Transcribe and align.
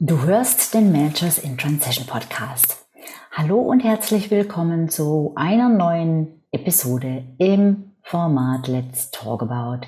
Du 0.00 0.22
hörst 0.22 0.74
den 0.74 0.90
Managers 0.90 1.38
in 1.38 1.56
Transition 1.56 2.04
Podcast. 2.04 2.84
Hallo 3.30 3.60
und 3.60 3.78
herzlich 3.78 4.28
willkommen 4.28 4.88
zu 4.88 5.34
einer 5.36 5.68
neuen 5.68 6.42
Episode 6.50 7.22
im 7.38 7.92
Format 8.02 8.66
Let's 8.66 9.12
Talk 9.12 9.42
About. 9.42 9.86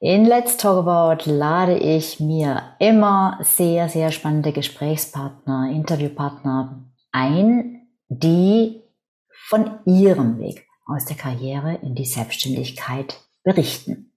In 0.00 0.24
Let's 0.24 0.56
Talk 0.56 0.84
About 0.84 1.30
lade 1.30 1.78
ich 1.78 2.18
mir 2.18 2.74
immer 2.80 3.38
sehr, 3.42 3.88
sehr 3.88 4.10
spannende 4.10 4.50
Gesprächspartner, 4.50 5.70
Interviewpartner 5.70 6.84
ein, 7.12 7.86
die 8.08 8.82
von 9.30 9.78
ihrem 9.84 10.40
Weg 10.40 10.66
aus 10.84 11.04
der 11.04 11.16
Karriere 11.16 11.78
in 11.80 11.94
die 11.94 12.06
Selbstständigkeit 12.06 13.20
berichten. 13.44 14.12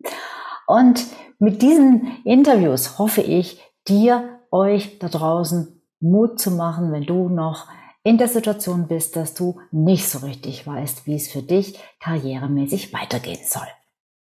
Und 0.66 1.06
mit 1.38 1.62
diesen 1.62 2.24
Interviews 2.26 2.98
hoffe 2.98 3.21
ich, 3.21 3.62
dir 3.88 4.39
euch 4.52 5.00
da 5.00 5.10
draußen 5.10 5.82
Mut 6.00 6.40
zu 6.40 6.52
machen, 6.52 6.92
wenn 6.92 7.06
du 7.06 7.30
noch 7.30 7.68
in 8.04 8.18
der 8.18 8.28
Situation 8.28 8.88
bist, 8.88 9.16
dass 9.16 9.34
du 9.34 9.60
nicht 9.71 10.07
so 10.07 10.20
richtig 10.20 10.66
weißt, 10.66 11.06
wie 11.06 11.16
es 11.16 11.30
für 11.30 11.42
dich 11.42 11.80
karrieremäßig 12.00 12.93
weitergehen 12.93 13.43
soll. 13.46 13.68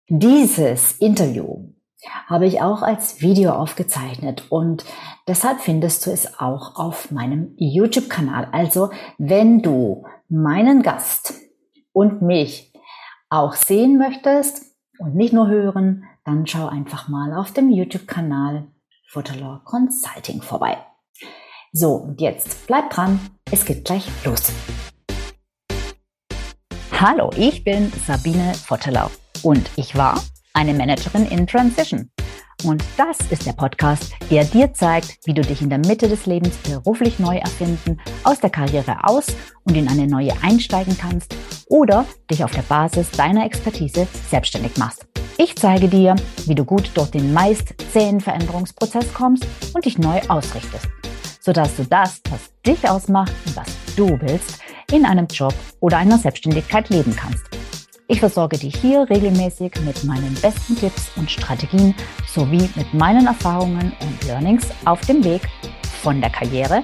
Dieses 0.09 0.92
Interview 0.98 1.69
habe 2.27 2.46
ich 2.46 2.60
auch 2.60 2.83
als 2.83 3.20
Video 3.20 3.52
aufgezeichnet 3.52 4.45
und 4.50 4.84
deshalb 5.27 5.60
findest 5.60 6.06
du 6.06 6.10
es 6.10 6.38
auch 6.38 6.77
auf 6.77 7.10
meinem 7.10 7.55
YouTube-Kanal. 7.56 8.48
Also 8.52 8.91
wenn 9.19 9.62
du 9.62 10.05
meinen 10.28 10.83
Gast 10.83 11.34
und 11.92 12.22
mich 12.22 12.72
auch 13.30 13.55
sehen 13.55 13.98
möchtest 13.98 14.74
und 14.98 15.14
nicht 15.14 15.33
nur 15.33 15.48
hören, 15.48 16.05
dann 16.24 16.47
schau 16.47 16.66
einfach 16.66 17.08
mal 17.08 17.34
auf 17.34 17.52
dem 17.52 17.70
YouTube-Kanal 17.70 18.66
Futterlaw 19.10 19.60
Consulting 19.64 20.42
vorbei. 20.42 20.76
So, 21.72 21.94
und 21.94 22.20
jetzt 22.20 22.66
bleibt 22.66 22.94
dran, 22.94 23.18
es 23.50 23.64
geht 23.64 23.86
gleich 23.86 24.06
los. 24.22 24.52
Hallo, 26.92 27.30
ich 27.34 27.64
bin 27.64 27.91
Sabine 28.06 28.52
Vottelau 28.55 29.10
und 29.42 29.70
ich 29.77 29.96
war 29.96 30.22
eine 30.52 30.74
Managerin 30.74 31.24
in 31.24 31.46
Transition. 31.46 32.10
Und 32.64 32.84
das 32.98 33.18
ist 33.30 33.46
der 33.46 33.55
Podcast, 33.55 34.12
der 34.30 34.44
dir 34.44 34.74
zeigt, 34.74 35.16
wie 35.24 35.33
du 35.33 35.40
dich 35.40 35.62
in 35.62 35.70
der 35.70 35.78
Mitte 35.78 36.08
des 36.08 36.27
Lebens 36.27 36.56
beruflich 36.58 37.18
neu 37.18 37.38
erfinden, 37.38 37.98
aus 38.24 38.40
der 38.40 38.50
Karriere 38.50 39.05
aus 39.05 39.28
und 39.64 39.74
in 39.74 39.88
eine 39.88 40.06
neue 40.06 40.34
einsteigen 40.42 40.98
kannst 40.98 41.34
oder 41.68 42.05
dich 42.30 42.44
auf 42.44 42.50
der 42.50 42.62
Basis 42.62 43.11
deiner 43.12 43.46
Expertise 43.46 44.06
selbstständig 44.28 44.77
machst. 44.77 45.08
Ich 45.41 45.55
zeige 45.55 45.86
dir, 45.86 46.17
wie 46.47 46.55
du 46.56 46.64
gut 46.64 46.91
durch 46.94 47.12
den 47.12 47.33
meist 47.33 47.72
zähen 47.92 48.20
Veränderungsprozess 48.20 49.14
kommst 49.14 49.47
und 49.72 49.84
dich 49.84 49.97
neu 49.97 50.20
ausrichtest, 50.27 50.89
sodass 51.41 51.77
du 51.77 51.84
das, 51.84 52.20
was 52.28 52.50
dich 52.67 52.91
ausmacht 52.91 53.33
und 53.47 53.55
was 53.55 53.69
du 53.95 54.20
willst, 54.20 54.58
in 54.91 55.06
einem 55.06 55.28
Job 55.28 55.55
oder 55.78 55.98
einer 55.98 56.19
Selbstständigkeit 56.19 56.89
leben 56.89 57.14
kannst. 57.14 57.45
Ich 58.08 58.19
versorge 58.19 58.58
dich 58.58 58.75
hier 58.80 59.08
regelmäßig 59.08 59.75
mit 59.84 60.03
meinen 60.03 60.34
besten 60.42 60.75
Tipps 60.75 61.08
und 61.14 61.30
Strategien 61.30 61.95
sowie 62.27 62.69
mit 62.75 62.92
meinen 62.92 63.28
Erfahrungen 63.28 63.92
und 64.00 64.25
Learnings 64.27 64.67
auf 64.86 65.00
dem 65.02 65.23
Weg 65.23 65.42
von 66.02 66.20
der 66.20 66.30
Karriere 66.30 66.83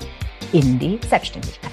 in 0.52 0.78
die 0.78 1.00
Selbstständigkeit. 1.08 1.72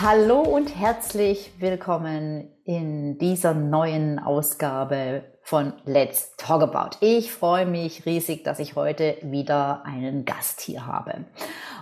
Hallo 0.00 0.40
und 0.40 0.74
herzlich 0.74 1.52
willkommen 1.58 2.51
in 2.64 3.18
dieser 3.18 3.54
neuen 3.54 4.18
Ausgabe 4.18 5.24
von 5.42 5.72
Let's 5.84 6.36
Talk 6.36 6.62
About. 6.62 6.96
Ich 7.00 7.32
freue 7.32 7.66
mich 7.66 8.06
riesig, 8.06 8.44
dass 8.44 8.60
ich 8.60 8.76
heute 8.76 9.16
wieder 9.22 9.84
einen 9.84 10.24
Gast 10.24 10.60
hier 10.60 10.86
habe. 10.86 11.24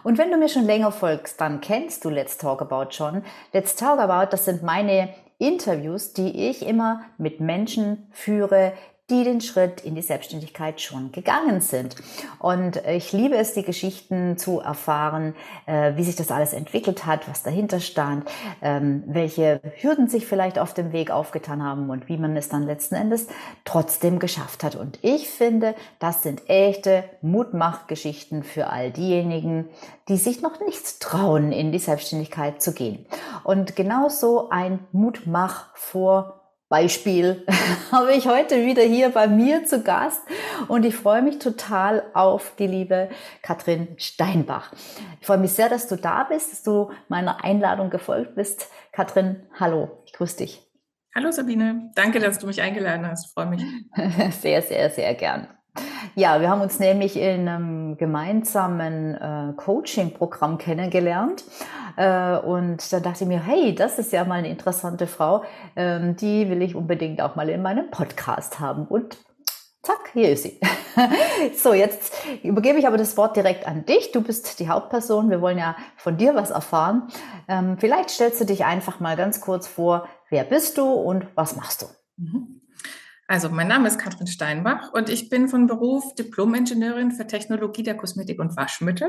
Und 0.03 0.17
wenn 0.17 0.31
du 0.31 0.39
mir 0.39 0.49
schon 0.49 0.65
länger 0.65 0.93
folgst, 0.93 1.41
dann 1.41 1.61
kennst 1.61 2.05
du 2.05 2.09
Let's 2.11 2.39
Talk 2.39 2.63
About 2.63 2.93
schon. 2.93 3.23
Let's 3.53 3.77
Talk 3.77 3.99
About, 3.99 4.31
das 4.31 4.47
sind 4.47 4.63
meine 4.63 5.11
Interviews, 5.39 6.15
die 6.15 6.49
ich 6.49 6.67
immer 6.67 7.03
mit 7.19 7.41
Menschen 7.41 8.09
führe, 8.13 8.73
die 9.11 9.25
den 9.25 9.41
Schritt 9.41 9.81
in 9.83 9.95
die 9.95 10.03
Selbstständigkeit 10.03 10.81
schon 10.81 11.13
gegangen 11.13 11.61
sind. 11.61 11.97
Und 12.39 12.85
ich 12.87 13.13
liebe 13.13 13.37
es, 13.37 13.55
die 13.55 13.63
Geschichten 13.63 14.39
zu 14.39 14.61
erfahren, 14.61 15.35
äh, 15.67 15.97
wie 15.97 16.05
sich 16.05 16.17
das 16.17 16.31
alles 16.31 16.53
entwickelt 16.53 17.07
hat, 17.07 17.29
was 17.29 17.43
dahinter 17.43 17.81
stand, 17.81 18.29
ähm, 18.63 19.03
welche 19.07 19.61
Hürden 19.81 20.09
sich 20.09 20.27
vielleicht 20.27 20.59
auf 20.59 20.75
dem 20.75 20.93
Weg 20.93 21.11
aufgetan 21.11 21.63
haben 21.63 21.91
und 21.91 22.09
wie 22.09 22.17
man 22.17 22.37
es 22.37 22.49
dann 22.49 22.67
letzten 22.67 22.95
Endes 22.95 23.27
trotzdem 23.65 24.19
geschafft 24.19 24.63
hat. 24.65 24.77
Und 24.77 24.99
ich 25.03 25.29
finde, 25.29 25.75
das 25.99 26.23
sind 26.23 26.49
echte 26.49 27.05
Mutmachgeschichten 27.23 28.45
für 28.45 28.69
all 28.69 28.91
diejenigen, 28.91 29.69
die 30.09 30.17
sich 30.17 30.43
noch 30.43 30.61
nicht 30.61 31.01
trauen, 31.01 31.53
in 31.53 31.73
die 31.73 31.79
Selbstständigkeit 31.79 32.63
zu 32.63 32.73
gehen. 32.73 33.07
Und 33.45 33.77
genauso 33.77 34.51
ein 34.51 34.81
Mutmach 34.93 35.75
vor 35.75 36.40
Beispiel 36.71 37.45
habe 37.93 38.13
ich 38.13 38.29
heute 38.29 38.65
wieder 38.65 38.83
hier 38.83 39.11
bei 39.11 39.27
mir 39.27 39.65
zu 39.65 39.83
Gast 39.83 40.23
und 40.69 40.87
ich 40.87 40.95
freue 40.95 41.21
mich 41.21 41.41
total 41.41 42.05
auf 42.15 42.55
die 42.59 42.69
liebe 42.69 43.11
Katrin 43.43 43.89
Steinbach. 43.99 44.73
Ich 45.21 45.27
freue 45.27 45.39
mich 45.39 45.53
sehr, 45.53 45.69
dass 45.69 45.89
du 45.89 45.97
da 45.97 46.23
bist, 46.25 46.53
dass 46.53 46.63
du 46.63 46.93
meiner 47.09 47.45
Einladung 47.45 47.91
gefolgt 47.91 48.37
bist. 48.37 48.71
Katrin, 48.93 49.49
hallo, 49.59 50.03
ich 50.07 50.13
grüße 50.13 50.39
dich. 50.39 50.63
Hallo 51.13 51.33
Sabine, 51.33 51.91
danke, 51.97 52.21
dass 52.21 52.39
du 52.39 52.47
mich 52.47 52.63
eingeladen 52.63 53.05
hast. 53.05 53.27
Ich 53.27 53.33
freue 53.33 53.47
mich. 53.47 53.65
Sehr, 54.41 54.63
sehr, 54.63 54.91
sehr 54.91 55.15
gern. 55.15 55.49
Ja, 56.15 56.41
wir 56.41 56.51
haben 56.51 56.61
uns 56.61 56.79
nämlich 56.79 57.17
in 57.17 57.49
einem 57.49 57.97
gemeinsamen 57.97 59.15
äh, 59.15 59.53
Coaching-Programm 59.57 60.59
kennengelernt. 60.59 61.45
Äh, 61.97 62.37
und 62.39 62.93
dann 62.93 63.03
dachte 63.03 63.25
ich 63.25 63.29
mir, 63.29 63.41
hey, 63.41 63.75
das 63.75 63.99
ist 63.99 64.13
ja 64.13 64.25
mal 64.25 64.37
eine 64.37 64.49
interessante 64.49 65.07
Frau. 65.07 65.45
Ähm, 65.77 66.17
die 66.17 66.49
will 66.51 66.63
ich 66.63 66.75
unbedingt 66.75 67.21
auch 67.21 67.37
mal 67.37 67.49
in 67.49 67.63
meinem 67.63 67.91
Podcast 67.91 68.59
haben. 68.59 68.87
Und 68.87 69.19
zack, 69.83 70.11
hier 70.13 70.31
ist 70.31 70.43
sie. 70.45 70.61
so, 71.57 71.73
jetzt 71.73 72.15
übergebe 72.43 72.79
ich 72.79 72.87
aber 72.87 72.97
das 72.97 73.17
Wort 73.17 73.37
direkt 73.37 73.67
an 73.67 73.85
dich. 73.87 74.13
Du 74.13 74.23
bist 74.23 74.59
die 74.59 74.69
Hauptperson. 74.69 75.31
Wir 75.31 75.41
wollen 75.41 75.59
ja 75.59 75.77
von 75.97 76.17
dir 76.17 76.35
was 76.35 76.51
erfahren. 76.51 77.09
Ähm, 77.49 77.77
vielleicht 77.79 78.11
stellst 78.11 78.41
du 78.41 78.45
dich 78.45 78.65
einfach 78.65 79.01
mal 79.01 79.17
ganz 79.17 79.41
kurz 79.41 79.67
vor, 79.67 80.09
wer 80.29 80.45
bist 80.45 80.79
du 80.79 80.85
und 80.85 81.27
was 81.35 81.57
machst 81.57 81.83
du? 81.83 81.87
Mhm. 82.17 82.60
Also, 83.31 83.49
mein 83.49 83.69
Name 83.69 83.87
ist 83.87 84.01
Katrin 84.01 84.27
Steinbach 84.27 84.93
und 84.93 85.09
ich 85.09 85.29
bin 85.29 85.47
von 85.47 85.69
Beruf 85.69 86.17
Diplom-Ingenieurin 86.17 87.13
für 87.13 87.29
Technologie 87.29 87.85
der 87.85 87.97
Kosmetik 87.97 88.41
und 88.41 88.57
Waschmittel. 88.57 89.09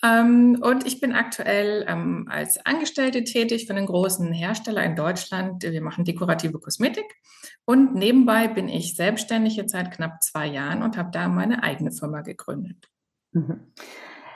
Ähm, 0.00 0.60
und 0.62 0.86
ich 0.86 1.00
bin 1.00 1.12
aktuell 1.12 1.84
ähm, 1.88 2.28
als 2.30 2.64
Angestellte 2.64 3.24
tätig 3.24 3.66
für 3.66 3.74
einen 3.74 3.86
großen 3.86 4.32
Hersteller 4.32 4.84
in 4.84 4.94
Deutschland. 4.94 5.64
Wir 5.64 5.82
machen 5.82 6.04
dekorative 6.04 6.60
Kosmetik. 6.60 7.16
Und 7.64 7.96
nebenbei 7.96 8.46
bin 8.46 8.68
ich 8.68 8.94
selbstständig 8.94 9.56
jetzt 9.56 9.72
seit 9.72 9.90
knapp 9.90 10.22
zwei 10.22 10.46
Jahren 10.46 10.84
und 10.84 10.96
habe 10.96 11.10
da 11.10 11.26
meine 11.26 11.64
eigene 11.64 11.90
Firma 11.90 12.20
gegründet. 12.20 12.90
Mhm. 13.32 13.72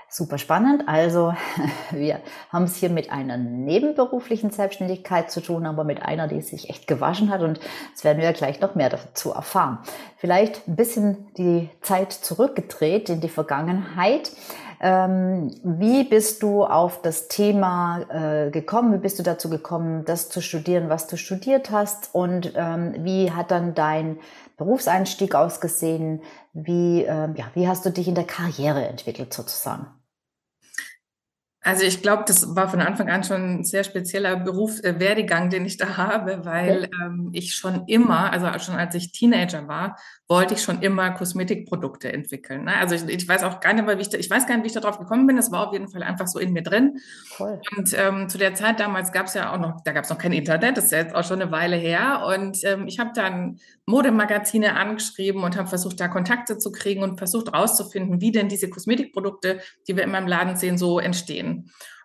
Super 0.09 0.39
spannend. 0.39 0.85
Also 0.87 1.35
wir 1.91 2.21
haben 2.51 2.65
es 2.65 2.77
hier 2.77 2.91
mit 2.91 3.11
einer 3.11 3.37
nebenberuflichen 3.37 4.51
Selbstständigkeit 4.51 5.31
zu 5.31 5.41
tun, 5.41 5.67
aber 5.67 5.85
mit 5.85 6.03
einer, 6.03 6.29
die 6.29 6.41
sich 6.41 6.71
echt 6.71 6.87
gewaschen 6.87 7.31
hat. 7.31 7.43
Und 7.43 7.61
das 7.93 8.05
werden 8.05 8.23
wir 8.23 8.33
gleich 8.33 8.61
noch 8.61 8.77
mehr 8.77 8.89
dazu 8.89 9.33
erfahren. 9.33 9.79
Vielleicht 10.17 10.69
ein 10.69 10.77
bisschen 10.77 11.27
die 11.37 11.69
Zeit 11.81 12.13
zurückgedreht 12.13 13.11
in 13.11 13.21
die 13.21 13.29
Vergangenheit. 13.29 14.31
Ähm, 14.81 15.51
wie 15.63 16.05
bist 16.05 16.43
du 16.43 16.65
auf 16.65 17.03
das 17.03 17.29
Thema 17.29 18.03
äh, 18.11 18.51
gekommen? 18.51 18.93
Wie 18.93 18.99
bist 18.99 19.19
du 19.19 19.23
dazu 19.23 19.49
gekommen, 19.51 20.05
das 20.05 20.29
zu 20.29 20.41
studieren, 20.41 20.89
was 20.89 21.07
du 21.07 21.17
studiert 21.17 21.71
hast? 21.71 22.15
Und 22.15 22.53
ähm, 22.57 22.95
wie 22.99 23.31
hat 23.33 23.51
dann 23.51 23.75
dein 23.75 24.19
Berufseinstieg 24.57 25.35
ausgesehen? 25.35 26.23
Wie, 26.53 27.05
äh, 27.05 27.29
ja, 27.35 27.47
wie 27.55 27.69
hast 27.69 27.85
du 27.87 27.91
dich 27.91 28.09
in 28.09 28.15
der 28.15 28.25
Karriere 28.25 28.87
entwickelt 28.87 29.33
sozusagen? 29.33 29.87
Also 31.67 31.83
ich 31.83 32.01
glaube, 32.01 32.23
das 32.25 32.55
war 32.55 32.69
von 32.69 32.81
Anfang 32.81 33.11
an 33.11 33.25
schon 33.25 33.59
ein 33.59 33.65
sehr 33.65 33.83
spezieller 33.83 34.37
Beruf, 34.37 34.85
äh, 34.85 35.01
Werdegang, 35.01 35.51
den 35.51 35.67
ich 35.67 35.77
da 35.77 35.97
habe, 35.97 36.45
weil 36.45 36.89
ähm, 37.03 37.31
ich 37.33 37.57
schon 37.57 37.87
immer, 37.89 38.33
also 38.33 38.47
schon 38.61 38.77
als 38.77 38.95
ich 38.95 39.11
Teenager 39.11 39.67
war, 39.67 39.97
wollte 40.29 40.55
ich 40.55 40.63
schon 40.63 40.81
immer 40.81 41.11
Kosmetikprodukte 41.11 42.13
entwickeln. 42.13 42.65
Ne? 42.65 42.77
Also 42.77 42.95
ich, 42.95 43.03
ich, 43.09 43.29
weiß 43.29 43.43
auch 43.43 43.59
gar 43.59 43.73
nicht 43.73 43.85
mehr, 43.85 43.97
wie 43.99 44.03
ich, 44.03 44.09
da, 44.09 44.19
ich 44.19 44.31
weiß 44.31 44.47
gar 44.47 44.55
nicht, 44.55 44.63
wie 44.63 44.69
ich 44.69 44.75
darauf 44.75 45.01
gekommen 45.01 45.27
bin. 45.27 45.35
Das 45.35 45.51
war 45.51 45.67
auf 45.67 45.73
jeden 45.73 45.89
Fall 45.89 46.05
einfach 46.05 46.29
so 46.29 46.39
in 46.39 46.53
mir 46.53 46.63
drin. 46.63 46.99
Cool. 47.39 47.61
Und 47.77 47.93
ähm, 47.99 48.29
zu 48.29 48.39
der 48.39 48.55
Zeit 48.55 48.79
damals 48.79 49.11
gab 49.11 49.27
es 49.27 49.35
ja 49.35 49.53
auch 49.53 49.59
noch, 49.59 49.81
da 49.85 49.91
gab 49.91 50.05
es 50.05 50.11
noch 50.11 50.19
kein 50.19 50.33
Internet, 50.33 50.77
das 50.77 50.87
ist 50.87 50.93
ja 50.93 50.99
jetzt 50.99 51.17
auch 51.17 51.25
schon 51.25 51.43
eine 51.43 51.51
Weile 51.51 51.77
her. 51.77 52.23
Und 52.33 52.63
ähm, 52.63 52.87
ich 52.87 53.01
habe 53.01 53.11
dann 53.13 53.59
Modemagazine 53.87 54.77
angeschrieben 54.77 55.43
und 55.43 55.57
habe 55.57 55.69
versucht, 55.69 55.99
da 56.01 56.07
Kontakte 56.09 56.59
zu 56.59 56.71
kriegen 56.71 57.03
und 57.03 57.19
versucht 57.19 57.53
rauszufinden, 57.53 58.21
wie 58.21 58.31
denn 58.33 58.49
diese 58.49 58.69
Kosmetikprodukte, 58.69 59.61
die 59.89 59.97
wir 59.97 60.05
immer 60.05 60.19
im 60.19 60.27
Laden 60.27 60.57
sehen, 60.57 60.77
so 60.79 60.99
entstehen. 60.99 61.56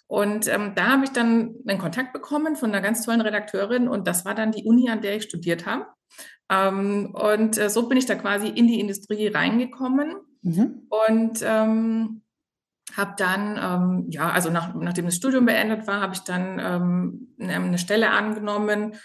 Und 0.07 0.47
ähm, 0.47 0.73
da 0.75 0.87
habe 0.87 1.05
ich 1.05 1.11
dann 1.11 1.55
einen 1.65 1.79
Kontakt 1.79 2.11
bekommen 2.11 2.55
von 2.55 2.71
einer 2.71 2.81
ganz 2.81 3.05
tollen 3.05 3.21
Redakteurin 3.21 3.87
und 3.87 4.07
das 4.07 4.25
war 4.25 4.35
dann 4.35 4.51
die 4.51 4.63
Uni, 4.65 4.89
an 4.89 5.01
der 5.01 5.15
ich 5.15 5.23
studiert 5.23 5.65
habe. 5.65 5.85
Ähm, 6.49 7.13
und 7.13 7.57
äh, 7.57 7.69
so 7.69 7.87
bin 7.87 7.97
ich 7.97 8.05
da 8.05 8.15
quasi 8.15 8.47
in 8.47 8.67
die 8.67 8.79
Industrie 8.79 9.27
reingekommen 9.27 10.15
Mhm. 10.41 10.87
Und 10.89 11.41
ähm, 11.43 12.21
habe 12.95 13.13
dann, 13.17 13.59
ähm, 13.61 14.05
ja, 14.09 14.31
also 14.31 14.49
nach, 14.49 14.73
nachdem 14.75 15.05
das 15.05 15.15
Studium 15.15 15.45
beendet 15.45 15.87
war, 15.87 16.01
habe 16.01 16.13
ich 16.13 16.21
dann 16.21 16.59
ähm, 16.59 17.35
eine 17.39 17.77
Stelle 17.77 18.11
angenommen, 18.11 18.95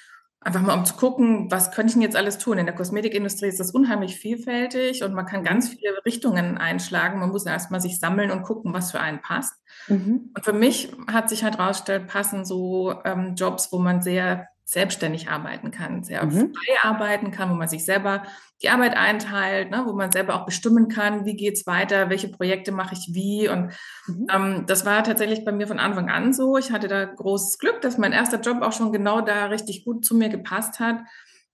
einfach 0.47 0.63
mal 0.63 0.75
um 0.75 0.85
zu 0.85 0.95
gucken, 0.95 1.51
was 1.51 1.73
könnte 1.73 1.89
ich 1.89 1.93
denn 1.95 2.03
jetzt 2.03 2.15
alles 2.15 2.39
tun. 2.39 2.57
In 2.57 2.67
der 2.67 2.75
Kosmetikindustrie 2.75 3.49
ist 3.49 3.59
das 3.59 3.73
unheimlich 3.73 4.17
vielfältig 4.17 5.03
und 5.03 5.13
man 5.13 5.27
kann 5.27 5.43
ganz 5.43 5.71
viele 5.71 6.05
Richtungen 6.05 6.57
einschlagen. 6.57 7.19
Man 7.19 7.31
muss 7.31 7.47
erst 7.47 7.73
mal 7.73 7.81
sich 7.81 7.99
sammeln 7.99 8.31
und 8.31 8.45
gucken, 8.45 8.73
was 8.73 8.93
für 8.93 9.01
einen 9.01 9.21
passt. 9.21 9.55
Mhm. 9.89 10.31
Und 10.35 10.45
für 10.45 10.53
mich 10.53 10.93
hat 11.09 11.29
sich 11.29 11.43
halt 11.43 11.59
rausgestellt, 11.59 12.07
passen 12.07 12.45
so 12.45 12.95
ähm, 13.05 13.35
Jobs, 13.35 13.73
wo 13.73 13.79
man 13.79 14.03
sehr 14.03 14.47
selbstständig 14.69 15.31
arbeiten 15.31 15.71
kann, 15.71 16.03
sehr 16.03 16.27
mhm. 16.27 16.53
frei 16.53 16.77
arbeiten 16.83 17.31
kann, 17.31 17.51
wo 17.51 17.55
man 17.55 17.69
sich 17.69 17.85
selber 17.85 18.25
die 18.63 18.69
Arbeit 18.69 18.97
einteilt, 18.97 19.71
ne, 19.71 19.85
wo 19.87 19.93
man 19.93 20.11
selber 20.11 20.35
auch 20.35 20.45
bestimmen 20.45 20.89
kann, 20.89 21.25
wie 21.25 21.37
geht's 21.37 21.69
weiter, 21.69 22.11
welche 22.11 22.27
Projekte 22.27 22.73
mache 22.73 22.95
ich 22.95 23.15
wie. 23.15 23.49
Und 23.49 23.73
mhm. 24.09 24.27
ähm, 24.29 24.65
das 24.67 24.85
war 24.85 25.05
tatsächlich 25.05 25.45
bei 25.45 25.53
mir 25.53 25.69
von 25.69 25.79
Anfang 25.79 26.11
an 26.11 26.33
so. 26.33 26.59
Ich 26.59 26.73
hatte 26.73 26.89
da 26.89 27.05
großes 27.05 27.59
Glück, 27.59 27.81
dass 27.81 27.97
mein 27.97 28.13
erster 28.13 28.41
Job 28.41 28.61
auch 28.63 28.73
schon 28.73 28.91
genau 28.91 29.21
da 29.21 29.47
richtig 29.47 29.85
gut 29.85 30.05
zu 30.05 30.17
mir 30.17 30.31
gepasst 30.31 30.81
hat. 30.81 30.99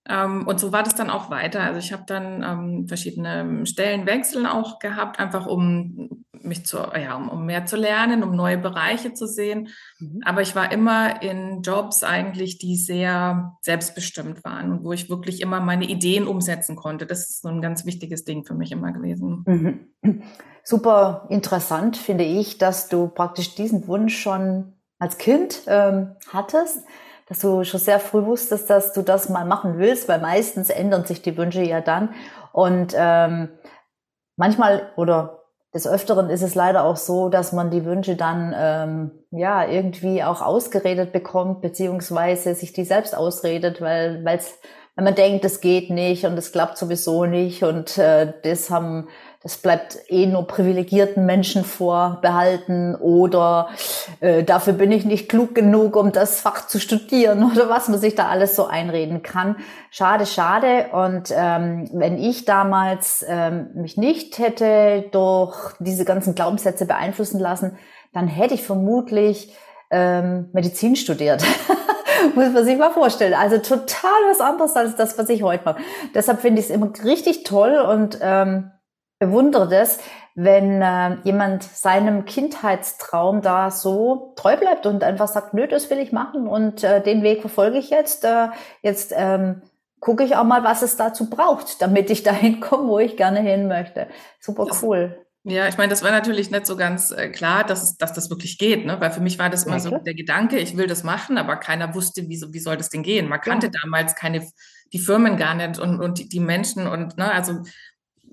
Ähm, 0.07 0.45
und 0.47 0.59
so 0.59 0.71
war 0.71 0.83
das 0.83 0.95
dann 0.95 1.09
auch 1.09 1.29
weiter. 1.29 1.61
Also 1.61 1.79
ich 1.79 1.93
habe 1.93 2.03
dann 2.05 2.43
ähm, 2.43 2.87
verschiedene 2.87 3.65
Stellenwechsel 3.65 4.45
auch 4.45 4.79
gehabt, 4.79 5.19
einfach 5.19 5.45
um 5.45 6.25
mich 6.41 6.65
zu, 6.65 6.77
ja, 6.77 7.15
um, 7.15 7.29
um 7.29 7.45
mehr 7.45 7.65
zu 7.65 7.77
lernen, 7.77 8.21
um 8.21 8.35
neue 8.35 8.57
Bereiche 8.57 9.13
zu 9.13 9.27
sehen. 9.27 9.69
Mhm. 9.99 10.21
Aber 10.25 10.41
ich 10.41 10.55
war 10.55 10.71
immer 10.71 11.21
in 11.21 11.61
Jobs 11.61 12.03
eigentlich, 12.03 12.57
die 12.57 12.75
sehr 12.75 13.57
selbstbestimmt 13.61 14.43
waren 14.43 14.71
und 14.71 14.83
wo 14.83 14.91
ich 14.91 15.09
wirklich 15.09 15.41
immer 15.41 15.61
meine 15.61 15.85
Ideen 15.85 16.27
umsetzen 16.27 16.75
konnte. 16.75 17.05
Das 17.05 17.29
ist 17.29 17.41
so 17.41 17.47
ein 17.47 17.61
ganz 17.61 17.85
wichtiges 17.85 18.25
Ding 18.25 18.45
für 18.45 18.55
mich 18.55 18.71
immer 18.71 18.91
gewesen. 18.91 19.43
Mhm. 19.45 20.21
Super 20.65 21.27
interessant 21.29 21.97
finde 21.97 22.23
ich, 22.23 22.57
dass 22.57 22.87
du 22.87 23.07
praktisch 23.07 23.55
diesen 23.55 23.87
Wunsch 23.87 24.17
schon 24.17 24.73
als 24.97 25.17
Kind 25.17 25.63
ähm, 25.67 26.15
hattest 26.31 26.85
dass 27.33 27.41
du 27.41 27.63
schon 27.63 27.79
sehr 27.79 27.99
früh 27.99 28.25
wusstest, 28.25 28.69
dass 28.69 28.93
du 28.93 29.01
das 29.01 29.27
mal 29.27 29.45
machen 29.45 29.79
willst, 29.79 30.07
weil 30.07 30.19
meistens 30.19 30.69
ändern 30.69 31.05
sich 31.05 31.23
die 31.23 31.35
Wünsche 31.35 31.63
ja 31.63 31.81
dann. 31.81 32.13
Und 32.51 32.93
ähm, 32.95 33.49
manchmal 34.35 34.91
oder 34.95 35.39
des 35.73 35.87
Öfteren 35.87 36.29
ist 36.29 36.43
es 36.43 36.53
leider 36.53 36.83
auch 36.83 36.97
so, 36.97 37.29
dass 37.29 37.51
man 37.51 37.71
die 37.71 37.85
Wünsche 37.85 38.15
dann 38.15 38.53
ähm, 38.55 39.11
ja 39.31 39.67
irgendwie 39.67 40.23
auch 40.23 40.43
ausgeredet 40.43 41.11
bekommt, 41.11 41.61
beziehungsweise 41.61 42.53
sich 42.53 42.71
die 42.73 42.85
selbst 42.85 43.17
ausredet, 43.17 43.81
weil 43.81 44.23
weil's, 44.23 44.59
wenn 44.95 45.05
man 45.05 45.15
denkt, 45.15 45.43
es 45.43 45.59
geht 45.59 45.89
nicht 45.89 46.25
und 46.25 46.37
es 46.37 46.51
klappt 46.51 46.77
sowieso 46.77 47.25
nicht 47.25 47.63
und 47.63 47.97
äh, 47.97 48.31
das 48.43 48.69
haben 48.69 49.07
das 49.43 49.57
bleibt 49.57 49.97
eh 50.07 50.25
nur 50.25 50.47
privilegierten 50.47 51.25
Menschen 51.25 51.65
vorbehalten 51.65 52.95
oder 52.95 53.67
äh, 54.21 54.43
dafür 54.43 54.71
bin 54.71 54.89
ich 54.93 55.03
nicht 55.03 55.27
klug 55.27 55.53
genug, 55.53 55.97
um 55.97 56.13
das 56.13 56.39
Fach 56.39 56.67
zu 56.67 56.79
studieren 56.79 57.43
oder 57.51 57.69
was 57.69 57.89
man 57.89 57.99
sich 57.99 58.15
da 58.15 58.27
alles 58.27 58.55
so 58.55 58.67
einreden 58.67 59.21
kann. 59.21 59.57
Schade, 59.91 60.25
schade. 60.25 60.87
Und 60.93 61.33
ähm, 61.35 61.89
wenn 61.91 62.17
ich 62.17 62.45
damals 62.45 63.25
ähm, 63.27 63.67
mich 63.73 63.97
nicht 63.97 64.39
hätte 64.39 65.05
durch 65.11 65.73
diese 65.79 66.05
ganzen 66.05 66.35
Glaubenssätze 66.35 66.85
beeinflussen 66.85 67.39
lassen, 67.39 67.77
dann 68.13 68.27
hätte 68.27 68.53
ich 68.53 68.63
vermutlich 68.63 69.53
ähm, 69.91 70.49
Medizin 70.53 70.95
studiert. 70.95 71.43
Muss 72.35 72.53
man 72.53 72.63
sich 72.63 72.77
mal 72.77 72.91
vorstellen. 72.91 73.33
Also 73.33 73.57
total 73.57 74.11
was 74.29 74.39
anderes 74.39 74.75
als 74.77 74.95
das, 74.95 75.17
was 75.17 75.27
ich 75.27 75.43
heute 75.43 75.65
mache. 75.65 75.81
Deshalb 76.15 76.39
finde 76.39 76.61
ich 76.61 76.69
es 76.69 76.71
immer 76.71 76.91
richtig 77.03 77.43
toll 77.43 77.75
und 77.75 78.17
ähm, 78.21 78.71
bewundere 79.25 79.69
das, 79.69 79.99
wenn 80.35 80.81
äh, 80.81 81.17
jemand 81.23 81.63
seinem 81.63 82.25
Kindheitstraum 82.25 83.41
da 83.41 83.69
so 83.71 84.33
treu 84.35 84.57
bleibt 84.57 84.85
und 84.85 85.03
einfach 85.03 85.27
sagt, 85.27 85.53
nö, 85.53 85.67
das 85.67 85.89
will 85.89 85.99
ich 85.99 86.11
machen 86.11 86.47
und 86.47 86.83
äh, 86.83 87.01
den 87.01 87.21
Weg 87.23 87.41
verfolge 87.41 87.77
ich 87.77 87.89
jetzt. 87.89 88.25
Äh, 88.25 88.47
jetzt 88.81 89.13
ähm, 89.15 89.61
gucke 89.99 90.23
ich 90.23 90.35
auch 90.35 90.43
mal, 90.43 90.63
was 90.63 90.81
es 90.81 90.97
dazu 90.97 91.29
braucht, 91.29 91.81
damit 91.81 92.09
ich 92.09 92.23
dahin 92.29 92.59
komme, 92.59 92.87
wo 92.87 92.99
ich 92.99 93.15
gerne 93.15 93.39
hin 93.39 93.67
möchte. 93.67 94.07
Super 94.39 94.67
cool. 94.81 95.17
Ja, 95.45 95.67
ich 95.67 95.77
meine, 95.77 95.89
das 95.89 96.03
war 96.03 96.11
natürlich 96.11 96.51
nicht 96.51 96.65
so 96.65 96.77
ganz 96.77 97.11
äh, 97.11 97.27
klar, 97.29 97.65
dass, 97.65 97.83
es, 97.83 97.97
dass 97.97 98.13
das 98.13 98.29
wirklich 98.29 98.57
geht, 98.57 98.85
ne? 98.85 98.99
weil 99.01 99.11
für 99.11 99.19
mich 99.19 99.37
war 99.39 99.49
das 99.49 99.65
immer 99.65 99.79
so 99.79 99.97
der 99.97 100.13
Gedanke, 100.13 100.57
ich 100.57 100.77
will 100.77 100.87
das 100.87 101.03
machen, 101.03 101.37
aber 101.37 101.57
keiner 101.57 101.93
wusste, 101.93 102.29
wie, 102.29 102.41
wie 102.49 102.59
soll 102.59 102.77
das 102.77 102.89
denn 102.89 103.03
gehen. 103.03 103.27
Man 103.27 103.41
kannte 103.41 103.67
ja. 103.67 103.73
damals 103.83 104.15
keine, 104.15 104.47
die 104.93 104.99
Firmen 104.99 105.35
gar 105.35 105.53
nicht 105.53 105.79
und, 105.79 105.99
und 105.99 106.17
die, 106.17 106.29
die 106.29 106.39
Menschen 106.39 106.87
und, 106.87 107.17
ne, 107.17 107.29
also 107.29 107.59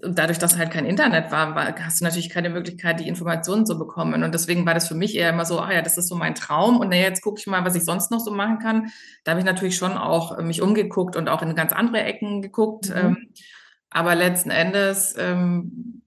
und 0.02 0.18
dadurch, 0.18 0.38
dass 0.38 0.56
halt 0.56 0.70
kein 0.70 0.86
Internet 0.86 1.30
war, 1.30 1.54
war, 1.54 1.74
hast 1.78 2.00
du 2.00 2.04
natürlich 2.04 2.30
keine 2.30 2.50
Möglichkeit, 2.50 3.00
die 3.00 3.08
Informationen 3.08 3.66
zu 3.66 3.78
bekommen. 3.78 4.22
Und 4.22 4.32
deswegen 4.32 4.66
war 4.66 4.74
das 4.74 4.88
für 4.88 4.94
mich 4.94 5.16
eher 5.16 5.30
immer 5.30 5.44
so, 5.44 5.60
ah 5.60 5.72
ja, 5.72 5.82
das 5.82 5.98
ist 5.98 6.08
so 6.08 6.16
mein 6.16 6.34
Traum. 6.34 6.78
Und 6.78 6.88
naja, 6.88 7.02
jetzt 7.02 7.22
gucke 7.22 7.38
ich 7.38 7.46
mal, 7.46 7.64
was 7.64 7.74
ich 7.74 7.84
sonst 7.84 8.10
noch 8.10 8.20
so 8.20 8.30
machen 8.30 8.58
kann. 8.58 8.90
Da 9.24 9.32
habe 9.32 9.40
ich 9.40 9.46
natürlich 9.46 9.76
schon 9.76 9.92
auch 9.92 10.38
äh, 10.38 10.42
mich 10.42 10.62
umgeguckt 10.62 11.16
und 11.16 11.28
auch 11.28 11.42
in 11.42 11.54
ganz 11.54 11.72
andere 11.72 12.02
Ecken 12.02 12.42
geguckt. 12.42 12.90
Mhm. 12.90 12.96
Ähm, 12.96 13.28
aber 13.90 14.14
letzten 14.14 14.50
Endes 14.50 15.14
ähm, 15.18 15.99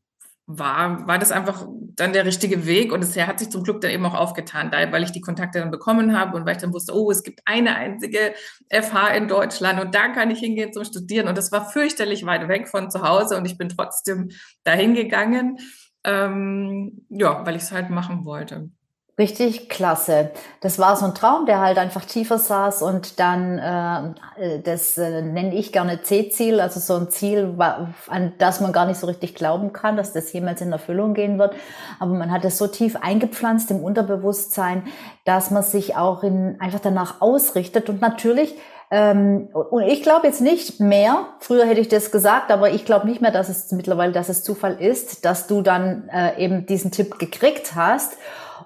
war, 0.57 1.07
war 1.07 1.19
das 1.19 1.31
einfach 1.31 1.67
dann 1.95 2.13
der 2.13 2.25
richtige 2.25 2.65
Weg 2.65 2.91
und 2.91 3.03
es 3.03 3.17
hat 3.17 3.39
sich 3.39 3.49
zum 3.49 3.63
Glück 3.63 3.81
dann 3.81 3.91
eben 3.91 4.05
auch 4.05 4.15
aufgetan, 4.15 4.71
weil 4.71 5.03
ich 5.03 5.11
die 5.11 5.21
Kontakte 5.21 5.59
dann 5.59 5.71
bekommen 5.71 6.17
habe 6.17 6.35
und 6.35 6.45
weil 6.45 6.55
ich 6.55 6.61
dann 6.61 6.73
wusste, 6.73 6.93
oh, 6.95 7.11
es 7.11 7.23
gibt 7.23 7.41
eine 7.45 7.75
einzige 7.75 8.33
FH 8.69 9.09
in 9.09 9.27
Deutschland 9.27 9.79
und 9.79 9.93
da 9.93 10.09
kann 10.09 10.31
ich 10.31 10.39
hingehen 10.39 10.73
zum 10.73 10.83
Studieren 10.83 11.27
und 11.27 11.37
das 11.37 11.51
war 11.51 11.69
fürchterlich 11.69 12.25
weit 12.25 12.47
weg 12.47 12.67
von 12.67 12.89
zu 12.89 13.07
Hause 13.07 13.37
und 13.37 13.45
ich 13.45 13.57
bin 13.57 13.69
trotzdem 13.69 14.29
dahin 14.63 14.95
gegangen, 14.95 15.59
ähm, 16.03 17.05
ja, 17.09 17.45
weil 17.45 17.55
ich 17.55 17.63
es 17.63 17.71
halt 17.71 17.89
machen 17.89 18.25
wollte. 18.25 18.69
Richtig 19.15 19.69
klasse. 19.69 20.31
Das 20.61 20.79
war 20.79 20.95
so 20.95 21.05
ein 21.05 21.13
Traum, 21.13 21.45
der 21.45 21.61
halt 21.61 21.77
einfach 21.77 22.03
tiefer 22.03 22.39
saß 22.39 22.81
und 22.81 23.19
dann, 23.19 23.59
äh, 23.59 24.59
das 24.63 24.97
äh, 24.97 25.21
nenne 25.21 25.53
ich 25.53 25.71
gerne 25.71 26.01
C-Ziel, 26.01 26.59
also 26.59 26.79
so 26.79 26.95
ein 26.95 27.11
Ziel, 27.11 27.53
an 27.59 28.33
das 28.39 28.59
man 28.59 28.73
gar 28.73 28.87
nicht 28.87 28.99
so 28.99 29.05
richtig 29.05 29.35
glauben 29.35 29.71
kann, 29.71 29.97
dass 29.97 30.13
das 30.13 30.33
jemals 30.33 30.61
in 30.61 30.71
Erfüllung 30.71 31.13
gehen 31.13 31.37
wird. 31.37 31.53
Aber 31.99 32.11
man 32.13 32.31
hat 32.31 32.43
es 32.43 32.57
so 32.57 32.65
tief 32.65 32.95
eingepflanzt 32.99 33.69
im 33.69 33.83
Unterbewusstsein, 33.83 34.81
dass 35.25 35.51
man 35.51 35.61
sich 35.61 35.95
auch 35.95 36.23
in, 36.23 36.59
einfach 36.59 36.79
danach 36.79 37.21
ausrichtet 37.21 37.89
und 37.89 38.01
natürlich 38.01 38.55
ähm, 38.89 39.49
und 39.53 39.83
ich 39.83 40.03
glaube 40.03 40.27
jetzt 40.27 40.41
nicht 40.41 40.79
mehr, 40.79 41.25
früher 41.39 41.65
hätte 41.65 41.81
ich 41.81 41.87
das 41.87 42.11
gesagt, 42.11 42.51
aber 42.51 42.71
ich 42.71 42.85
glaube 42.85 43.07
nicht 43.07 43.21
mehr, 43.21 43.31
dass 43.31 43.49
es 43.49 43.71
mittlerweile, 43.71 44.11
dass 44.11 44.29
es 44.29 44.43
Zufall 44.43 44.79
ist, 44.79 45.25
dass 45.25 45.47
du 45.47 45.61
dann 45.61 46.09
äh, 46.09 46.43
eben 46.43 46.65
diesen 46.67 46.91
Tipp 46.91 47.17
gekriegt 47.17 47.75
hast 47.75 48.17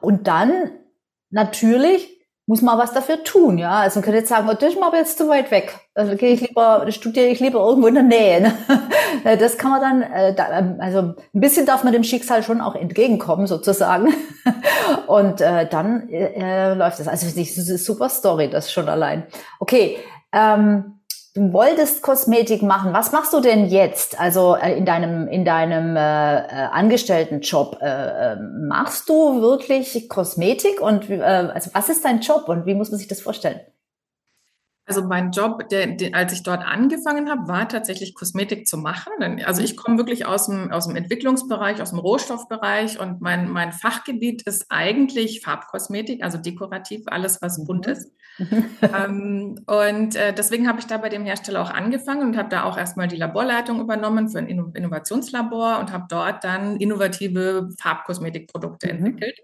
und 0.01 0.27
dann 0.27 0.71
natürlich 1.29 2.17
muss 2.49 2.61
man 2.61 2.77
was 2.77 2.93
dafür 2.93 3.25
tun, 3.25 3.57
ja. 3.57 3.81
Also 3.81 3.99
man 3.99 4.05
könnte 4.05 4.19
jetzt 4.19 4.29
sagen, 4.29 4.47
oh, 4.49 4.53
das 4.53 4.69
ist 4.69 4.79
mir 4.79 4.85
aber 4.85 4.97
jetzt 4.97 5.17
zu 5.17 5.27
weit 5.27 5.51
weg. 5.51 5.77
Also 5.93 6.15
gehe 6.15 6.31
ich 6.31 6.39
lieber, 6.39 6.89
studiere 6.91 7.25
ich 7.25 7.41
lieber 7.41 7.59
irgendwo 7.59 7.87
in 7.87 7.95
der 7.95 8.03
Nähe. 8.03 8.41
Ne? 8.41 8.53
Das 9.39 9.57
kann 9.57 9.71
man 9.71 9.81
dann, 9.81 10.01
äh, 10.01 10.35
ähm, 10.51 10.77
also 10.79 10.99
ein 10.99 11.15
bisschen 11.33 11.65
darf 11.65 11.83
man 11.83 11.91
dem 11.91 12.03
Schicksal 12.03 12.43
schon 12.43 12.61
auch 12.61 12.75
entgegenkommen, 12.75 13.47
sozusagen. 13.47 14.13
Und 15.07 15.41
äh, 15.41 15.67
dann 15.67 16.09
äh, 16.09 16.73
läuft 16.73 16.99
das. 16.99 17.07
Also 17.07 17.25
das 17.25 17.35
ist 17.35 17.69
eine 17.69 17.77
super 17.77 18.09
Story, 18.09 18.49
das 18.49 18.71
schon 18.71 18.87
allein. 18.87 19.23
Okay, 19.59 19.97
ähm, 20.31 20.96
du 21.37 21.53
wolltest 21.53 22.01
Kosmetik 22.01 22.63
machen. 22.63 22.93
Was 22.93 23.11
machst 23.11 23.31
du 23.31 23.39
denn 23.39 23.67
jetzt? 23.67 24.19
Also 24.19 24.55
äh, 24.55 24.75
in 24.77 24.85
deinem 24.85 25.27
in 25.27 25.45
deinem 25.45 25.95
äh, 25.95 25.99
äh 26.39 26.67
Angestelltenjob 26.71 27.77
äh, 27.79 28.33
ähm, 28.33 28.67
machst 28.67 29.07
du 29.07 29.41
wirklich 29.41 30.09
Kosmetik 30.09 30.81
und 30.81 31.09
äh, 31.09 31.21
also 31.21 31.69
was 31.73 31.89
ist 31.89 32.03
dein 32.03 32.21
Job 32.21 32.49
und 32.49 32.65
wie 32.65 32.73
muss 32.73 32.89
man 32.89 32.97
sich 32.97 33.07
das 33.07 33.21
vorstellen? 33.21 33.59
Also 34.87 35.03
mein 35.03 35.31
Job, 35.31 35.67
der, 35.67 35.87
der, 35.87 36.15
als 36.15 36.31
ich 36.31 36.43
dort 36.43 36.65
angefangen 36.65 37.29
habe, 37.29 37.49
war 37.49 37.67
tatsächlich 37.67 38.15
Kosmetik 38.15 38.65
zu 38.65 38.77
machen. 38.77 39.11
Also 39.45 39.61
ich 39.61 39.75
komme 39.75 39.97
wirklich 39.97 40.25
aus 40.25 40.45
dem, 40.45 40.71
aus 40.71 40.87
dem 40.87 40.95
Entwicklungsbereich, 40.95 41.81
aus 41.81 41.89
dem 41.89 41.99
Rohstoffbereich 41.99 42.97
und 42.97 43.19
mein, 43.19 43.49
mein 43.49 43.73
Fachgebiet 43.73 44.43
ist 44.43 44.67
eigentlich 44.69 45.41
Farbkosmetik, 45.41 46.23
also 46.23 46.37
dekorativ, 46.37 47.03
alles 47.07 47.41
was 47.41 47.65
bunt 47.65 47.85
mhm. 47.85 47.91
ist. 47.91 48.11
ähm, 48.81 49.59
und 49.65 50.15
äh, 50.15 50.33
deswegen 50.33 50.67
habe 50.67 50.79
ich 50.79 50.87
da 50.87 50.97
bei 50.97 51.09
dem 51.09 51.25
Hersteller 51.25 51.61
auch 51.61 51.71
angefangen 51.71 52.21
und 52.21 52.37
habe 52.37 52.49
da 52.49 52.63
auch 52.63 52.77
erstmal 52.77 53.07
die 53.07 53.15
Laborleitung 53.15 53.79
übernommen 53.79 54.29
für 54.29 54.39
ein 54.39 54.47
Innovationslabor 54.47 55.79
und 55.79 55.91
habe 55.91 56.05
dort 56.09 56.43
dann 56.43 56.77
innovative 56.77 57.69
Farbkosmetikprodukte 57.79 58.87
mhm. 58.87 59.05
entwickelt 59.05 59.39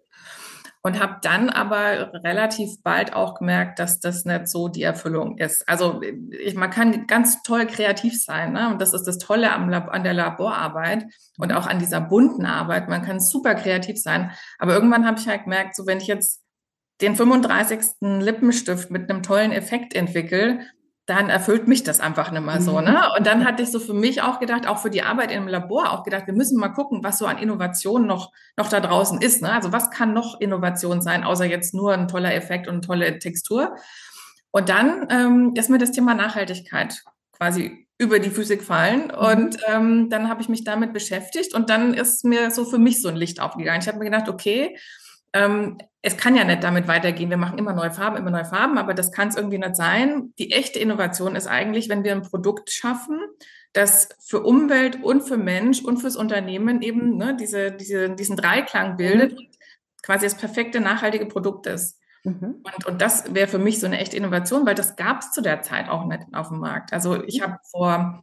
und 0.85 0.99
habe 0.99 1.17
dann 1.21 1.49
aber 1.49 2.11
relativ 2.23 2.83
bald 2.83 3.13
auch 3.13 3.35
gemerkt, 3.35 3.79
dass 3.79 4.01
das 4.01 4.25
nicht 4.25 4.49
so 4.49 4.67
die 4.67 4.83
Erfüllung 4.83 5.37
ist. 5.37 5.67
Also 5.67 6.01
ich, 6.01 6.55
man 6.55 6.69
kann 6.69 7.07
ganz 7.07 7.41
toll 7.41 7.65
kreativ 7.65 8.21
sein 8.21 8.51
ne? 8.51 8.69
und 8.69 8.81
das 8.81 8.93
ist 8.93 9.05
das 9.05 9.17
Tolle 9.17 9.53
am 9.53 9.69
Lab 9.69 9.89
an 9.89 10.03
der 10.03 10.13
Laborarbeit 10.13 11.05
und 11.37 11.53
auch 11.53 11.67
an 11.67 11.79
dieser 11.79 12.01
bunten 12.01 12.45
Arbeit. 12.45 12.89
Man 12.89 13.01
kann 13.01 13.21
super 13.21 13.55
kreativ 13.55 13.97
sein, 13.97 14.31
aber 14.59 14.73
irgendwann 14.73 15.07
habe 15.07 15.19
ich 15.19 15.27
halt 15.27 15.45
gemerkt, 15.45 15.75
so 15.75 15.87
wenn 15.87 15.99
ich 15.99 16.07
jetzt 16.07 16.42
den 17.03 17.15
35. 17.15 17.79
Lippenstift 17.99 18.89
mit 18.89 19.09
einem 19.09 19.23
tollen 19.23 19.51
Effekt 19.51 19.93
entwickle, 19.93 20.61
dann 21.05 21.29
erfüllt 21.29 21.67
mich 21.67 21.83
das 21.83 21.99
einfach 21.99 22.31
nicht 22.31 22.45
mehr 22.45 22.61
so. 22.61 22.79
Ne? 22.79 22.97
Und 23.17 23.27
dann 23.27 23.45
hatte 23.45 23.61
ich 23.61 23.71
so 23.71 23.79
für 23.79 23.93
mich 23.93 24.21
auch 24.21 24.39
gedacht, 24.39 24.67
auch 24.67 24.77
für 24.77 24.89
die 24.89 25.01
Arbeit 25.01 25.31
im 25.31 25.49
Labor 25.49 25.91
auch 25.91 26.03
gedacht, 26.03 26.27
wir 26.27 26.33
müssen 26.33 26.57
mal 26.57 26.69
gucken, 26.69 27.03
was 27.03 27.17
so 27.17 27.25
an 27.25 27.37
Innovation 27.37 28.07
noch, 28.07 28.31
noch 28.55 28.69
da 28.69 28.79
draußen 28.79 29.21
ist. 29.21 29.41
Ne? 29.41 29.51
Also 29.51 29.73
was 29.73 29.91
kann 29.91 30.13
noch 30.13 30.39
Innovation 30.39 31.01
sein, 31.01 31.25
außer 31.25 31.43
jetzt 31.43 31.73
nur 31.73 31.93
ein 31.93 32.07
toller 32.07 32.33
Effekt 32.33 32.67
und 32.67 32.75
eine 32.75 32.81
tolle 32.81 33.19
Textur. 33.19 33.75
Und 34.51 34.69
dann 34.69 35.07
ähm, 35.09 35.53
ist 35.55 35.69
mir 35.69 35.77
das 35.77 35.91
Thema 35.91 36.13
Nachhaltigkeit 36.13 37.03
quasi 37.33 37.85
über 37.97 38.19
die 38.19 38.29
Physik 38.29 38.63
fallen. 38.63 39.07
Mhm. 39.07 39.11
Und 39.11 39.57
ähm, 39.67 40.09
dann 40.09 40.29
habe 40.29 40.41
ich 40.41 40.47
mich 40.47 40.63
damit 40.63 40.93
beschäftigt 40.93 41.53
und 41.53 41.69
dann 41.69 41.93
ist 41.93 42.23
mir 42.23 42.49
so 42.49 42.63
für 42.63 42.79
mich 42.79 43.01
so 43.01 43.09
ein 43.09 43.17
Licht 43.17 43.41
aufgegangen. 43.41 43.81
Ich 43.81 43.87
habe 43.89 43.97
mir 43.97 44.05
gedacht, 44.05 44.29
okay, 44.29 44.77
ähm, 45.33 45.77
es 46.01 46.17
kann 46.17 46.35
ja 46.35 46.43
nicht 46.43 46.63
damit 46.63 46.87
weitergehen. 46.87 47.29
Wir 47.29 47.37
machen 47.37 47.57
immer 47.57 47.73
neue 47.73 47.91
Farben, 47.91 48.17
immer 48.17 48.29
neue 48.29 48.45
Farben, 48.45 48.77
aber 48.77 48.93
das 48.93 49.11
kann 49.11 49.29
es 49.29 49.37
irgendwie 49.37 49.57
nicht 49.57 49.75
sein. 49.75 50.33
Die 50.37 50.51
echte 50.51 50.79
Innovation 50.79 51.35
ist 51.35 51.47
eigentlich, 51.47 51.89
wenn 51.89 52.03
wir 52.03 52.11
ein 52.11 52.21
Produkt 52.23 52.71
schaffen, 52.71 53.19
das 53.71 54.09
für 54.19 54.43
Umwelt 54.43 55.01
und 55.01 55.21
für 55.21 55.37
Mensch 55.37 55.81
und 55.81 55.97
fürs 55.97 56.15
Unternehmen 56.15 56.81
eben 56.81 57.17
ne, 57.17 57.35
diese, 57.39 57.71
diese, 57.71 58.11
diesen 58.11 58.35
Dreiklang 58.35 58.97
bildet, 58.97 59.33
mhm. 59.33 59.47
quasi 60.03 60.25
das 60.25 60.35
perfekte 60.35 60.79
nachhaltige 60.79 61.25
Produkt 61.25 61.67
ist. 61.67 61.99
Mhm. 62.23 62.61
Und, 62.63 62.85
und 62.85 63.01
das 63.01 63.33
wäre 63.33 63.47
für 63.47 63.57
mich 63.57 63.79
so 63.79 63.87
eine 63.87 63.99
echte 63.99 64.17
Innovation, 64.17 64.65
weil 64.65 64.75
das 64.75 64.95
gab 64.95 65.21
es 65.21 65.31
zu 65.31 65.41
der 65.41 65.61
Zeit 65.61 65.89
auch 65.89 66.05
nicht 66.05 66.23
auf 66.33 66.49
dem 66.49 66.59
Markt. 66.59 66.93
Also 66.93 67.23
ich 67.23 67.41
habe 67.41 67.57
vor, 67.71 68.21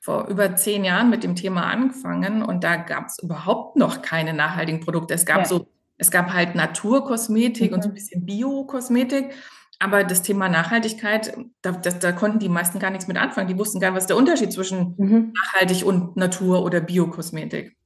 vor 0.00 0.28
über 0.28 0.54
zehn 0.54 0.84
Jahren 0.84 1.10
mit 1.10 1.24
dem 1.24 1.34
Thema 1.34 1.64
angefangen 1.64 2.42
und 2.42 2.62
da 2.62 2.76
gab 2.76 3.06
es 3.06 3.18
überhaupt 3.18 3.76
noch 3.76 4.02
keine 4.02 4.34
nachhaltigen 4.34 4.80
Produkte. 4.80 5.14
Es 5.14 5.26
gab 5.26 5.38
ja. 5.38 5.44
so 5.46 5.66
es 6.02 6.10
gab 6.10 6.32
halt 6.32 6.56
Naturkosmetik 6.56 7.70
mhm. 7.70 7.76
und 7.76 7.82
so 7.82 7.88
ein 7.88 7.92
mhm. 7.92 7.94
bisschen 7.94 8.26
Biokosmetik. 8.26 9.34
Aber 9.78 10.02
das 10.04 10.22
Thema 10.22 10.48
Nachhaltigkeit, 10.48 11.36
da, 11.62 11.72
das, 11.72 12.00
da, 12.00 12.12
konnten 12.12 12.40
die 12.40 12.48
meisten 12.48 12.80
gar 12.80 12.90
nichts 12.90 13.06
mit 13.06 13.16
anfangen. 13.16 13.48
Die 13.48 13.58
wussten 13.58 13.80
gar 13.80 13.90
nicht, 13.90 13.96
was 13.96 14.06
der 14.06 14.16
Unterschied 14.16 14.52
zwischen 14.52 14.94
mhm. 14.98 15.32
nachhaltig 15.32 15.84
und 15.86 16.16
Natur- 16.16 16.64
oder 16.64 16.80
Biokosmetik. 16.80 17.76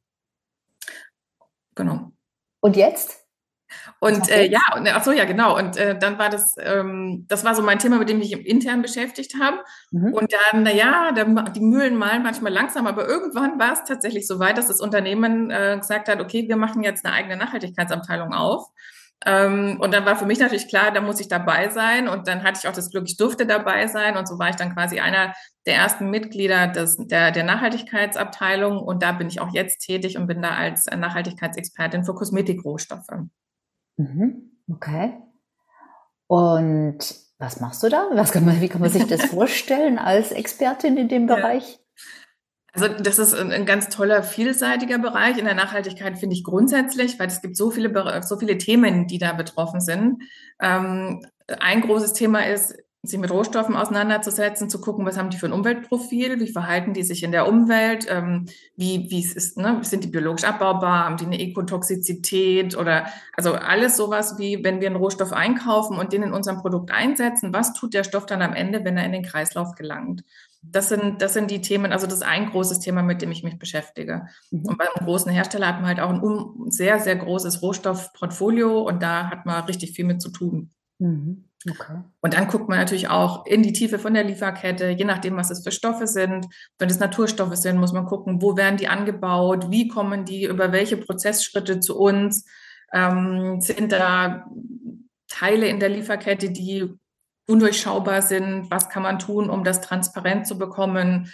Genau. 1.75 2.13
Und 2.61 2.77
jetzt? 2.77 3.26
Und 4.01 4.31
äh, 4.31 4.47
ja, 4.47 4.61
und, 4.77 4.87
ach 4.89 5.03
so, 5.03 5.13
ja, 5.13 5.25
genau. 5.25 5.57
Und 5.57 5.77
äh, 5.77 5.99
dann 5.99 6.19
war 6.19 6.29
das, 6.29 6.55
ähm, 6.59 7.25
das 7.29 7.45
war 7.45 7.55
so 7.55 7.63
mein 7.63 7.79
Thema, 7.79 7.99
mit 7.99 8.09
dem 8.09 8.21
ich 8.21 8.33
intern 8.33 8.83
beschäftigt 8.83 9.35
habe. 9.41 9.59
Mhm. 9.91 10.13
Und 10.13 10.33
dann, 10.33 10.63
naja, 10.63 11.13
die 11.13 11.61
Mühlen 11.61 11.97
malen 11.97 12.23
manchmal 12.23 12.53
langsam, 12.53 12.87
aber 12.87 13.09
irgendwann 13.09 13.59
war 13.59 13.73
es 13.73 13.85
tatsächlich 13.85 14.27
so 14.27 14.39
weit, 14.39 14.59
dass 14.59 14.69
das 14.69 14.81
Unternehmen 14.81 15.51
äh, 15.51 15.77
gesagt 15.81 16.09
hat, 16.09 16.21
okay, 16.21 16.47
wir 16.49 16.57
machen 16.57 16.83
jetzt 16.83 17.05
eine 17.07 17.15
eigene 17.15 17.37
Nachhaltigkeitsabteilung 17.37 18.33
auf. 18.35 18.67
Ähm, 19.25 19.79
und 19.81 19.95
dann 19.95 20.05
war 20.05 20.17
für 20.17 20.27
mich 20.27 20.39
natürlich 20.39 20.69
klar, 20.69 20.91
da 20.93 21.01
muss 21.01 21.21
ich 21.21 21.29
dabei 21.29 21.71
sein. 21.71 22.07
Und 22.07 22.29
dann 22.29 22.43
hatte 22.43 22.61
ich 22.63 22.69
auch 22.69 22.75
das 22.75 22.91
Glück, 22.91 23.05
ich 23.09 23.17
durfte 23.17 23.47
dabei 23.47 23.87
sein. 23.87 24.17
Und 24.17 24.29
so 24.29 24.39
war 24.39 24.51
ich 24.51 24.57
dann 24.57 24.75
quasi 24.75 25.01
einer 25.01 25.33
der 25.67 25.77
ersten 25.77 26.11
Mitglieder 26.11 26.69
des, 26.69 26.97
der, 26.99 27.31
der 27.31 27.45
Nachhaltigkeitsabteilung. 27.45 28.79
Und 28.79 29.03
da 29.03 29.13
bin 29.13 29.29
ich 29.29 29.41
auch 29.41 29.53
jetzt 29.55 29.79
tätig 29.79 30.19
und 30.19 30.27
bin 30.27 30.43
da 30.43 30.51
als 30.51 30.87
Nachhaltigkeitsexpertin 30.87 32.05
für 32.05 32.15
Kosmetikrohstoffe. 32.15 33.09
Mhm. 33.97 34.53
Okay. 34.71 35.15
Und 36.27 36.99
was 37.39 37.61
machst 37.61 37.83
du 37.83 37.89
da? 37.89 38.09
Was 38.13 38.33
kann 38.33 38.45
man, 38.45 38.61
wie 38.61 38.69
kann 38.69 38.81
man 38.81 38.91
sich 38.91 39.07
das 39.07 39.25
vorstellen 39.27 39.99
als 39.99 40.33
Expertin 40.33 40.97
in 40.97 41.09
dem 41.09 41.27
Bereich? 41.27 41.79
Also 42.73 42.89
das 42.89 43.19
ist 43.19 43.35
ein, 43.35 43.53
ein, 43.53 43.65
ganz 43.65 43.89
toller, 43.89 44.23
vielseitiger 44.23 44.99
Bereich 44.99 45.39
in 45.39 45.47
der 45.47 45.55
Nachhaltigkeit, 45.55 46.19
finde 46.19 46.35
ich 46.37 46.45
grundsätzlich, 46.45 47.19
weil 47.19 47.29
es 47.29 47.41
gibt 47.41 47.57
so 47.57 47.71
viele, 47.71 48.23
so 48.23 48.39
viele 48.39 48.59
Themen, 48.59 49.07
die 49.07 49.19
da 49.19 49.33
betroffen 49.33 49.81
sind. 49.81 50.23
Ähm, 50.61 51.25
ein 51.59 51.81
großes 51.81 52.13
Thema 52.13 52.47
ist, 52.47 52.75
sich 53.07 53.19
mit 53.19 53.31
Rohstoffen 53.31 53.77
auseinanderzusetzen, 53.77 54.69
zu 54.69 54.81
gucken, 54.81 55.05
was 55.07 55.17
haben 55.17 55.31
die 55.31 55.37
für 55.37 55.47
ein 55.47 55.53
Umweltprofil, 55.53 56.41
wie 56.41 56.53
verhalten 56.53 56.93
die 56.93 57.03
sich 57.03 57.23
in 57.23 57.33
der 57.33 57.49
Umwelt, 57.49 58.07
ähm, 58.09 58.47
wie, 58.77 59.07
wie 59.11 59.21
ist, 59.21 59.57
ne, 59.57 59.79
sind 59.83 60.05
die 60.05 60.09
biologisch 60.09 60.45
abbaubar, 60.45 61.05
haben 61.05 61.17
die 61.17 61.27
eine 61.27 61.39
Ekotoxizität 61.41 62.77
oder 62.77 63.07
also 63.35 63.55
alles 63.55 63.97
sowas 63.97 64.39
wie, 64.39 64.63
wenn 64.65 64.81
wir 64.81 64.89
einen 64.89 64.97
Rohstoff 64.97 65.33
einkaufen 65.33 65.99
und 65.99 66.13
den 66.13 66.23
in 66.23 66.33
unserem 66.33 66.59
Produkt 66.59 66.91
einsetzen, 66.91 67.53
was 67.53 67.75
tut 67.75 67.95
der 67.95 68.05
Stoff 68.05 68.27
dann 68.27 68.43
am 68.43 68.55
Ende, 68.55 68.85
wenn 68.85 68.97
er 68.97 69.05
in 69.05 69.13
den 69.13 69.23
Kreislauf 69.23 69.75
gelangt? 69.75 70.25
Das 70.63 70.89
sind, 70.89 71.23
das 71.23 71.33
sind 71.33 71.51
die 71.51 71.61
Themen, 71.61 71.93
also 71.93 72.07
das 72.07 72.17
ist 72.17 72.27
ein 72.27 72.47
großes 72.47 72.81
Thema, 72.81 73.03
mit 73.03 73.23
dem 73.23 73.31
ich 73.31 73.45
mich 73.45 73.59
beschäftige. 73.59 74.27
Mhm. 74.51 74.67
Und 74.67 74.79
beim 74.79 74.89
großen 74.95 75.31
Hersteller 75.31 75.69
hat 75.69 75.77
man 75.77 75.87
halt 75.87 76.01
auch 76.01 76.11
ein 76.11 76.71
sehr, 76.71 76.99
sehr 76.99 77.17
großes 77.17 77.63
Rohstoffportfolio 77.63 78.81
und 78.81 79.03
da 79.03 79.31
hat 79.31 79.47
man 79.47 79.65
richtig 79.65 79.93
viel 79.93 80.05
mit 80.05 80.21
zu 80.21 80.31
tun. 80.31 80.71
Mhm. 80.99 81.45
Okay. 81.69 81.99
Und 82.21 82.35
dann 82.35 82.47
guckt 82.49 82.69
man 82.69 82.79
natürlich 82.79 83.09
auch 83.09 83.45
in 83.47 83.63
die 83.63 83.73
Tiefe 83.73 83.99
von 83.99 84.15
der 84.15 84.25
Lieferkette, 84.25 84.91
je 84.91 85.05
nachdem, 85.05 85.37
was 85.37 85.51
es 85.51 85.65
für 85.65 85.73
Stoffe 85.73 86.07
sind. 86.07 86.47
Wenn 86.79 86.89
es 86.89 87.01
Naturstoffe 87.01 87.57
sind, 87.57 87.79
muss 87.79 87.93
man 87.93 88.07
gucken, 88.07 88.41
wo 88.41 88.57
werden 88.57 88.77
die 88.77 88.89
angebaut, 88.89 89.71
wie 89.71 89.89
kommen 89.89 90.25
die, 90.25 90.45
über 90.45 90.73
welche 90.73 90.97
Prozessschritte 90.97 91.81
zu 91.81 91.99
uns. 91.99 92.45
Ähm, 92.93 93.61
sind 93.61 93.91
da 93.91 94.47
Teile 95.29 95.67
in 95.67 95.81
der 95.81 95.89
Lieferkette, 95.89 96.51
die 96.51 96.95
undurchschaubar 97.49 98.23
sind? 98.23 98.71
Was 98.71 98.89
kann 98.89 99.03
man 99.03 99.19
tun, 99.19 99.51
um 99.51 99.65
das 99.65 99.81
transparent 99.81 100.47
zu 100.47 100.59
bekommen? 100.59 101.33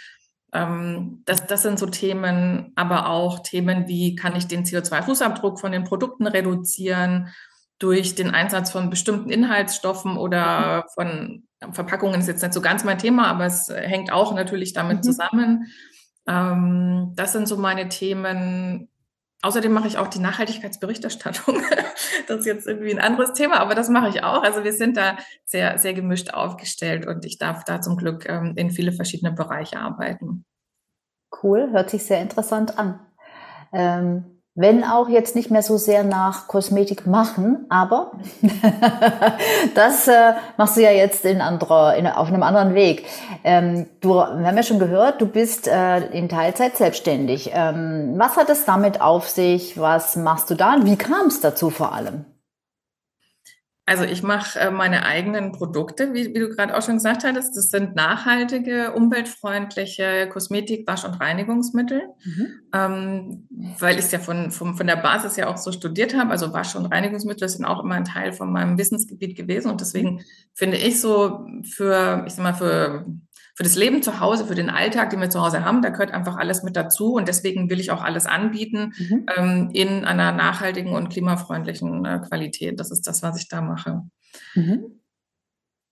Ähm, 0.51 1.21
das, 1.25 1.45
das 1.45 1.61
sind 1.61 1.77
so 1.77 1.87
Themen, 1.87 2.71
aber 2.75 3.09
auch 3.09 3.39
Themen 3.39 3.87
wie, 3.87 4.15
kann 4.15 4.35
ich 4.35 4.47
den 4.47 4.65
CO2-Fußabdruck 4.65 5.59
von 5.59 5.71
den 5.71 5.83
Produkten 5.83 6.25
reduzieren? 6.25 7.29
Durch 7.83 8.15
den 8.15 8.31
Einsatz 8.31 8.71
von 8.71 8.89
bestimmten 8.89 9.29
Inhaltsstoffen 9.29 10.15
oder 10.15 10.85
von 10.93 11.43
Verpackungen 11.73 12.21
ist 12.21 12.27
jetzt 12.27 12.41
nicht 12.41 12.53
so 12.53 12.61
ganz 12.61 12.85
mein 12.85 12.97
Thema, 12.97 13.27
aber 13.27 13.45
es 13.45 13.67
hängt 13.67 14.09
auch 14.09 14.33
natürlich 14.33 14.71
damit 14.71 14.99
mhm. 14.99 15.03
zusammen. 15.03 15.65
Ähm, 16.25 17.11
das 17.15 17.33
sind 17.33 17.45
so 17.45 17.57
meine 17.57 17.89
Themen. 17.89 18.87
Außerdem 19.41 19.73
mache 19.73 19.89
ich 19.89 19.97
auch 19.97 20.07
die 20.07 20.19
Nachhaltigkeitsberichterstattung. 20.19 21.61
das 22.27 22.39
ist 22.39 22.45
jetzt 22.45 22.67
irgendwie 22.67 22.91
ein 22.91 22.99
anderes 22.99 23.33
Thema, 23.33 23.59
aber 23.59 23.75
das 23.75 23.89
mache 23.89 24.07
ich 24.07 24.23
auch. 24.23 24.43
Also 24.43 24.63
wir 24.63 24.71
sind 24.71 24.95
da 24.95 25.17
sehr, 25.43 25.77
sehr 25.77 25.93
gemischt 25.93 26.33
aufgestellt 26.33 27.05
und 27.05 27.25
ich 27.25 27.37
darf 27.37 27.65
da 27.65 27.81
zum 27.81 27.97
Glück 27.97 28.29
ähm, 28.29 28.53
in 28.55 28.71
viele 28.71 28.93
verschiedene 28.93 29.33
Bereiche 29.33 29.77
arbeiten. 29.77 30.45
Cool, 31.43 31.69
hört 31.71 31.89
sich 31.89 32.05
sehr 32.05 32.21
interessant 32.21 32.79
an. 32.79 33.01
Ähm, 33.73 34.32
wenn 34.55 34.83
auch 34.83 35.09
jetzt 35.09 35.35
nicht 35.35 35.49
mehr 35.49 35.63
so 35.63 35.77
sehr 35.77 36.03
nach 36.03 36.47
Kosmetik 36.47 37.07
machen, 37.07 37.65
aber 37.69 38.11
das 39.75 40.07
äh, 40.07 40.33
machst 40.57 40.77
du 40.77 40.81
ja 40.81 40.91
jetzt 40.91 41.25
in 41.25 41.41
anderer, 41.41 41.95
in, 41.95 42.05
auf 42.05 42.27
einem 42.27 42.43
anderen 42.43 42.75
Weg. 42.75 43.05
Ähm, 43.43 43.87
du, 44.01 44.09
wir 44.09 44.45
haben 44.45 44.57
ja 44.57 44.63
schon 44.63 44.77
gehört, 44.77 45.21
du 45.21 45.25
bist 45.25 45.67
äh, 45.67 46.05
in 46.11 46.29
Teilzeit 46.29 46.77
selbstständig. 46.77 47.51
Ähm, 47.53 48.13
was 48.17 48.37
hat 48.37 48.49
es 48.49 48.65
damit 48.65 49.01
auf 49.01 49.27
sich? 49.27 49.79
Was 49.79 50.15
machst 50.15 50.51
du 50.51 50.55
da? 50.55 50.75
Und 50.75 50.85
wie 50.85 50.97
kam 50.97 51.27
es 51.27 51.41
dazu 51.41 51.71
vor 51.71 51.93
allem? 51.93 52.25
Also 53.85 54.05
ich 54.05 54.23
mache 54.23 54.57
äh, 54.59 54.71
meine 54.71 55.05
eigenen 55.05 55.51
Produkte, 55.51 56.13
wie, 56.13 56.33
wie 56.33 56.39
du 56.39 56.49
gerade 56.49 56.77
auch 56.77 56.81
schon 56.81 56.95
gesagt 56.95 57.25
hattest. 57.25 57.57
Das 57.57 57.69
sind 57.69 57.95
nachhaltige, 57.95 58.93
umweltfreundliche 58.93 60.29
Kosmetik, 60.31 60.87
Wasch- 60.87 61.03
und 61.03 61.19
Reinigungsmittel, 61.19 62.03
mhm. 62.23 62.47
ähm, 62.73 63.47
weil 63.79 63.99
ich 63.99 64.05
es 64.05 64.11
ja 64.11 64.19
von, 64.19 64.51
von, 64.51 64.75
von 64.75 64.87
der 64.87 64.95
Basis 64.95 65.35
ja 65.35 65.47
auch 65.47 65.57
so 65.57 65.73
studiert 65.73 66.15
habe. 66.15 66.31
Also 66.31 66.53
Wasch- 66.53 66.77
und 66.77 66.85
Reinigungsmittel 66.85 67.49
sind 67.49 67.65
auch 67.65 67.83
immer 67.83 67.95
ein 67.95 68.05
Teil 68.05 68.31
von 68.31 68.53
meinem 68.53 68.77
Wissensgebiet 68.77 69.35
gewesen. 69.35 69.69
Und 69.69 69.81
deswegen 69.81 70.21
finde 70.53 70.77
ich 70.77 71.01
so 71.01 71.45
für, 71.63 72.23
ich 72.25 72.33
sag 72.33 72.43
mal, 72.43 72.53
für 72.53 73.05
für 73.55 73.63
das 73.63 73.75
Leben 73.75 74.01
zu 74.01 74.19
Hause, 74.19 74.47
für 74.47 74.55
den 74.55 74.69
Alltag, 74.69 75.11
den 75.11 75.21
wir 75.21 75.29
zu 75.29 75.41
Hause 75.41 75.63
haben, 75.63 75.81
da 75.81 75.89
gehört 75.89 76.11
einfach 76.11 76.37
alles 76.37 76.63
mit 76.63 76.75
dazu. 76.75 77.13
Und 77.13 77.27
deswegen 77.27 77.69
will 77.69 77.79
ich 77.79 77.91
auch 77.91 78.03
alles 78.03 78.25
anbieten 78.25 78.93
mhm. 78.97 79.25
ähm, 79.35 79.69
in 79.73 80.05
einer 80.05 80.31
nachhaltigen 80.31 80.93
und 80.93 81.09
klimafreundlichen 81.09 82.03
äh, 82.05 82.19
Qualität. 82.27 82.79
Das 82.79 82.91
ist 82.91 83.05
das, 83.05 83.21
was 83.21 83.39
ich 83.39 83.47
da 83.49 83.61
mache. 83.61 84.01
Mhm. 84.55 84.99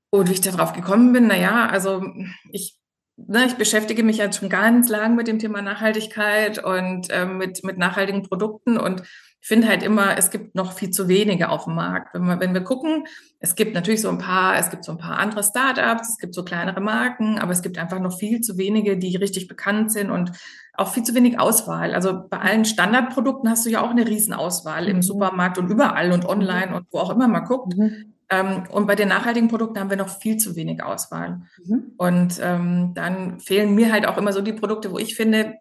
Und 0.10 0.30
wie 0.30 0.34
ich 0.34 0.42
darauf 0.42 0.74
gekommen 0.74 1.14
bin, 1.14 1.28
naja, 1.28 1.68
also 1.68 2.04
ich 2.52 2.82
ne, 3.28 3.46
ich 3.46 3.56
beschäftige 3.56 4.04
mich 4.04 4.18
jetzt 4.18 4.40
schon 4.40 4.50
ganz 4.50 4.90
lang 4.90 5.16
mit 5.16 5.28
dem 5.28 5.40
Thema 5.40 5.62
Nachhaltigkeit 5.62 6.64
und 6.64 7.08
ähm, 7.12 7.38
mit, 7.38 7.64
mit 7.64 7.78
nachhaltigen 7.78 8.24
Produkten 8.24 8.78
und 8.78 9.04
ich 9.42 9.48
finde 9.48 9.68
halt 9.68 9.82
immer, 9.82 10.18
es 10.18 10.30
gibt 10.30 10.54
noch 10.54 10.72
viel 10.72 10.92
zu 10.92 11.08
wenige 11.08 11.50
auf 11.50 11.64
dem 11.64 11.74
Markt. 11.74 12.14
Wenn 12.14 12.26
wir, 12.26 12.40
wenn 12.40 12.54
wir 12.54 12.62
gucken, 12.62 13.06
es 13.40 13.56
gibt 13.56 13.74
natürlich 13.74 14.02
so 14.02 14.10
ein 14.10 14.20
paar, 14.20 14.56
es 14.58 14.70
gibt 14.70 14.86
so 14.86 14.92
ein 14.92 15.00
paar 15.00 15.18
andere 15.18 15.44
Startups, 15.44 16.10
es 16.10 16.18
gibt 16.20 16.36
so 16.36 16.44
kleinere 16.44 16.80
Marken, 16.80 17.40
aber 17.40 17.52
es 17.52 17.64
gibt 17.64 17.80
einfach 17.80 18.00
noch 18.00 18.18
viel 18.18 18.42
zu 18.42 18.60
wenige, 18.60 18.98
die 18.98 19.16
richtig 19.16 19.48
bekannt 19.48 19.92
sind 19.92 20.12
und 20.12 20.32
auch 20.76 20.94
viel 20.94 21.02
zu 21.02 21.16
wenig 21.16 21.40
Auswahl. 21.40 21.96
Also 21.96 22.28
bei 22.30 22.38
allen 22.38 22.66
Standardprodukten 22.66 23.50
hast 23.50 23.66
du 23.66 23.72
ja 23.72 23.82
auch 23.82 23.90
eine 23.90 24.08
Riesenauswahl 24.08 24.88
im 24.88 24.98
mhm. 24.98 25.02
Supermarkt 25.02 25.58
und 25.58 25.70
überall 25.70 26.12
und 26.12 26.26
online 26.26 26.76
und 26.76 26.86
wo 26.92 27.00
auch 27.00 27.10
immer 27.10 27.28
man 27.28 27.44
guckt. 27.46 27.76
Mhm. 27.76 28.14
Ähm, 28.30 28.64
und 28.72 28.86
bei 28.86 28.96
den 28.96 29.10
nachhaltigen 29.10 29.50
Produkten 29.50 29.80
haben 29.80 29.90
wir 29.90 29.98
noch 29.98 30.20
viel 30.20 30.38
zu 30.38 30.56
wenig 30.56 30.84
Auswahl. 30.84 31.42
Mhm. 31.66 31.94
Und 31.98 32.40
ähm, 32.42 32.94
dann 32.94 33.40
fehlen 33.40 33.74
mir 33.74 33.92
halt 33.92 34.08
auch 34.08 34.18
immer 34.18 34.34
so 34.34 34.42
die 34.42 34.54
Produkte, 34.54 34.92
wo 34.92 35.00
ich 35.00 35.16
finde, 35.16 35.56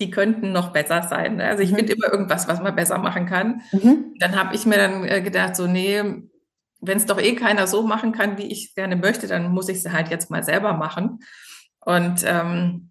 die 0.00 0.10
könnten 0.10 0.52
noch 0.52 0.72
besser 0.72 1.02
sein. 1.02 1.36
Ne? 1.36 1.44
Also 1.44 1.62
ich 1.62 1.72
mhm. 1.72 1.76
finde 1.76 1.92
immer 1.94 2.12
irgendwas, 2.12 2.48
was 2.48 2.60
man 2.60 2.74
besser 2.74 2.98
machen 2.98 3.26
kann. 3.26 3.62
Mhm. 3.72 4.14
Dann 4.18 4.36
habe 4.36 4.54
ich 4.54 4.66
mir 4.66 4.76
dann 4.76 5.04
äh, 5.04 5.20
gedacht, 5.22 5.56
so, 5.56 5.66
nee, 5.66 6.02
wenn 6.80 6.96
es 6.96 7.06
doch 7.06 7.20
eh 7.20 7.34
keiner 7.34 7.66
so 7.66 7.82
machen 7.82 8.12
kann, 8.12 8.38
wie 8.38 8.46
ich 8.46 8.74
gerne 8.74 8.96
möchte, 8.96 9.26
dann 9.26 9.52
muss 9.52 9.68
ich 9.68 9.78
es 9.78 9.92
halt 9.92 10.08
jetzt 10.08 10.30
mal 10.30 10.42
selber 10.42 10.72
machen. 10.72 11.20
Und 11.84 12.24
ähm, 12.26 12.90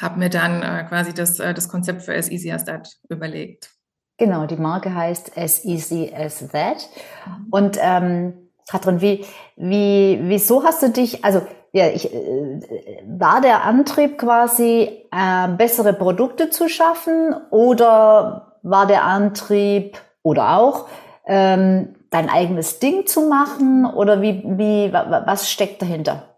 habe 0.00 0.18
mir 0.18 0.30
dann 0.30 0.62
äh, 0.62 0.84
quasi 0.88 1.14
das, 1.14 1.40
äh, 1.40 1.54
das 1.54 1.68
Konzept 1.68 2.02
für 2.02 2.14
As 2.14 2.30
Easy 2.30 2.50
As 2.50 2.64
That 2.64 2.88
überlegt. 3.08 3.70
Genau, 4.18 4.46
die 4.46 4.56
Marke 4.56 4.94
heißt 4.94 5.36
As 5.36 5.64
Easy 5.64 6.12
As 6.14 6.46
That. 6.48 6.88
Mhm. 7.26 7.46
Und 7.50 7.78
ähm, 7.80 8.50
Katrin, 8.68 9.00
wie, 9.00 9.24
wie, 9.56 10.18
wieso 10.22 10.64
hast 10.64 10.82
du 10.82 10.90
dich, 10.90 11.24
also 11.24 11.46
ja, 11.76 11.88
ich, 11.88 12.10
äh, 12.10 13.02
war 13.06 13.42
der 13.42 13.64
Antrieb 13.64 14.16
quasi, 14.16 15.04
äh, 15.12 15.48
bessere 15.58 15.92
Produkte 15.92 16.48
zu 16.48 16.70
schaffen 16.70 17.34
oder 17.50 18.54
war 18.62 18.86
der 18.86 19.04
Antrieb 19.04 19.98
oder 20.22 20.56
auch 20.56 20.88
ähm, 21.26 21.94
dein 22.08 22.30
eigenes 22.30 22.78
Ding 22.78 23.06
zu 23.06 23.28
machen 23.28 23.84
oder 23.84 24.22
wie, 24.22 24.42
wie, 24.46 24.90
was 24.90 25.50
steckt 25.50 25.82
dahinter? 25.82 26.35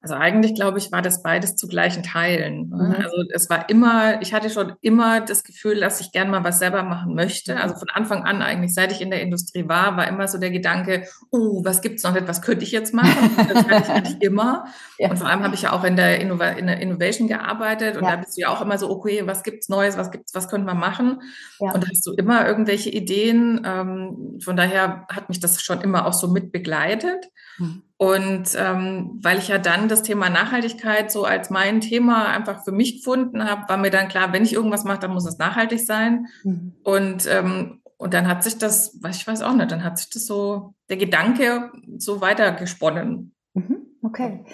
Also 0.00 0.14
eigentlich 0.14 0.54
glaube 0.54 0.78
ich, 0.78 0.92
war 0.92 1.02
das 1.02 1.24
beides 1.24 1.56
zu 1.56 1.66
gleichen 1.66 2.04
Teilen. 2.04 2.68
Ne? 2.68 2.94
Mhm. 2.96 3.04
Also 3.04 3.16
es 3.32 3.50
war 3.50 3.68
immer, 3.68 4.22
ich 4.22 4.32
hatte 4.32 4.48
schon 4.48 4.74
immer 4.80 5.20
das 5.20 5.42
Gefühl, 5.42 5.80
dass 5.80 6.00
ich 6.00 6.12
gern 6.12 6.30
mal 6.30 6.44
was 6.44 6.60
selber 6.60 6.84
machen 6.84 7.14
möchte. 7.16 7.56
Also 7.56 7.74
von 7.74 7.88
Anfang 7.90 8.22
an 8.22 8.40
eigentlich, 8.40 8.72
seit 8.74 8.92
ich 8.92 9.00
in 9.00 9.10
der 9.10 9.22
Industrie 9.22 9.68
war, 9.68 9.96
war 9.96 10.06
immer 10.06 10.28
so 10.28 10.38
der 10.38 10.50
Gedanke, 10.50 11.08
oh, 11.32 11.64
was 11.64 11.82
gibt's 11.82 12.04
noch 12.04 12.12
nicht, 12.12 12.28
was 12.28 12.42
könnte 12.42 12.64
ich 12.64 12.70
jetzt 12.70 12.94
machen? 12.94 13.36
Das 13.48 13.64
hatte 13.64 13.82
ich 13.82 13.88
eigentlich 13.88 14.22
immer. 14.22 14.66
Ja. 15.00 15.10
Und 15.10 15.18
vor 15.18 15.28
allem 15.28 15.44
habe 15.44 15.54
ich 15.54 15.62
ja 15.62 15.72
auch 15.72 15.84
in 15.84 15.94
der, 15.94 16.20
Innov 16.20 16.40
in 16.56 16.66
der 16.66 16.80
Innovation 16.80 17.28
gearbeitet 17.28 17.96
und 17.96 18.02
ja. 18.02 18.10
da 18.10 18.16
bist 18.16 18.36
du 18.36 18.40
ja 18.40 18.48
auch 18.48 18.60
immer 18.60 18.78
so, 18.78 18.90
okay, 18.90 19.22
was 19.26 19.44
gibt's 19.44 19.68
Neues, 19.68 19.96
was 19.96 20.10
gibt's, 20.10 20.34
was 20.34 20.48
könnte 20.48 20.66
man 20.66 20.78
machen? 20.78 21.22
Ja. 21.60 21.70
Und 21.72 21.84
da 21.84 21.88
hast 21.88 22.04
du 22.04 22.14
immer 22.14 22.46
irgendwelche 22.48 22.90
Ideen. 22.90 23.62
Ähm, 23.64 24.38
von 24.42 24.56
daher 24.56 25.06
hat 25.08 25.28
mich 25.28 25.38
das 25.38 25.62
schon 25.62 25.82
immer 25.82 26.06
auch 26.06 26.14
so 26.14 26.26
mit 26.26 26.50
begleitet. 26.50 27.26
Mhm. 27.58 27.82
Und 27.98 28.50
ähm, 28.56 29.18
weil 29.22 29.38
ich 29.38 29.48
ja 29.48 29.58
dann 29.58 29.88
das 29.88 30.02
Thema 30.02 30.30
Nachhaltigkeit 30.30 31.10
so 31.10 31.24
als 31.24 31.50
mein 31.50 31.80
Thema 31.80 32.26
einfach 32.28 32.62
für 32.62 32.70
mich 32.70 32.98
gefunden 32.98 33.44
habe, 33.44 33.68
war 33.68 33.76
mir 33.76 33.90
dann 33.90 34.06
klar, 34.06 34.32
wenn 34.32 34.44
ich 34.44 34.52
irgendwas 34.52 34.84
mache, 34.84 35.00
dann 35.00 35.12
muss 35.12 35.26
es 35.26 35.38
nachhaltig 35.38 35.84
sein. 35.84 36.28
Mhm. 36.44 36.76
Und, 36.84 37.26
ähm, 37.26 37.82
und 37.96 38.14
dann 38.14 38.28
hat 38.28 38.44
sich 38.44 38.56
das, 38.56 38.96
ich 39.10 39.26
weiß 39.26 39.42
auch 39.42 39.52
nicht, 39.52 39.72
dann 39.72 39.82
hat 39.82 39.98
sich 39.98 40.10
das 40.10 40.26
so, 40.26 40.74
der 40.88 40.96
Gedanke 40.96 41.72
so 41.96 42.20
weitergesponnen. 42.20 43.34
Mhm. 43.54 43.78
Okay. 44.04 44.44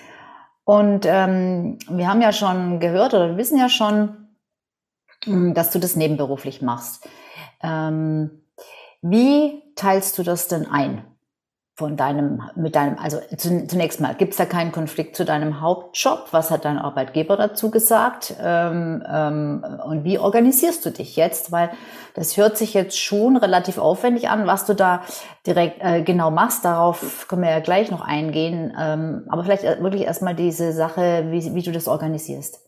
Und 0.65 1.05
ähm, 1.05 1.79
wir 1.91 2.09
haben 2.09 2.23
ja 2.23 2.33
schon 2.33 2.81
gehört 2.81 3.13
oder 3.13 3.29
wir 3.29 3.37
wissen 3.37 3.59
ja 3.59 3.69
schon, 3.69 4.29
hm, 5.25 5.53
dass 5.53 5.71
du 5.71 5.79
das 5.79 5.97
nebenberuflich 5.97 6.63
machst. 6.63 7.07
Ähm, 7.63 8.31
wie 9.03 9.63
teilst 9.77 10.17
du 10.17 10.23
das 10.23 10.49
denn 10.49 10.67
ein? 10.67 11.05
Von 11.77 11.97
deinem, 11.97 12.41
mit 12.55 12.77
deinem, 12.77 12.99
also 12.99 13.19
zunächst 13.37 14.01
mal, 14.01 14.15
gibt 14.15 14.33
es 14.33 14.39
da 14.39 14.45
keinen 14.45 14.71
Konflikt 14.71 15.17
zu 15.17 15.25
deinem 15.25 15.61
Hauptjob? 15.61 16.29
Was 16.31 16.53
hat 16.53 16.65
dein 16.65 16.79
Arbeitgeber 16.79 17.37
dazu 17.37 17.73
gesagt? 17.73 18.35
Ähm, 18.41 19.03
ähm, 19.11 19.65
und 19.85 20.05
wie 20.05 20.21
organisierst 20.21 20.87
du 20.87 20.91
dich 20.91 21.17
jetzt? 21.17 21.51
Weil 21.51 21.71
das 22.15 22.37
hört 22.37 22.57
sich 22.57 22.75
jetzt 22.75 22.97
schon 22.97 23.37
relativ 23.37 23.79
aufwendig 23.79 24.29
an, 24.29 24.47
was 24.47 24.67
du 24.67 24.75
da 24.75 25.03
direkt 25.49 25.83
äh, 25.83 26.03
genau 26.03 26.31
machst. 26.31 26.65
Darauf 26.65 27.27
können 27.27 27.43
wir 27.43 27.51
ja 27.51 27.61
gleich 27.61 27.91
noch 27.91 28.03
eingehen. 28.03 28.73
Ähm, 28.81 29.25
aber 29.29 29.43
vielleicht 29.43 29.65
äh, 29.65 29.83
wirklich 29.83 30.03
erstmal 30.03 30.37
diese 30.37 30.73
Sache, 30.73 31.27
wie, 31.31 31.57
wie 31.57 31.63
du 31.63 31.73
das 31.73 31.89
organisierst. 31.89 32.64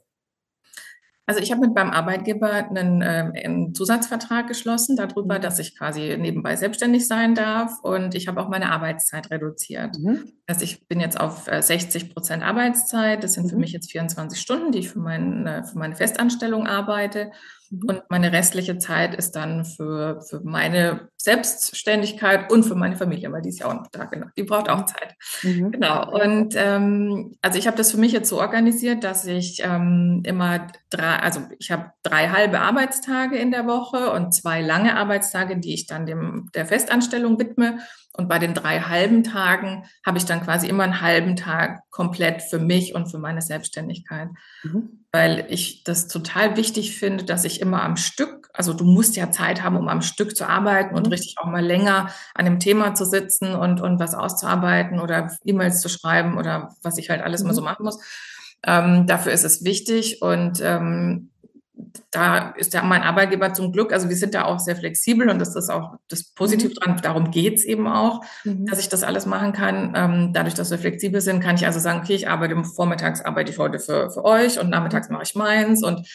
Also 1.28 1.40
ich 1.40 1.50
habe 1.50 1.60
mit 1.60 1.74
meinem 1.74 1.90
Arbeitgeber 1.90 2.52
einen, 2.52 3.02
äh, 3.02 3.32
einen 3.44 3.74
Zusatzvertrag 3.74 4.46
geschlossen 4.46 4.96
darüber, 4.96 5.38
mhm. 5.38 5.42
dass 5.42 5.58
ich 5.58 5.76
quasi 5.76 6.16
nebenbei 6.16 6.54
selbstständig 6.54 7.08
sein 7.08 7.34
darf 7.34 7.80
und 7.82 8.14
ich 8.14 8.28
habe 8.28 8.40
auch 8.40 8.48
meine 8.48 8.70
Arbeitszeit 8.70 9.30
reduziert. 9.32 9.98
Mhm. 9.98 10.32
Also 10.46 10.62
ich 10.62 10.86
bin 10.86 11.00
jetzt 11.00 11.18
auf 11.18 11.48
60 11.50 12.04
äh, 12.04 12.06
Prozent 12.06 12.44
Arbeitszeit. 12.44 13.24
Das 13.24 13.32
sind 13.32 13.48
für 13.48 13.56
mhm. 13.56 13.62
mich 13.62 13.72
jetzt 13.72 13.90
24 13.90 14.40
Stunden, 14.40 14.70
die 14.70 14.78
ich 14.78 14.88
für, 14.90 15.00
mein, 15.00 15.64
für 15.64 15.78
meine 15.78 15.96
Festanstellung 15.96 16.68
arbeite. 16.68 17.32
Mhm. 17.70 17.88
Und 17.88 18.02
meine 18.08 18.32
restliche 18.32 18.78
Zeit 18.78 19.14
ist 19.14 19.32
dann 19.32 19.64
für, 19.64 20.20
für 20.22 20.40
meine 20.40 21.08
Selbstständigkeit 21.16 22.52
und 22.52 22.64
für 22.64 22.74
meine 22.74 22.96
Familie, 22.96 23.32
weil 23.32 23.42
die 23.42 23.48
ist 23.48 23.60
ja 23.60 23.66
auch 23.66 23.74
noch 23.74 23.88
da, 23.88 24.04
genau. 24.04 24.26
Die 24.36 24.44
braucht 24.44 24.68
auch 24.68 24.80
mhm. 24.80 24.86
Zeit. 24.86 25.14
Mhm. 25.42 25.72
Genau. 25.72 26.22
Und 26.22 26.54
ähm, 26.56 27.36
also 27.42 27.58
ich 27.58 27.66
habe 27.66 27.76
das 27.76 27.90
für 27.90 27.98
mich 27.98 28.12
jetzt 28.12 28.28
so 28.28 28.40
organisiert, 28.40 29.04
dass 29.04 29.26
ich 29.26 29.62
ähm, 29.64 30.22
immer 30.24 30.68
drei, 30.90 31.16
also 31.16 31.40
ich 31.58 31.70
habe 31.70 31.90
drei 32.02 32.28
halbe 32.28 32.60
Arbeitstage 32.60 33.36
in 33.36 33.50
der 33.50 33.66
Woche 33.66 34.12
und 34.12 34.32
zwei 34.32 34.60
lange 34.60 34.96
Arbeitstage, 34.96 35.58
die 35.58 35.74
ich 35.74 35.86
dann 35.86 36.06
dem 36.06 36.48
der 36.54 36.66
Festanstellung 36.66 37.38
widme. 37.38 37.78
Und 38.16 38.28
bei 38.28 38.38
den 38.38 38.54
drei 38.54 38.80
halben 38.80 39.24
Tagen 39.24 39.84
habe 40.04 40.16
ich 40.16 40.24
dann 40.24 40.42
quasi 40.42 40.68
immer 40.68 40.84
einen 40.84 41.02
halben 41.02 41.36
Tag 41.36 41.82
komplett 41.90 42.40
für 42.40 42.58
mich 42.58 42.94
und 42.94 43.10
für 43.10 43.18
meine 43.18 43.42
Selbstständigkeit. 43.42 44.28
Mhm. 44.62 45.05
Weil 45.16 45.46
ich 45.48 45.82
das 45.82 46.08
total 46.08 46.58
wichtig 46.58 46.94
finde, 46.94 47.24
dass 47.24 47.44
ich 47.44 47.62
immer 47.62 47.82
am 47.82 47.96
Stück, 47.96 48.50
also 48.52 48.74
du 48.74 48.84
musst 48.84 49.16
ja 49.16 49.30
Zeit 49.30 49.62
haben, 49.62 49.78
um 49.78 49.88
am 49.88 50.02
Stück 50.02 50.36
zu 50.36 50.46
arbeiten 50.46 50.90
mhm. 50.90 50.96
und 50.98 51.10
richtig 51.10 51.36
auch 51.38 51.46
mal 51.46 51.64
länger 51.64 52.10
an 52.34 52.44
dem 52.44 52.60
Thema 52.60 52.94
zu 52.94 53.06
sitzen 53.06 53.54
und, 53.54 53.80
und 53.80 53.98
was 53.98 54.14
auszuarbeiten 54.14 55.00
oder 55.00 55.34
E-Mails 55.42 55.80
zu 55.80 55.88
schreiben 55.88 56.36
oder 56.36 56.74
was 56.82 56.98
ich 56.98 57.08
halt 57.08 57.22
alles 57.22 57.40
mhm. 57.40 57.46
mal 57.46 57.54
so 57.54 57.62
machen 57.62 57.84
muss. 57.84 57.98
Ähm, 58.62 59.06
dafür 59.06 59.32
ist 59.32 59.44
es 59.44 59.64
wichtig 59.64 60.20
und 60.20 60.60
ähm, 60.62 61.30
da 62.10 62.50
ist 62.50 62.72
ja 62.74 62.82
mein 62.82 63.02
Arbeitgeber 63.02 63.52
zum 63.52 63.72
Glück, 63.72 63.92
also 63.92 64.08
wir 64.08 64.16
sind 64.16 64.34
da 64.34 64.44
auch 64.44 64.58
sehr 64.58 64.76
flexibel 64.76 65.28
und 65.28 65.38
das 65.38 65.54
ist 65.54 65.70
auch 65.70 65.96
das 66.08 66.24
Positive 66.24 66.70
mhm. 66.70 66.74
dran, 66.74 67.00
darum 67.02 67.30
geht's 67.30 67.64
eben 67.64 67.86
auch, 67.86 68.22
mhm. 68.44 68.66
dass 68.66 68.78
ich 68.78 68.88
das 68.88 69.02
alles 69.02 69.26
machen 69.26 69.52
kann. 69.52 69.92
Ähm, 69.94 70.32
dadurch, 70.32 70.54
dass 70.54 70.70
wir 70.70 70.78
flexibel 70.78 71.20
sind, 71.20 71.40
kann 71.40 71.56
ich 71.56 71.66
also 71.66 71.78
sagen, 71.78 72.00
okay, 72.00 72.14
ich 72.14 72.28
arbeite 72.28 72.62
vormittags 72.64 73.20
arbeite 73.20 73.50
ich 73.50 73.58
heute 73.58 73.78
für, 73.78 74.10
für 74.10 74.24
euch 74.24 74.58
und 74.58 74.70
nachmittags 74.70 75.10
mache 75.10 75.24
ich 75.24 75.34
meins 75.34 75.84
und 75.84 76.06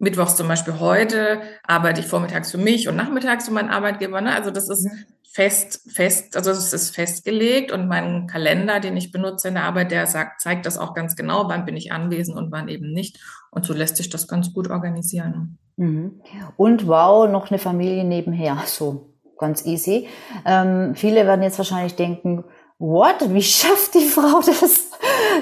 Mittwochs 0.00 0.34
zum 0.34 0.48
Beispiel 0.48 0.80
heute 0.80 1.42
arbeite 1.62 2.00
ich 2.00 2.06
vormittags 2.06 2.50
für 2.50 2.58
mich 2.58 2.88
und 2.88 2.96
nachmittags 2.96 3.44
für 3.44 3.52
meinen 3.52 3.68
Arbeitgeber. 3.68 4.22
Ne? 4.22 4.34
Also 4.34 4.50
das 4.50 4.70
ist 4.70 4.86
mhm. 4.86 5.04
fest, 5.30 5.82
fest, 5.92 6.36
also 6.36 6.50
es 6.50 6.72
ist 6.72 6.94
festgelegt 6.94 7.70
und 7.70 7.86
mein 7.86 8.26
Kalender, 8.26 8.80
den 8.80 8.96
ich 8.96 9.12
benutze 9.12 9.48
in 9.48 9.54
der 9.54 9.64
Arbeit, 9.64 9.90
der 9.90 10.06
sagt, 10.06 10.40
zeigt 10.40 10.64
das 10.64 10.78
auch 10.78 10.94
ganz 10.94 11.16
genau, 11.16 11.48
wann 11.48 11.66
bin 11.66 11.76
ich 11.76 11.92
anwesend 11.92 12.38
und 12.38 12.50
wann 12.50 12.68
eben 12.68 12.92
nicht. 12.92 13.20
Und 13.50 13.66
so 13.66 13.74
lässt 13.74 13.98
sich 13.98 14.08
das 14.08 14.26
ganz 14.26 14.54
gut 14.54 14.70
organisieren. 14.70 15.58
Mhm. 15.76 16.22
Und 16.56 16.86
wow, 16.86 17.28
noch 17.28 17.50
eine 17.50 17.58
Familie 17.58 18.04
nebenher, 18.04 18.56
so 18.66 19.12
ganz 19.38 19.66
easy. 19.66 20.08
Ähm, 20.46 20.94
viele 20.94 21.26
werden 21.26 21.42
jetzt 21.42 21.58
wahrscheinlich 21.58 21.94
denken, 21.94 22.44
what? 22.78 23.16
Wie 23.34 23.42
schafft 23.42 23.94
die 23.94 24.08
Frau 24.08 24.40
das? 24.40 24.90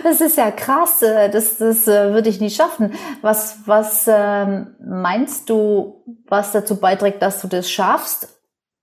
Das 0.02 0.20
ist 0.20 0.36
ja 0.36 0.50
krass. 0.50 1.02
Äh, 1.02 1.30
das, 1.30 1.58
das 1.58 1.86
äh, 1.88 2.12
würde 2.12 2.28
ich 2.28 2.40
nicht 2.40 2.56
schaffen. 2.56 2.94
Was, 3.22 3.58
was 3.66 4.06
ähm, 4.08 4.74
meinst 4.80 5.50
du, 5.50 6.04
was 6.26 6.52
dazu 6.52 6.76
beiträgt, 6.76 7.22
dass 7.22 7.40
du 7.40 7.48
das 7.48 7.70
schaffst? 7.70 8.28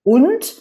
Und 0.03 0.55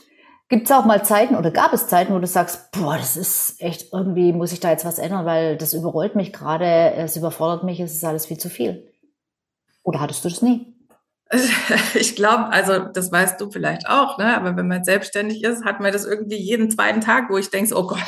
gibt 0.49 0.67
es 0.67 0.73
auch 0.73 0.85
mal 0.85 1.05
Zeiten 1.05 1.37
oder 1.37 1.51
gab 1.51 1.73
es 1.73 1.87
Zeiten, 1.87 2.15
wo 2.15 2.19
du 2.19 2.27
sagst, 2.27 2.71
boah, 2.73 2.97
das 2.97 3.17
ist 3.17 3.61
echt 3.61 3.93
irgendwie, 3.93 4.33
muss 4.33 4.53
ich 4.53 4.61
da 4.61 4.71
jetzt 4.71 4.85
was 4.85 4.99
ändern, 4.99 5.27
weil 5.27 5.57
das 5.57 5.75
überrollt 5.75 6.17
mich 6.17 6.33
gerade, 6.33 6.95
es 6.95 7.17
überfordert 7.17 7.65
mich, 7.65 7.81
es 7.81 7.95
ist 7.95 8.05
alles 8.05 8.27
viel 8.27 8.39
zu 8.39 8.49
viel. 8.49 8.91
Oder 9.83 10.01
hattest 10.01 10.25
du 10.25 10.29
das 10.29 10.43
nie? 10.43 10.74
Ich 11.95 12.17
glaube, 12.17 12.47
also 12.53 12.79
das 12.81 13.11
weißt 13.13 13.41
du 13.41 13.51
vielleicht 13.51 13.89
auch, 13.89 14.19
ne? 14.19 14.37
aber 14.37 14.57
wenn 14.57 14.69
man 14.69 14.85
selbstständig 14.85 15.43
ist, 15.43 15.65
hat 15.65 15.81
man 15.81 15.93
das 15.93 16.05
irgendwie 16.05 16.37
jeden 16.37 16.71
zweiten 16.71 17.01
Tag, 17.01 17.31
wo 17.31 17.39
ich 17.39 17.51
denke, 17.51 17.75
oh 17.77 17.87
Gott, 17.87 18.03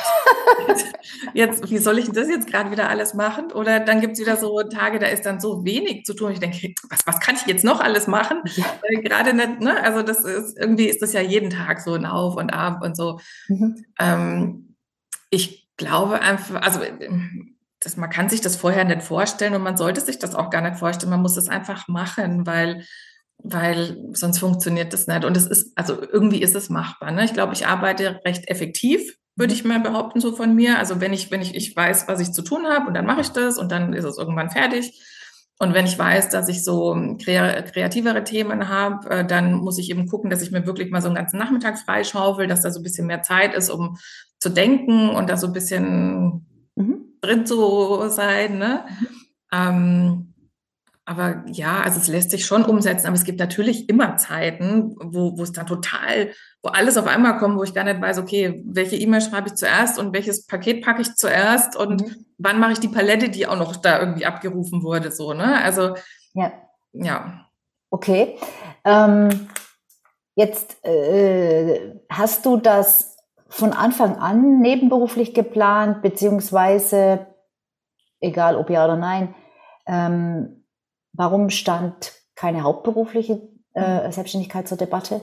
jetzt, 1.33 1.69
wie 1.69 1.77
soll 1.77 1.97
ich 1.99 2.11
das 2.11 2.27
jetzt 2.27 2.47
gerade 2.47 2.71
wieder 2.71 2.89
alles 2.89 3.13
machen? 3.13 3.51
Oder 3.51 3.79
dann 3.79 4.01
gibt 4.01 4.13
es 4.13 4.19
wieder 4.19 4.37
so 4.37 4.61
Tage, 4.63 4.99
da 4.99 5.07
ist 5.07 5.25
dann 5.25 5.39
so 5.39 5.63
wenig 5.65 6.05
zu 6.05 6.13
tun. 6.13 6.31
Ich 6.31 6.39
denke, 6.39 6.73
was, 6.89 7.05
was 7.05 7.19
kann 7.19 7.35
ich 7.35 7.45
jetzt 7.45 7.63
noch 7.63 7.79
alles 7.79 8.07
machen? 8.07 8.41
Ja. 8.55 8.65
Äh, 8.83 9.01
gerade 9.01 9.33
nicht, 9.33 9.61
ne? 9.61 9.81
Also 9.83 10.01
das 10.03 10.23
ist, 10.23 10.57
irgendwie 10.57 10.85
ist 10.85 11.01
das 11.01 11.13
ja 11.13 11.21
jeden 11.21 11.49
Tag 11.49 11.81
so 11.81 11.93
ein 11.93 12.05
Auf 12.05 12.35
und 12.35 12.49
Ab 12.51 12.81
und 12.83 12.95
so. 12.95 13.19
Mhm. 13.47 13.85
Ähm, 13.99 14.75
ich 15.29 15.67
glaube 15.77 16.21
einfach, 16.21 16.61
also 16.61 16.81
das, 17.79 17.97
man 17.97 18.09
kann 18.09 18.29
sich 18.29 18.41
das 18.41 18.55
vorher 18.55 18.85
nicht 18.85 19.03
vorstellen 19.03 19.53
und 19.53 19.63
man 19.63 19.77
sollte 19.77 20.01
sich 20.01 20.19
das 20.19 20.35
auch 20.35 20.49
gar 20.49 20.61
nicht 20.61 20.77
vorstellen. 20.77 21.11
Man 21.11 21.21
muss 21.21 21.37
es 21.37 21.47
einfach 21.47 21.87
machen, 21.87 22.45
weil 22.45 22.85
weil 23.43 23.97
sonst 24.13 24.39
funktioniert 24.39 24.93
das 24.93 25.07
nicht. 25.07 25.25
Und 25.25 25.37
es 25.37 25.47
ist, 25.47 25.77
also 25.77 26.01
irgendwie 26.01 26.41
ist 26.41 26.55
es 26.55 26.69
machbar. 26.69 27.11
Ne? 27.11 27.25
Ich 27.25 27.33
glaube, 27.33 27.53
ich 27.53 27.67
arbeite 27.67 28.19
recht 28.25 28.47
effektiv, 28.49 29.17
würde 29.35 29.53
ich 29.53 29.63
mal 29.63 29.79
behaupten, 29.79 30.19
so 30.19 30.35
von 30.35 30.55
mir. 30.55 30.79
Also 30.79 30.99
wenn 30.99 31.13
ich, 31.13 31.31
wenn 31.31 31.41
ich, 31.41 31.55
ich 31.55 31.75
weiß, 31.75 32.07
was 32.07 32.19
ich 32.19 32.31
zu 32.33 32.41
tun 32.41 32.65
habe 32.67 32.87
und 32.87 32.93
dann 32.93 33.05
mache 33.05 33.21
ich 33.21 33.29
das 33.29 33.57
und 33.57 33.71
dann 33.71 33.93
ist 33.93 34.05
es 34.05 34.17
irgendwann 34.17 34.49
fertig. 34.49 34.99
Und 35.59 35.73
wenn 35.73 35.85
ich 35.87 35.97
weiß, 35.97 36.29
dass 36.29 36.49
ich 36.49 36.63
so 36.63 36.95
kreativere 37.23 38.23
Themen 38.23 38.69
habe, 38.69 39.09
äh, 39.09 39.25
dann 39.25 39.53
muss 39.53 39.79
ich 39.79 39.89
eben 39.89 40.07
gucken, 40.07 40.29
dass 40.29 40.43
ich 40.43 40.51
mir 40.51 40.67
wirklich 40.67 40.91
mal 40.91 41.01
so 41.01 41.07
einen 41.07 41.15
ganzen 41.15 41.39
Nachmittag 41.39 41.79
freischaufel, 41.79 42.47
dass 42.47 42.61
da 42.61 42.69
so 42.69 42.79
ein 42.79 42.83
bisschen 42.83 43.07
mehr 43.07 43.23
Zeit 43.23 43.55
ist, 43.55 43.69
um 43.69 43.97
zu 44.39 44.49
denken 44.49 45.09
und 45.09 45.29
da 45.29 45.37
so 45.37 45.47
ein 45.47 45.53
bisschen 45.53 46.45
mhm. 46.75 47.17
drin 47.21 47.45
zu 47.47 48.07
sein. 48.09 48.59
Ne? 48.59 48.85
Mhm. 48.87 49.07
Ähm, 49.51 50.33
aber 51.07 51.43
ja, 51.47 51.79
also 51.79 52.01
es 52.01 52.09
lässt 52.09 52.31
sich 52.31 52.45
schon 52.45 52.65
umsetzen, 52.65 53.07
aber 53.07 53.15
es 53.15 53.23
gibt 53.23 53.39
natürlich 53.39 53.87
immer 53.87 54.17
Zeiten, 54.17 54.93
wo, 54.99 55.37
wo 55.37 55.43
es 55.43 55.53
dann 55.53 55.65
total, 55.65 56.31
wo 56.61 56.67
alles 56.67 56.97
auf 56.97 57.07
einmal 57.07 57.37
kommt, 57.37 57.57
wo 57.57 57.63
ich 57.63 57.73
gar 57.73 57.85
nicht 57.85 58.01
weiß, 58.01 58.19
okay, 58.19 58.61
welche 58.65 58.97
E-Mail 58.97 59.21
schreibe 59.21 59.47
ich 59.47 59.55
zuerst 59.55 59.97
und 59.99 60.13
welches 60.13 60.45
Paket 60.45 60.83
packe 60.83 61.01
ich 61.01 61.15
zuerst 61.15 61.77
und 61.77 62.01
mhm. 62.01 62.25
wann 62.37 62.59
mache 62.59 62.73
ich 62.73 62.81
die 62.81 62.89
Palette, 62.89 63.29
die 63.29 63.47
auch 63.47 63.57
noch 63.57 63.77
da 63.77 64.01
irgendwie 64.01 64.25
abgerufen 64.25 64.83
wurde, 64.83 65.09
so, 65.13 65.31
ne? 65.31 65.63
Also, 65.63 65.95
ja. 66.33 66.51
Ja. 66.91 67.45
Okay. 67.89 68.37
Ähm, 68.83 69.47
jetzt 70.35 70.83
äh, 70.83 71.95
hast 72.09 72.45
du 72.45 72.57
das 72.57 73.15
von 73.47 73.71
Anfang 73.71 74.17
an 74.17 74.59
nebenberuflich 74.59 75.33
geplant, 75.33 76.01
beziehungsweise, 76.01 77.27
egal 78.19 78.57
ob 78.57 78.69
ja 78.69 78.83
oder 78.83 78.97
nein, 78.97 79.33
ähm, 79.85 80.56
Warum 81.17 81.49
stand 81.49 82.13
keine 82.35 82.63
hauptberufliche 82.63 83.41
äh, 83.73 84.05
mhm. 84.05 84.11
Selbstständigkeit 84.11 84.67
zur 84.67 84.77
Debatte? 84.77 85.21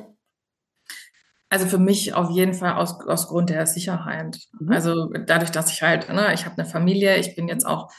Also 1.49 1.67
für 1.67 1.79
mich 1.79 2.15
auf 2.15 2.31
jeden 2.31 2.53
Fall 2.53 2.73
aus, 2.73 3.01
aus 3.07 3.29
Grund 3.29 3.49
der 3.49 3.65
Sicherheit. 3.67 4.39
Mhm. 4.59 4.73
Also 4.73 5.09
dadurch, 5.27 5.53
dass 5.53 5.73
ich 5.73 5.83
halt, 5.83 6.09
ne, 6.13 6.35
ich 6.35 6.47
habe 6.47 6.59
eine 6.59 6.69
Familie, 6.69 7.17
ich 7.17 7.37
bin 7.37 7.47
jetzt 7.47 7.65
auch, 7.65 7.93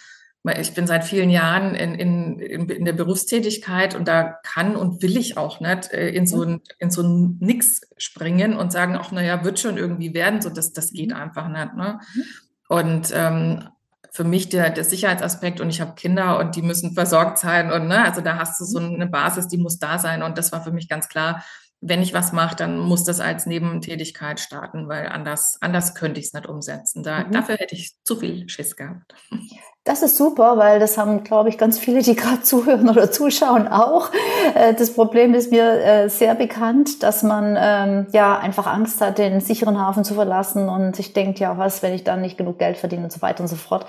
ich 0.60 0.74
bin 0.74 0.86
seit 0.86 1.06
vielen 1.06 1.30
Jahren 1.30 1.74
in, 1.74 1.96
in, 1.96 2.40
in, 2.40 2.70
in 2.70 2.86
der 2.86 2.94
Berufstätigkeit 2.94 3.96
und 3.96 4.08
da 4.08 4.24
kann 4.44 4.76
und 4.76 5.02
will 5.02 5.18
ich 5.18 5.38
auch 5.38 5.62
nicht 5.62 5.92
äh, 5.92 6.10
in 6.10 6.28
so 6.28 6.44
ein, 6.44 6.62
in 6.78 6.92
so 6.92 7.02
ein 7.02 7.38
Nix 7.40 7.82
springen 7.98 8.58
und 8.58 8.72
sagen, 8.72 8.98
ach 9.00 9.12
naja, 9.12 9.44
wird 9.46 9.60
schon 9.60 9.78
irgendwie 9.78 10.14
werden, 10.14 10.42
so 10.42 10.50
das, 10.50 10.74
das 10.74 10.92
geht 10.92 11.12
mhm. 11.12 11.16
einfach 11.16 11.48
nicht. 11.48 11.76
Ne? 11.76 12.00
Mhm. 12.14 12.24
Und 12.68 13.14
ähm, 13.14 13.70
für 14.16 14.24
mich 14.24 14.48
der, 14.48 14.70
der 14.70 14.86
Sicherheitsaspekt 14.86 15.60
und 15.60 15.70
ich 15.70 15.82
habe 15.82 15.94
Kinder 15.96 16.40
und 16.40 16.56
die 16.56 16.62
müssen 16.62 16.94
versorgt 16.94 17.38
sein 17.38 17.70
und 17.70 17.90
ne, 17.90 18.06
also 18.06 18.22
da 18.22 18.38
hast 18.38 18.60
du 18.62 18.64
so 18.64 18.80
eine 18.80 19.08
Basis, 19.08 19.50
die 19.50 19.58
muss 19.58 19.78
da 19.78 20.00
sein 20.00 20.24
und 20.24 20.38
das 20.38 20.54
war 20.54 20.64
für 20.64 20.72
mich 20.72 20.88
ganz 20.88 21.10
klar, 21.10 21.44
wenn 21.82 22.02
ich 22.02 22.14
was 22.14 22.32
mache, 22.32 22.56
dann 22.56 22.80
muss 22.80 23.04
das 23.04 23.20
als 23.20 23.46
Nebentätigkeit 23.46 24.40
starten, 24.40 24.88
weil 24.88 25.08
anders, 25.08 25.58
anders 25.60 25.96
könnte 25.96 26.22
ich 26.22 26.28
es 26.28 26.34
nicht 26.34 26.48
umsetzen. 26.48 27.04
Da, 27.04 27.26
mhm. 27.26 27.32
Dafür 27.34 27.58
hätte 27.58 27.76
ich 27.76 27.98
zu 28.06 28.16
viel 28.16 28.48
Schiss 28.48 28.78
gehabt. 28.78 29.14
Das 29.86 30.02
ist 30.02 30.18
super, 30.18 30.58
weil 30.58 30.80
das 30.80 30.98
haben, 30.98 31.24
glaube 31.24 31.50
ich, 31.50 31.60
ganz 31.60 31.78
viele, 31.78 32.02
die 32.02 32.16
gerade 32.16 32.42
zuhören 32.44 32.90
oder 32.90 33.12
zuschauen, 33.12 33.68
auch. 33.68 34.10
Äh, 34.56 34.74
das 34.74 34.92
Problem 34.96 35.36
ist 35.36 35.52
mir 35.52 35.64
äh, 35.64 36.10
sehr 36.10 36.34
bekannt, 36.34 37.04
dass 37.04 37.22
man 37.22 37.56
ähm, 37.58 38.08
ja 38.12 38.36
einfach 38.36 38.66
Angst 38.66 39.00
hat, 39.00 39.20
den 39.20 39.42
sicheren 39.42 39.80
Hafen 39.80 40.04
zu 40.04 40.16
verlassen 40.16 40.70
und 40.70 40.96
sich 40.96 41.14
denkt, 41.14 41.38
ja, 41.38 41.60
was, 41.60 41.84
wenn 41.84 41.94
ich 41.94 42.04
dann 42.04 42.22
nicht 42.22 42.36
genug 42.36 42.58
Geld 42.58 42.78
verdiene 42.78 43.04
und 43.04 43.12
so 43.12 43.22
weiter 43.22 43.42
und 43.42 43.48
so 43.48 43.56
fort. 43.56 43.86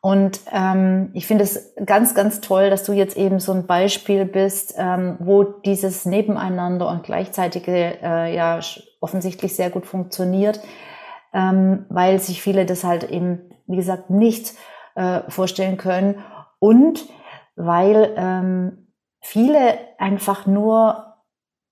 Und 0.00 0.40
ähm, 0.50 1.10
ich 1.12 1.26
finde 1.26 1.44
es 1.44 1.74
ganz, 1.84 2.14
ganz 2.14 2.40
toll, 2.40 2.70
dass 2.70 2.84
du 2.84 2.92
jetzt 2.92 3.16
eben 3.16 3.38
so 3.38 3.52
ein 3.52 3.66
Beispiel 3.66 4.24
bist, 4.24 4.76
ähm, 4.78 5.16
wo 5.18 5.42
dieses 5.44 6.06
Nebeneinander 6.06 6.88
und 6.88 7.02
gleichzeitige 7.02 7.98
äh, 8.02 8.34
ja 8.34 8.60
offensichtlich 9.00 9.54
sehr 9.54 9.68
gut 9.68 9.84
funktioniert, 9.84 10.60
ähm, 11.34 11.84
weil 11.90 12.18
sich 12.18 12.40
viele 12.40 12.64
das 12.64 12.82
halt 12.82 13.10
eben, 13.10 13.50
wie 13.66 13.76
gesagt, 13.76 14.08
nicht 14.08 14.54
äh, 14.98 15.30
vorstellen 15.30 15.76
können. 15.76 16.24
Und 16.58 17.06
weil 17.54 18.12
ähm, 18.16 18.88
viele 19.20 19.78
einfach 19.98 20.46
nur 20.46 21.04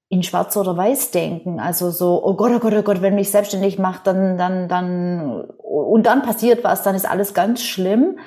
in 0.08 0.22
Schwarz 0.22 0.56
oder 0.56 0.76
Weiß 0.76 1.10
denken, 1.10 1.58
also 1.58 1.90
so 1.90 2.24
oh 2.24 2.34
Gott, 2.34 2.52
oh 2.54 2.60
Gott, 2.60 2.74
oh 2.74 2.82
Gott, 2.82 3.02
wenn 3.02 3.16
mich 3.16 3.32
selbstständig 3.32 3.78
macht, 3.78 4.06
dann 4.06 4.38
dann 4.38 4.68
dann 4.68 5.40
und 5.58 6.04
dann 6.06 6.22
passiert 6.22 6.62
was, 6.62 6.84
dann 6.84 6.94
ist 6.94 7.08
alles 7.10 7.34
ganz 7.34 7.62
schlimm. 7.62 8.18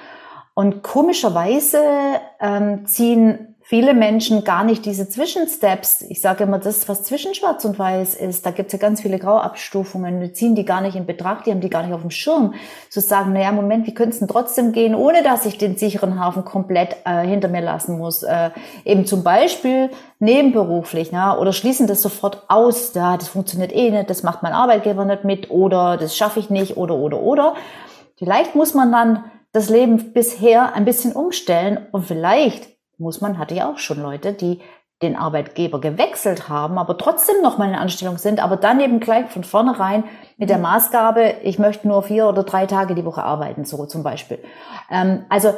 Und 0.53 0.83
komischerweise 0.83 1.81
ähm, 2.41 2.85
ziehen 2.85 3.48
viele 3.69 3.93
Menschen 3.93 4.43
gar 4.43 4.63
nicht 4.63 4.83
diese 4.85 5.07
Zwischensteps. 5.07 6.01
Ich 6.09 6.21
sage 6.21 6.45
immer, 6.45 6.57
das, 6.57 6.89
was 6.89 7.03
zwischen 7.03 7.35
Schwarz 7.35 7.63
und 7.65 7.77
Weiß 7.77 8.15
ist, 8.15 8.43
da 8.43 8.49
gibt 8.49 8.69
es 8.69 8.73
ja 8.73 8.79
ganz 8.79 8.99
viele 8.99 9.19
Grauabstufungen, 9.19 10.21
die 10.21 10.33
ziehen 10.33 10.55
die 10.55 10.65
gar 10.65 10.81
nicht 10.81 10.95
in 10.95 11.05
Betracht, 11.05 11.45
die 11.45 11.51
haben 11.51 11.61
die 11.61 11.69
gar 11.69 11.83
nicht 11.83 11.93
auf 11.93 12.01
dem 12.01 12.09
Schirm. 12.09 12.55
Zu 12.89 12.99
sagen, 12.99 13.31
naja, 13.31 13.51
Moment, 13.51 13.85
wie 13.85 13.93
könnte 13.93 14.13
es 14.13 14.19
denn 14.19 14.27
trotzdem 14.27 14.71
gehen, 14.71 14.95
ohne 14.95 15.21
dass 15.21 15.45
ich 15.45 15.59
den 15.59 15.77
sicheren 15.77 16.19
Hafen 16.19 16.45
komplett 16.45 16.95
äh, 17.05 17.27
hinter 17.27 17.47
mir 17.47 17.61
lassen 17.61 17.99
muss? 17.99 18.23
Äh, 18.23 18.49
eben 18.85 19.05
zum 19.05 19.23
Beispiel 19.23 19.91
nebenberuflich, 20.17 21.11
na, 21.11 21.37
oder 21.37 21.53
schließen 21.53 21.85
das 21.85 22.01
sofort 22.01 22.45
aus, 22.47 22.95
ja, 22.95 23.17
das 23.17 23.27
funktioniert 23.27 23.71
eh 23.71 23.91
nicht, 23.91 24.09
das 24.09 24.23
macht 24.23 24.41
mein 24.41 24.53
Arbeitgeber 24.53 25.05
nicht 25.05 25.25
mit, 25.25 25.51
oder 25.51 25.97
das 25.97 26.17
schaffe 26.17 26.39
ich 26.39 26.49
nicht, 26.49 26.75
oder, 26.75 26.95
oder, 26.95 27.21
oder. 27.21 27.53
Vielleicht 28.17 28.55
muss 28.55 28.73
man 28.73 28.91
dann 28.91 29.25
das 29.51 29.69
Leben 29.69 30.11
bisher 30.11 30.73
ein 30.73 30.85
bisschen 30.85 31.11
umstellen 31.11 31.85
und 31.91 32.07
vielleicht 32.07 32.78
muss 32.99 33.21
man, 33.21 33.37
hatte 33.37 33.55
ja 33.55 33.71
auch 33.71 33.77
schon 33.77 34.01
Leute, 34.01 34.33
die 34.33 34.59
den 35.01 35.15
Arbeitgeber 35.15 35.79
gewechselt 35.79 36.49
haben, 36.49 36.77
aber 36.77 36.97
trotzdem 36.97 37.41
noch 37.41 37.57
mal 37.57 37.69
in 37.69 37.75
Anstellung 37.75 38.17
sind, 38.17 38.43
aber 38.43 38.57
dann 38.57 38.81
eben 38.81 38.99
gleich 38.99 39.29
von 39.29 39.45
vornherein 39.45 40.03
mit 40.37 40.49
der 40.49 40.57
mhm. 40.57 40.63
Maßgabe, 40.63 41.35
ich 41.43 41.57
möchte 41.57 41.87
nur 41.87 42.03
vier 42.03 42.27
oder 42.27 42.43
drei 42.43 42.65
Tage 42.65 42.95
die 42.95 43.05
Woche 43.05 43.23
arbeiten, 43.23 43.63
so 43.63 43.85
zum 43.85 44.03
Beispiel. 44.03 44.39
Ähm, 44.91 45.25
also 45.29 45.53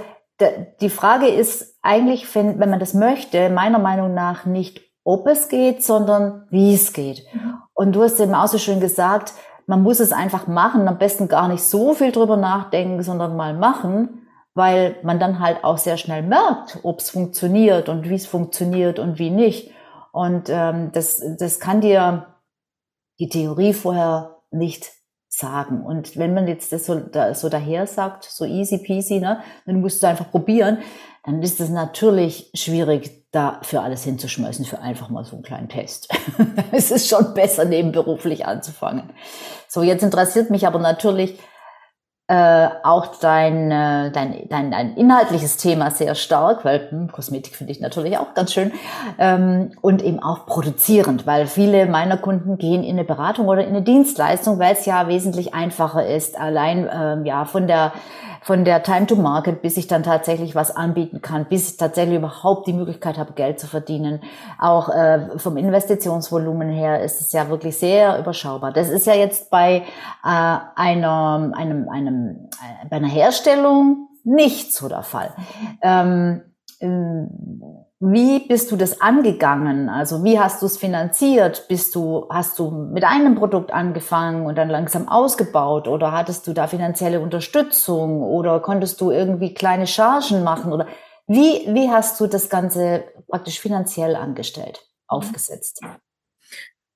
die 0.82 0.90
Frage 0.90 1.28
ist 1.28 1.78
eigentlich, 1.82 2.34
wenn, 2.36 2.60
wenn 2.60 2.70
man 2.70 2.80
das 2.80 2.94
möchte, 2.94 3.50
meiner 3.50 3.80
Meinung 3.80 4.14
nach 4.14 4.46
nicht, 4.46 4.82
ob 5.04 5.28
es 5.28 5.50
geht, 5.50 5.84
sondern 5.84 6.46
wie 6.52 6.76
es 6.76 6.94
geht. 6.94 7.24
Mhm. 7.34 7.56
Und 7.74 7.96
du 7.96 8.04
hast 8.04 8.20
eben 8.20 8.36
auch 8.36 8.48
so 8.48 8.60
schön 8.60 8.80
gesagt, 8.80 9.34
man 9.66 9.82
muss 9.82 10.00
es 10.00 10.12
einfach 10.12 10.48
machen, 10.48 10.88
am 10.88 11.00
besten 11.00 11.28
gar 11.28 11.48
nicht 11.48 11.64
so 11.64 11.94
viel 11.94 12.12
drüber 12.12 12.38
nachdenken, 12.38 13.02
sondern 13.02 13.36
mal 13.36 13.56
machen 13.56 14.21
weil 14.54 14.98
man 15.04 15.20
dann 15.20 15.40
halt 15.40 15.64
auch 15.64 15.78
sehr 15.78 15.98
schnell 15.98 16.24
merkt, 16.24 16.80
ob 16.84 17.00
es 17.00 17.10
funktioniert 17.10 17.90
und 17.90 18.10
wie 18.10 18.16
es 18.16 18.28
funktioniert 18.28 19.00
und 19.00 19.18
wie 19.18 19.30
nicht. 19.30 19.72
Und 20.12 20.50
ähm, 20.50 20.92
das, 20.92 21.24
das 21.38 21.60
kann 21.60 21.82
dir 21.82 22.28
die 23.20 23.30
Theorie 23.30 23.74
vorher 23.74 24.42
nicht 24.52 24.92
sagen. 25.30 25.86
Und 25.86 26.18
wenn 26.18 26.34
man 26.34 26.48
jetzt 26.48 26.74
das 26.74 26.86
so, 26.86 27.00
da, 27.00 27.34
so 27.34 27.48
daher 27.48 27.88
sagt, 27.88 28.26
so 28.26 28.44
easy 28.44 28.78
peasy, 28.78 29.20
ne, 29.20 29.42
dann 29.66 29.80
musst 29.80 30.04
du 30.04 30.08
einfach 30.08 30.30
probieren, 30.30 30.80
dann 31.24 31.42
ist 31.42 31.60
es 31.60 31.70
natürlich 31.70 32.52
schwierig, 32.54 33.28
da 33.32 33.60
für 33.62 33.82
alles 33.82 34.04
hinzuschmeißen, 34.04 34.66
für 34.66 34.80
einfach 34.80 35.10
mal 35.10 35.24
so 35.24 35.36
einen 35.36 35.44
kleinen 35.44 35.70
Test. 35.70 36.10
es 36.74 36.92
ist 36.92 37.08
schon 37.08 37.34
besser, 37.34 37.64
nebenberuflich 37.64 38.46
anzufangen. 38.46 39.12
So, 39.70 39.84
jetzt 39.84 40.04
interessiert 40.04 40.50
mich 40.50 40.68
aber 40.68 40.80
natürlich, 40.80 41.40
äh, 42.32 42.70
auch 42.84 43.08
dein, 43.18 43.72
äh, 43.72 44.10
dein, 44.10 44.48
dein, 44.48 44.72
dein 44.72 44.96
inhaltliches 44.96 45.58
Thema 45.58 45.92
sehr 45.92 46.16
stark, 46.16 46.64
weil 46.64 46.88
hm, 46.90 47.12
Kosmetik 47.12 47.58
finde 47.58 47.74
ich 47.74 47.82
natürlich 47.82 48.18
auch 48.18 48.34
ganz 48.34 48.54
schön 48.54 48.72
ähm, 49.20 49.72
und 49.82 50.02
eben 50.02 50.24
auch 50.24 50.46
produzierend, 50.46 51.28
weil 51.28 51.46
viele 51.46 51.88
meiner 51.88 52.16
Kunden 52.16 52.58
gehen 52.58 52.84
in 52.84 52.92
eine 52.92 53.04
Beratung 53.04 53.50
oder 53.50 53.66
in 53.66 53.76
eine 53.76 53.82
Dienstleistung, 53.82 54.60
weil 54.60 54.72
es 54.72 54.86
ja 54.86 55.10
wesentlich 55.10 55.54
einfacher 55.54 56.08
ist, 56.08 56.40
allein 56.40 56.90
ähm, 56.94 57.26
ja 57.26 57.44
von 57.44 57.68
der 57.68 57.92
von 58.42 58.66
der 58.66 58.82
Time 58.82 59.06
to 59.06 59.16
Market, 59.16 59.62
bis 59.62 59.78
ich 59.78 59.88
dann 59.88 60.02
tatsächlich 60.02 60.56
was 60.56 60.76
anbieten 60.76 61.22
kann, 61.22 61.46
bis 61.46 61.72
ich 61.72 61.78
tatsächlich 61.78 62.18
überhaupt 62.18 62.66
die 62.68 62.74
Möglichkeit 62.74 63.20
habe, 63.20 63.34
Geld 63.34 63.60
zu 63.60 63.68
verdienen. 63.68 64.22
Auch 64.60 64.90
äh, 64.90 65.38
vom 65.38 65.58
Investitionsvolumen 65.58 66.70
her 66.70 67.04
ist 67.04 67.22
es 67.22 67.32
ja 67.34 67.50
wirklich 67.50 67.78
sehr 67.78 68.18
überschaubar. 68.18 68.74
Das 68.74 68.90
ist 68.90 69.06
ja 69.06 69.14
jetzt 69.14 69.52
bei 69.52 69.84
äh, 70.24 70.58
einer, 70.76 71.52
einem, 71.56 71.88
einem, 71.88 72.50
äh, 72.54 72.88
bei 72.90 72.98
einer 72.98 73.08
Herstellung 73.08 74.08
nicht 74.24 74.74
so 74.74 74.90
der 74.90 75.04
Fall. 75.04 75.34
Ähm, 75.84 76.42
wie 78.04 78.48
bist 78.48 78.72
du 78.72 78.78
das 78.78 79.00
angegangen? 79.00 79.88
Also 79.88 80.24
wie 80.24 80.40
hast 80.40 80.64
du 80.64 80.66
es 80.66 80.78
finanziert? 80.78 81.68
Bist 81.68 81.94
du, 81.94 82.26
hast 82.32 82.58
du 82.58 82.72
mit 82.72 83.04
einem 83.04 83.36
Produkt 83.36 83.72
angefangen 83.72 84.48
und 84.48 84.58
dann 84.58 84.70
langsam 84.70 85.08
ausgebaut 85.08 85.88
oder 85.88 86.12
hattest 86.12 86.48
du 86.48 86.54
da 86.54 86.66
finanzielle 86.66 87.22
Unterstützung 87.22 88.24
oder 88.24 88.60
konntest 88.60 89.00
du 89.02 89.12
irgendwie 89.12 89.54
kleine 89.54 89.86
Chargen 89.86 90.44
machen 90.44 90.74
oder 90.74 90.88
wie, 91.28 91.68
wie 91.68 91.90
hast 91.92 92.20
du 92.20 92.26
das 92.26 92.50
Ganze 92.50 93.04
praktisch 93.28 93.60
finanziell 93.60 94.16
angestellt, 94.16 94.82
aufgesetzt? 95.06 95.82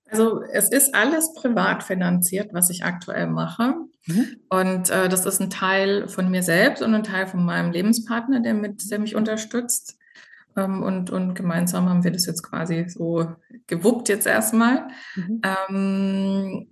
Also 0.10 0.42
es 0.42 0.72
ist 0.72 0.96
alles 0.96 1.36
privat 1.36 1.84
finanziert, 1.84 2.50
was 2.52 2.72
ich 2.72 2.84
aktuell 2.84 3.28
mache. 3.28 3.76
Mhm. 4.08 4.38
Und 4.50 4.90
äh, 4.90 5.08
das 5.08 5.28
ist 5.28 5.40
ein 5.40 5.52
Teil 5.52 6.08
von 6.08 6.32
mir 6.32 6.42
selbst 6.42 6.82
und 6.82 6.96
ein 6.96 7.04
Teil 7.04 7.28
von 7.28 7.46
meinem 7.46 7.72
Lebenspartner, 7.72 8.40
der, 8.40 8.56
mit, 8.56 8.90
der 8.90 8.98
mich 8.98 9.16
unterstützt. 9.16 10.00
Ähm, 10.56 10.84
und, 10.84 11.10
und 11.10 11.34
gemeinsam 11.36 11.90
haben 11.90 12.04
wir 12.04 12.12
das 12.12 12.26
jetzt 12.26 12.44
quasi 12.44 12.86
so 12.88 13.36
gewuppt 13.68 14.10
jetzt 14.10 14.28
erstmal. 14.28 14.88
Mhm. 15.16 15.42
Ähm, 15.44 16.68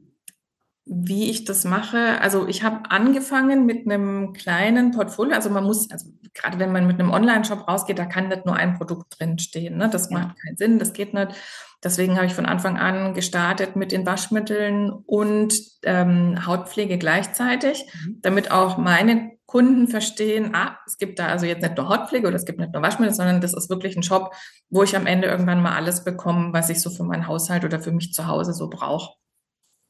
wie 0.86 1.30
ich 1.30 1.46
das 1.46 1.63
mache, 1.63 2.19
also 2.19 2.46
ich 2.48 2.63
habe 2.63 2.91
angefangen 2.91 3.65
mit 3.65 3.86
einem 3.86 4.34
kleinen 4.34 4.91
Portfolio. 4.91 5.34
Also 5.34 5.50
man 5.50 5.63
muss, 5.63 5.89
also 5.89 6.10
gerade 6.34 6.60
wenn 6.60 6.74
man 6.74 6.88
mit 6.88 7.00
einem 7.00 7.12
Online-Shop 7.12 7.67
rausgeht, 7.67 7.98
da 7.98 8.06
kann 8.06 8.28
nicht 8.28 8.46
nur 8.46 8.56
ein 8.56 8.78
Produkt 8.78 9.17
drin 9.17 9.39
stehen. 9.39 9.78
Ne? 9.78 9.89
Das 9.89 10.10
ja. 10.10 10.17
macht 10.17 10.36
keinen 10.41 10.58
Sinn, 10.58 10.80
das 10.80 10.91
geht 10.91 11.13
nicht. 11.13 11.36
Deswegen 11.84 12.15
habe 12.15 12.26
ich 12.26 12.34
von 12.34 12.46
Anfang 12.46 12.78
an 12.78 13.13
gestartet 13.13 13.76
mit 13.76 13.91
den 13.91 14.06
Waschmitteln 14.06 14.91
und 14.91 15.54
ähm, 15.84 16.46
Hautpflege 16.46 16.98
gleichzeitig, 16.98 17.86
mhm. 18.06 18.19
damit 18.22 18.52
auch 18.52 18.78
meine 18.78 19.33
Kunden 19.54 19.88
verstehen, 19.88 20.56
ah, 20.56 20.80
es 20.88 20.98
gibt 20.98 21.20
da 21.20 21.28
also 21.28 21.46
jetzt 21.46 21.62
nicht 21.62 21.78
nur 21.78 21.88
Hautpflege 21.88 22.26
oder 22.26 22.38
es 22.38 22.46
gibt 22.46 22.58
nicht 22.58 22.74
nur 22.74 22.82
Waschmittel, 22.82 23.13
sondern 23.13 23.39
das 23.39 23.54
ist 23.54 23.70
wirklich 23.70 23.96
ein 23.96 24.02
Shop, 24.02 24.34
wo 24.72 24.82
ich 24.82 24.96
am 24.96 25.06
Ende 25.06 25.28
irgendwann 25.28 25.62
mal 25.62 25.76
alles 25.76 26.04
bekomme, 26.04 26.52
was 26.54 26.72
ich 26.72 26.82
so 26.82 26.89
für 26.89 27.04
meinen 27.04 27.28
Haushalt 27.28 27.63
oder 27.63 27.80
für 27.80 27.92
mich 27.92 28.13
zu 28.13 28.26
Hause 28.26 28.56
so 28.56 28.68
brauche. 28.68 29.13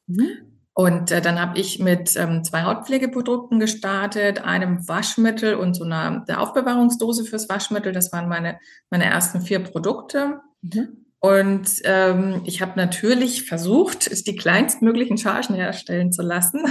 Mhm. 0.08 0.28
Und 0.74 1.12
äh, 1.12 1.22
dann 1.22 1.40
habe 1.40 1.58
ich 1.58 1.80
mit 1.80 2.18
ähm, 2.18 2.44
zwei 2.44 2.64
Hautpflegeprodukten 2.64 3.58
gestartet, 3.62 4.44
einem 4.44 4.86
Waschmittel 4.86 5.56
und 5.56 5.76
so 5.76 5.86
einer 5.86 6.26
der 6.28 6.42
Aufbewahrungsdose 6.42 7.24
fürs 7.24 7.48
Waschmittel. 7.48 7.94
Das 7.94 8.12
waren 8.12 8.28
meine, 8.28 8.60
meine 8.90 9.06
ersten 9.06 9.40
vier 9.40 9.60
Produkte. 9.60 10.42
Mhm. 10.62 11.06
Und 11.22 11.70
ähm, 11.86 12.42
ich 12.44 12.62
habe 12.62 12.74
natürlich 12.76 13.44
versucht, 13.48 14.28
die 14.28 14.36
kleinstmöglichen 14.36 15.18
Chargen 15.18 15.56
herstellen 15.56 16.12
zu 16.12 16.22
lassen. 16.22 16.66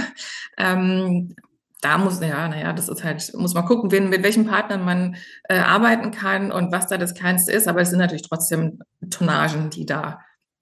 Ähm, 0.59 1.35
da 1.83 1.97
muss, 1.97 2.21
ja, 2.21 2.47
naja, 2.47 2.71
das 2.71 2.87
ist 2.87 3.03
halt, 3.03 3.33
muss 3.35 3.53
man 3.53 3.65
gucken, 3.65 3.91
wen, 3.91 4.09
mit 4.09 4.23
welchen 4.23 4.47
Partnern 4.47 4.85
man 4.85 5.17
äh, 5.49 5.59
arbeiten 5.59 6.11
kann 6.11 6.51
und 6.51 6.71
was 6.71 6.87
da 6.87 6.97
das 6.97 7.13
Kleinste 7.13 7.51
ist. 7.51 7.67
Aber 7.67 7.81
es 7.81 7.89
sind 7.89 7.99
natürlich 7.99 8.27
trotzdem 8.27 8.79
Tonnagen, 9.09 9.69
die 9.69 9.85
da 9.85 10.19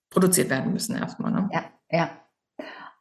produziert 0.10 0.50
werden 0.50 0.74
müssen 0.74 0.98
erstmal. 0.98 1.32
Ne? 1.32 1.50
Ja, 1.54 1.64
ja. 1.92 2.10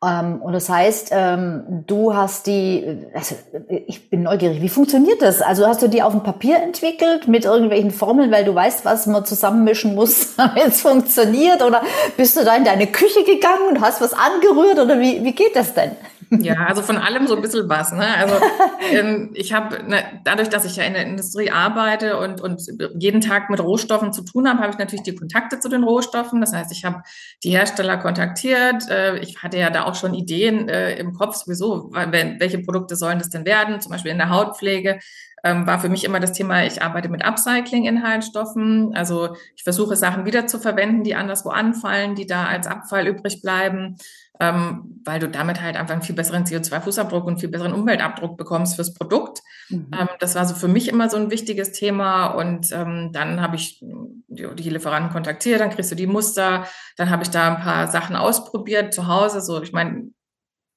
Ähm, 0.03 0.41
und 0.41 0.53
das 0.53 0.69
heißt, 0.69 1.11
ähm, 1.13 1.85
du 1.87 2.15
hast 2.15 2.47
die, 2.47 3.07
also 3.15 3.35
ich 3.69 4.09
bin 4.09 4.23
neugierig, 4.23 4.63
wie 4.63 4.69
funktioniert 4.69 5.21
das? 5.21 5.43
Also 5.43 5.67
hast 5.67 5.83
du 5.83 5.89
die 5.89 6.03
auf 6.03 6.13
dem 6.13 6.23
Papier 6.23 6.63
entwickelt 6.63 7.29
mit 7.29 7.45
irgendwelchen 7.45 7.91
Formeln, 7.91 8.31
weil 8.31 8.45
du 8.45 8.55
weißt, 8.55 8.85
was 8.85 9.07
man 9.07 9.25
zusammenmischen 9.27 9.95
muss, 9.95 10.37
damit 10.37 10.69
es 10.69 10.83
funktioniert? 10.83 11.63
Oder 11.63 11.83
bist 12.17 12.39
du 12.39 12.45
da 12.45 12.57
in 12.57 12.65
deine 12.65 12.87
Küche 12.87 13.25
gegangen 13.25 13.69
und 13.69 13.81
hast 13.81 14.01
was 14.01 14.15
angerührt? 14.15 14.79
Oder 14.79 14.99
wie, 15.01 15.23
wie 15.25 15.33
geht 15.33 15.55
das 15.55 15.75
denn? 15.75 15.93
Ja, 16.31 16.67
also 16.67 16.83
von 16.83 16.97
allem 16.97 17.27
so 17.27 17.35
ein 17.35 17.43
bisschen 17.43 17.69
was. 17.69 17.93
Ne? 17.93 18.07
Also 18.17 18.37
ähm, 18.93 19.31
ich 19.35 19.53
habe, 19.53 19.83
ne, 19.83 20.21
dadurch, 20.25 20.49
dass 20.49 20.65
ich 20.65 20.77
ja 20.77 20.85
in 20.85 20.93
der 20.93 21.03
Industrie 21.05 21.51
arbeite 21.51 22.19
und, 22.19 22.41
und 22.41 22.63
jeden 22.99 23.21
Tag 23.21 23.51
mit 23.51 23.61
Rohstoffen 23.61 24.13
zu 24.13 24.23
tun 24.23 24.49
habe, 24.49 24.61
habe 24.61 24.71
ich 24.71 24.79
natürlich 24.79 25.03
die 25.03 25.17
Kontakte 25.17 25.59
zu 25.59 25.69
den 25.69 25.83
Rohstoffen. 25.83 26.41
Das 26.41 26.53
heißt, 26.53 26.71
ich 26.71 26.85
habe 26.85 27.03
die 27.43 27.51
Hersteller 27.51 27.97
kontaktiert. 27.97 28.89
Äh, 28.89 29.19
ich 29.19 29.43
hatte 29.43 29.59
ja 29.59 29.71
da 29.71 29.85
auch 29.85 29.97
schon 29.97 30.15
Ideen 30.15 30.69
äh, 30.69 30.95
im 30.97 31.15
Kopf 31.15 31.35
sowieso, 31.35 31.91
welche 31.93 32.61
Produkte 32.61 32.95
sollen 32.95 33.19
das 33.19 33.31
denn 33.31 33.45
werden, 33.45 33.81
zum 33.81 33.91
Beispiel 33.91 34.13
in 34.13 34.19
der 34.19 34.31
Hautpflege. 34.31 35.01
Ähm, 35.43 35.67
war 35.67 35.81
für 35.81 35.89
mich 35.89 36.05
immer 36.05 36.21
das 36.21 36.33
Thema, 36.33 36.65
ich 36.65 36.83
arbeite 36.83 37.09
mit 37.09 37.25
Upcycling-Inhaltsstoffen. 37.25 38.95
Also 38.95 39.37
ich 39.57 39.65
versuche 39.65 39.97
Sachen 39.97 40.27
wieder 40.27 40.47
zu 40.47 40.59
verwenden, 40.59 41.03
die 41.03 41.15
anderswo 41.15 41.49
anfallen, 41.49 42.15
die 42.15 42.27
da 42.27 42.45
als 42.45 42.67
Abfall 42.67 43.09
übrig 43.09 43.41
bleiben 43.41 43.97
ähm, 44.41 45.01
weil 45.05 45.21
du 45.21 45.29
damit 45.29 45.61
halt 45.61 45.77
einfach 45.77 45.93
einen 45.93 46.03
viel 46.03 46.15
besseren 46.15 46.45
CO2-Fußabdruck 46.45 47.25
und 47.25 47.41
viel 47.41 47.51
besseren 47.51 47.75
Umweltabdruck 47.75 48.39
bekommst 48.39 48.77
fürs 48.77 48.95
Produkt. 48.95 49.41
Mhm. 49.69 49.91
Ähm, 49.99 50.09
das 50.19 50.35
war 50.35 50.47
so 50.47 50.55
für 50.55 50.69
mich 50.69 50.89
immer 50.89 51.11
so 51.11 51.19
ein 51.19 51.31
wichtiges 51.31 51.73
Thema. 51.73 52.29
Und 52.29 52.73
ähm, 52.73 53.11
dann 53.13 53.41
habe 53.43 53.57
ich 53.57 53.81
die, 53.81 54.47
die, 54.55 54.71
Lieferanten 54.71 55.13
kontaktiert, 55.13 55.61
dann 55.61 55.71
kriegst 55.71 55.91
du 55.91 55.95
die 55.95 56.07
Muster, 56.07 56.65
dann 56.97 57.11
habe 57.11 57.23
ich 57.23 57.31
da 57.31 57.55
ein 57.55 57.63
paar 57.63 57.89
Sachen 57.89 58.17
ausprobiert 58.17 58.95
zu 58.95 59.07
Hause. 59.07 59.43
So, 59.43 59.63
ich 59.63 59.73
meine, 59.73 60.11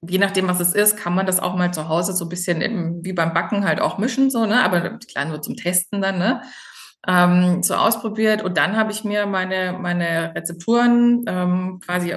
je 0.02 0.18
nachdem, 0.18 0.50
was 0.50 0.60
es 0.60 0.74
ist, 0.74 0.98
kann 0.98 1.16
man 1.16 1.26
das 1.26 1.40
auch 1.40 1.56
mal 1.56 1.74
zu 1.74 1.88
Hause 1.88 2.12
so 2.12 2.26
ein 2.26 2.30
bisschen 2.30 2.62
im, 2.62 3.04
wie 3.06 3.14
beim 3.14 3.34
Backen 3.34 3.66
halt 3.66 3.80
auch 3.80 3.98
mischen, 3.98 4.30
so, 4.30 4.46
ne? 4.46 4.62
Aber 4.62 5.00
klar 5.00 5.26
nur 5.26 5.42
zum 5.42 5.56
Testen 5.56 6.02
dann, 6.02 6.18
ne? 6.18 6.42
Ähm, 7.08 7.64
so 7.64 7.76
ausprobiert 7.76 8.44
und 8.44 8.58
dann 8.58 8.78
habe 8.78 8.94
ich 8.94 9.04
mir 9.04 9.26
meine 9.26 9.78
meine 9.78 10.34
Rezepturen 10.36 11.26
ähm, 11.28 11.82
quasi 11.86 12.16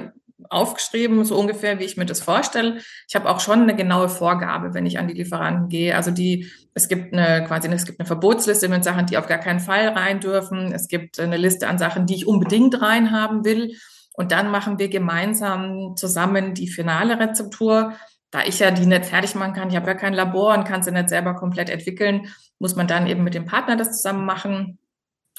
aufgeschrieben, 0.49 1.23
so 1.25 1.37
ungefähr, 1.37 1.79
wie 1.79 1.83
ich 1.83 1.97
mir 1.97 2.05
das 2.05 2.21
vorstelle. 2.21 2.79
Ich 3.07 3.15
habe 3.15 3.29
auch 3.29 3.39
schon 3.39 3.61
eine 3.61 3.75
genaue 3.75 4.09
Vorgabe, 4.09 4.73
wenn 4.73 4.85
ich 4.85 4.99
an 4.99 5.07
die 5.07 5.13
Lieferanten 5.13 5.69
gehe. 5.69 5.95
Also 5.95 6.11
die, 6.11 6.51
es 6.73 6.87
gibt 6.87 7.13
eine 7.13 7.45
quasi, 7.45 7.67
es 7.69 7.85
gibt 7.85 7.99
eine 7.99 8.07
Verbotsliste 8.07 8.69
mit 8.69 8.83
Sachen, 8.83 9.05
die 9.05 9.17
auf 9.17 9.27
gar 9.27 9.39
keinen 9.39 9.59
Fall 9.59 9.89
rein 9.89 10.19
dürfen. 10.19 10.71
Es 10.71 10.87
gibt 10.87 11.19
eine 11.19 11.37
Liste 11.37 11.67
an 11.67 11.77
Sachen, 11.77 12.05
die 12.05 12.15
ich 12.15 12.27
unbedingt 12.27 12.81
rein 12.81 13.11
haben 13.11 13.45
will. 13.45 13.75
Und 14.13 14.31
dann 14.31 14.49
machen 14.49 14.79
wir 14.79 14.89
gemeinsam 14.89 15.95
zusammen 15.95 16.55
die 16.55 16.67
finale 16.67 17.19
Rezeptur. 17.19 17.93
Da 18.31 18.43
ich 18.43 18.59
ja 18.59 18.71
die 18.71 18.85
nicht 18.85 19.05
fertig 19.05 19.35
machen 19.35 19.53
kann, 19.53 19.69
ich 19.69 19.75
habe 19.75 19.87
ja 19.87 19.93
kein 19.93 20.13
Labor 20.13 20.53
und 20.57 20.65
kann 20.65 20.83
sie 20.83 20.91
nicht 20.91 21.09
selber 21.09 21.35
komplett 21.35 21.69
entwickeln, 21.69 22.27
muss 22.59 22.75
man 22.75 22.87
dann 22.87 23.07
eben 23.07 23.23
mit 23.23 23.35
dem 23.35 23.45
Partner 23.45 23.77
das 23.77 23.97
zusammen 23.97 24.25
machen. 24.25 24.79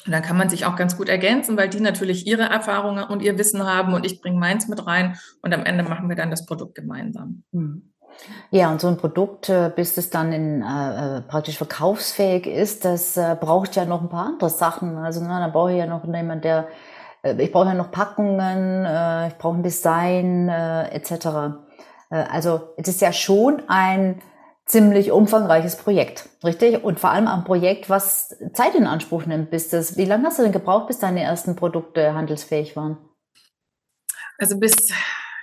Und 0.05 0.13
dann 0.13 0.21
kann 0.21 0.37
man 0.37 0.49
sich 0.49 0.65
auch 0.65 0.75
ganz 0.75 0.97
gut 0.97 1.09
ergänzen, 1.09 1.57
weil 1.57 1.69
die 1.69 1.79
natürlich 1.79 2.25
ihre 2.25 2.43
Erfahrungen 2.43 3.03
und 3.03 3.21
ihr 3.21 3.37
Wissen 3.37 3.65
haben 3.65 3.93
und 3.93 4.05
ich 4.05 4.21
bringe 4.21 4.39
meins 4.39 4.67
mit 4.67 4.85
rein 4.87 5.17
und 5.41 5.53
am 5.53 5.65
Ende 5.65 5.83
machen 5.83 6.07
wir 6.07 6.15
dann 6.15 6.31
das 6.31 6.45
Produkt 6.45 6.75
gemeinsam. 6.75 7.43
Hm. 7.51 7.89
Ja, 8.51 8.71
und 8.71 8.81
so 8.81 8.87
ein 8.87 8.97
Produkt, 8.97 9.49
äh, 9.49 9.71
bis 9.73 9.97
es 9.97 10.09
dann 10.09 10.33
in, 10.33 10.61
äh, 10.61 11.17
äh, 11.17 11.21
praktisch 11.21 11.57
verkaufsfähig 11.57 12.47
ist, 12.47 12.85
das 12.85 13.15
äh, 13.17 13.37
braucht 13.39 13.75
ja 13.75 13.85
noch 13.85 14.01
ein 14.01 14.09
paar 14.09 14.25
andere 14.25 14.49
Sachen. 14.49 14.97
Also 14.97 15.21
na, 15.23 15.39
da 15.39 15.47
brauche 15.47 15.71
ich 15.71 15.77
ja 15.77 15.85
noch 15.85 16.03
jemand, 16.05 16.43
der, 16.43 16.67
äh, 17.21 17.41
ich 17.41 17.51
brauche 17.51 17.67
ja 17.67 17.73
noch 17.75 17.91
Packungen, 17.91 18.85
äh, 18.85 19.27
ich 19.27 19.35
brauche 19.35 19.57
ein 19.57 19.63
Design 19.63 20.49
äh, 20.49 20.89
etc. 20.89 21.11
Äh, 22.09 22.23
also 22.31 22.73
es 22.77 22.87
ist 22.87 23.01
ja 23.01 23.13
schon 23.13 23.61
ein 23.67 24.21
ziemlich 24.69 25.11
umfangreiches 25.11 25.77
Projekt, 25.77 26.29
richtig? 26.43 26.83
Und 26.83 26.99
vor 26.99 27.09
allem 27.09 27.27
ein 27.27 27.43
Projekt, 27.43 27.89
was 27.89 28.37
Zeit 28.53 28.75
in 28.75 28.85
Anspruch 28.85 29.25
nimmt, 29.25 29.49
bis 29.49 29.69
das, 29.69 29.97
wie 29.97 30.05
lange 30.05 30.27
hast 30.27 30.37
du 30.37 30.43
denn 30.43 30.51
gebraucht, 30.51 30.87
bis 30.87 30.99
deine 30.99 31.21
ersten 31.21 31.55
Produkte 31.55 32.13
handelsfähig 32.13 32.75
waren? 32.75 32.97
Also 34.37 34.59
bis, 34.59 34.75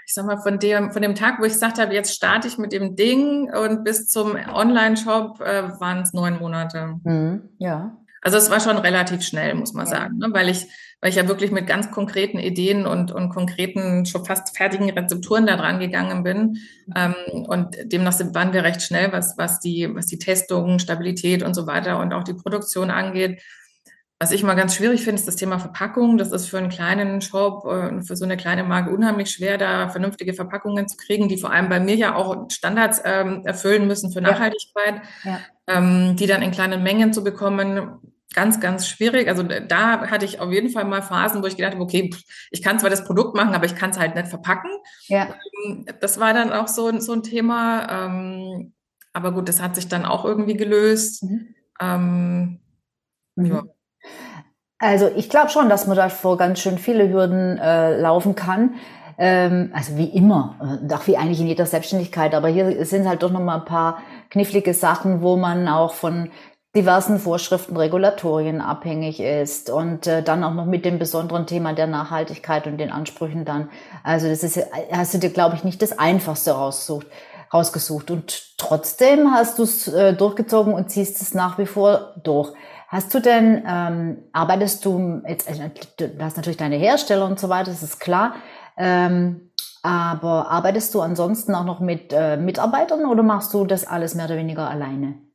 ich 0.07 0.15
sag 0.15 0.27
mal, 0.27 0.39
von 0.39 0.61
dem, 0.61 0.93
von 0.93 1.03
dem 1.03 1.17
Tag, 1.17 1.41
wo 1.41 1.45
ich 1.45 1.55
gesagt 1.55 1.79
habe, 1.79 1.93
jetzt 1.93 2.15
starte 2.15 2.47
ich 2.47 2.57
mit 2.57 2.73
dem 2.73 2.95
Ding 2.95 3.53
und 3.53 3.83
bis 3.83 4.09
zum 4.09 4.37
Online-Shop 4.37 5.41
äh, 5.41 5.81
waren 5.81 6.03
es 6.03 6.13
neun 6.13 6.39
Monate. 6.39 6.95
Mhm, 7.03 7.51
ja. 7.59 7.97
Also 8.23 8.39
es 8.39 8.49
war 8.49 8.61
schon 8.61 8.79
relativ 8.79 9.23
schnell, 9.23 9.55
muss 9.55 9.73
man 9.73 9.87
ja. 9.87 9.91
sagen, 9.91 10.19
ne? 10.19 10.29
weil 10.31 10.49
ich 10.49 10.69
weil 11.07 11.11
ich 11.11 11.19
ja 11.19 11.29
wirklich 11.29 11.53
mit 11.53 11.69
ganz 11.69 11.93
konkreten 11.93 12.41
Ideen 12.41 12.85
und, 12.85 13.13
und 13.13 13.29
konkreten, 13.29 14.07
schon 14.07 14.25
fast 14.25 14.57
fertigen 14.57 14.91
Rezepturen 14.91 15.47
da 15.47 15.57
dran 15.57 15.79
gegangen 15.79 16.25
bin. 16.25 16.59
Ähm, 16.97 17.15
und 17.47 17.77
demnach 17.85 18.19
waren 18.35 18.53
wir 18.53 18.65
recht 18.65 18.83
schnell, 18.83 19.13
was, 19.13 19.39
was, 19.39 19.61
die, 19.61 19.89
was 19.95 20.07
die 20.07 20.19
Testung, 20.19 20.81
Stabilität 20.81 21.45
und 21.45 21.55
so 21.55 21.69
weiter 21.69 22.01
und 22.01 22.13
auch 22.13 22.25
die 22.25 22.35
Produktion 22.35 22.91
angeht. 22.91 23.41
Was 24.19 24.33
ich 24.33 24.43
mal 24.43 24.55
ganz 24.55 24.75
schwierig 24.75 25.05
finde, 25.05 25.21
ist 25.21 25.29
das 25.29 25.37
Thema 25.37 25.61
Verpackung. 25.61 26.19
Das 26.19 26.33
ist 26.33 26.47
für 26.47 26.59
einen 26.59 26.71
kleinen 26.71 27.21
Shop, 27.21 27.65
äh, 27.67 28.03
für 28.03 28.17
so 28.17 28.25
eine 28.25 28.37
kleine 28.37 28.65
Marke 28.65 28.91
unheimlich 28.91 29.31
schwer, 29.31 29.59
da 29.59 29.89
vernünftige 29.89 30.35
Verpackungen 30.35 30.89
zu 30.89 30.97
kriegen, 30.97 31.29
die 31.29 31.39
vor 31.39 31.53
allem 31.53 31.69
bei 31.69 31.79
mir 31.79 31.95
ja 31.95 32.17
auch 32.17 32.51
Standards 32.51 33.01
ähm, 33.05 33.43
erfüllen 33.45 33.87
müssen 33.87 34.11
für 34.11 34.21
Nachhaltigkeit, 34.21 35.03
ja. 35.23 35.39
Ähm, 35.69 36.17
die 36.17 36.27
dann 36.27 36.43
in 36.43 36.51
kleinen 36.51 36.83
Mengen 36.83 37.13
zu 37.13 37.23
bekommen 37.23 38.01
ganz, 38.35 38.61
ganz 38.61 38.87
schwierig. 38.87 39.29
Also 39.29 39.43
da 39.43 40.09
hatte 40.11 40.25
ich 40.25 40.41
auf 40.41 40.53
jeden 40.53 40.71
Fall 40.71 40.85
mal 40.85 41.03
Phasen, 41.03 41.43
wo 41.43 41.47
ich 41.47 41.57
gedacht 41.57 41.75
habe, 41.75 41.83
okay, 41.83 42.11
ich 42.51 42.63
kann 42.63 42.79
zwar 42.79 42.91
das 42.91 43.05
Produkt 43.05 43.35
machen, 43.35 43.55
aber 43.55 43.67
ich 43.67 43.77
kann 43.77 43.91
es 43.91 43.99
halt 43.99 44.15
nicht 44.15 44.29
verpacken. 44.29 44.71
Ja. 45.07 45.35
Ähm, 45.67 45.87
das 46.01 46.21
war 46.21 46.35
dann 46.35 46.53
auch 46.53 46.69
so, 46.69 46.99
so 46.99 47.13
ein 47.13 47.23
Thema. 47.23 48.07
Ähm, 48.07 48.75
aber 49.13 49.33
gut, 49.33 49.49
das 49.49 49.63
hat 49.63 49.75
sich 49.75 49.89
dann 49.89 50.05
auch 50.05 50.25
irgendwie 50.25 50.57
gelöst. 50.57 51.23
Mhm. 51.23 51.55
Ähm, 51.81 52.61
mhm. 53.37 53.47
Ja. 53.47 53.63
Also 54.79 55.11
ich 55.17 55.31
glaube 55.31 55.49
schon, 55.49 55.69
dass 55.69 55.87
man 55.87 55.97
da 55.97 56.09
vor 56.11 56.37
ganz 56.37 56.61
schön 56.61 56.79
viele 56.79 57.09
Hürden 57.09 57.59
äh, 57.59 57.99
laufen 57.99 58.35
kann. 58.35 58.75
Ähm, 59.19 59.71
also 59.73 59.97
wie 59.97 60.11
immer, 60.11 60.81
äh, 60.91 60.93
auch 60.93 61.07
wie 61.07 61.17
eigentlich 61.17 61.41
in 61.41 61.47
jeder 61.47 61.65
Selbstständigkeit. 61.65 62.35
Aber 62.35 62.49
hier 62.49 62.85
sind 62.85 63.09
halt 63.09 63.23
doch 63.23 63.31
noch 63.31 63.41
mal 63.41 63.61
ein 63.61 63.65
paar 63.65 64.03
knifflige 64.29 64.75
Sachen, 64.75 65.23
wo 65.23 65.37
man 65.37 65.69
auch 65.69 65.95
von 65.95 66.31
diversen 66.77 67.19
Vorschriften, 67.19 67.77
Regulatorien 67.77 68.61
abhängig 68.61 69.19
ist 69.19 69.71
und 69.71 70.07
äh, 70.07 70.23
dann 70.23 70.45
auch 70.45 70.55
noch 70.55 70.67
mit 70.67 70.85
dem 70.85 70.99
besonderen 70.99 71.47
Thema 71.47 71.73
der 71.73 71.87
Nachhaltigkeit 71.87 72.67
und 72.67 72.77
den 72.77 72.93
Ansprüchen 72.93 73.45
dann. 73.45 73.71
Also 74.05 74.29
das 74.29 74.45
ist, 74.45 74.61
hast 74.93 75.15
du 75.15 75.19
dir, 75.19 75.31
glaube 75.31 75.57
ich, 75.57 75.65
nicht 75.65 75.81
das 75.81 75.99
Einfachste 75.99 76.53
raussucht, 76.53 77.07
rausgesucht 77.53 78.11
und 78.11 78.59
trotzdem 78.59 79.33
hast 79.33 79.59
du 79.59 79.63
es 79.63 79.89
äh, 79.89 80.13
durchgezogen 80.13 80.75
und 80.75 80.91
ziehst 80.91 81.21
es 81.23 81.35
nach 81.35 81.59
wie 81.59 81.67
vor 81.67 82.15
durch. 82.23 82.53
Hast 82.89 83.13
du 83.15 83.21
denn, 83.21 83.65
ähm, 83.67 84.19
arbeitest 84.33 84.85
du, 84.85 85.23
jetzt, 85.27 85.49
äh, 85.49 85.71
du 85.97 86.23
hast 86.23 86.37
natürlich 86.37 86.59
deine 86.59 86.77
Hersteller 86.77 87.27
und 87.27 87.41
so 87.41 87.49
weiter, 87.49 87.71
das 87.71 87.83
ist 87.83 87.99
klar, 87.99 88.35
ähm, 88.77 89.51
aber 89.83 90.51
arbeitest 90.51 90.95
du 90.95 91.01
ansonsten 91.01 91.55
auch 91.55 91.65
noch 91.65 91.81
mit 91.81 92.13
äh, 92.13 92.37
Mitarbeitern 92.37 93.07
oder 93.07 93.23
machst 93.23 93.55
du 93.55 93.65
das 93.65 93.87
alles 93.87 94.15
mehr 94.15 94.27
oder 94.27 94.37
weniger 94.37 94.69
alleine? 94.69 95.26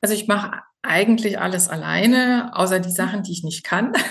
Also 0.00 0.14
ich 0.14 0.28
mache 0.28 0.62
eigentlich 0.82 1.38
alles 1.38 1.68
alleine, 1.68 2.52
außer 2.54 2.80
die 2.80 2.90
Sachen, 2.90 3.22
die 3.22 3.32
ich 3.32 3.44
nicht 3.44 3.64
kann. 3.64 3.92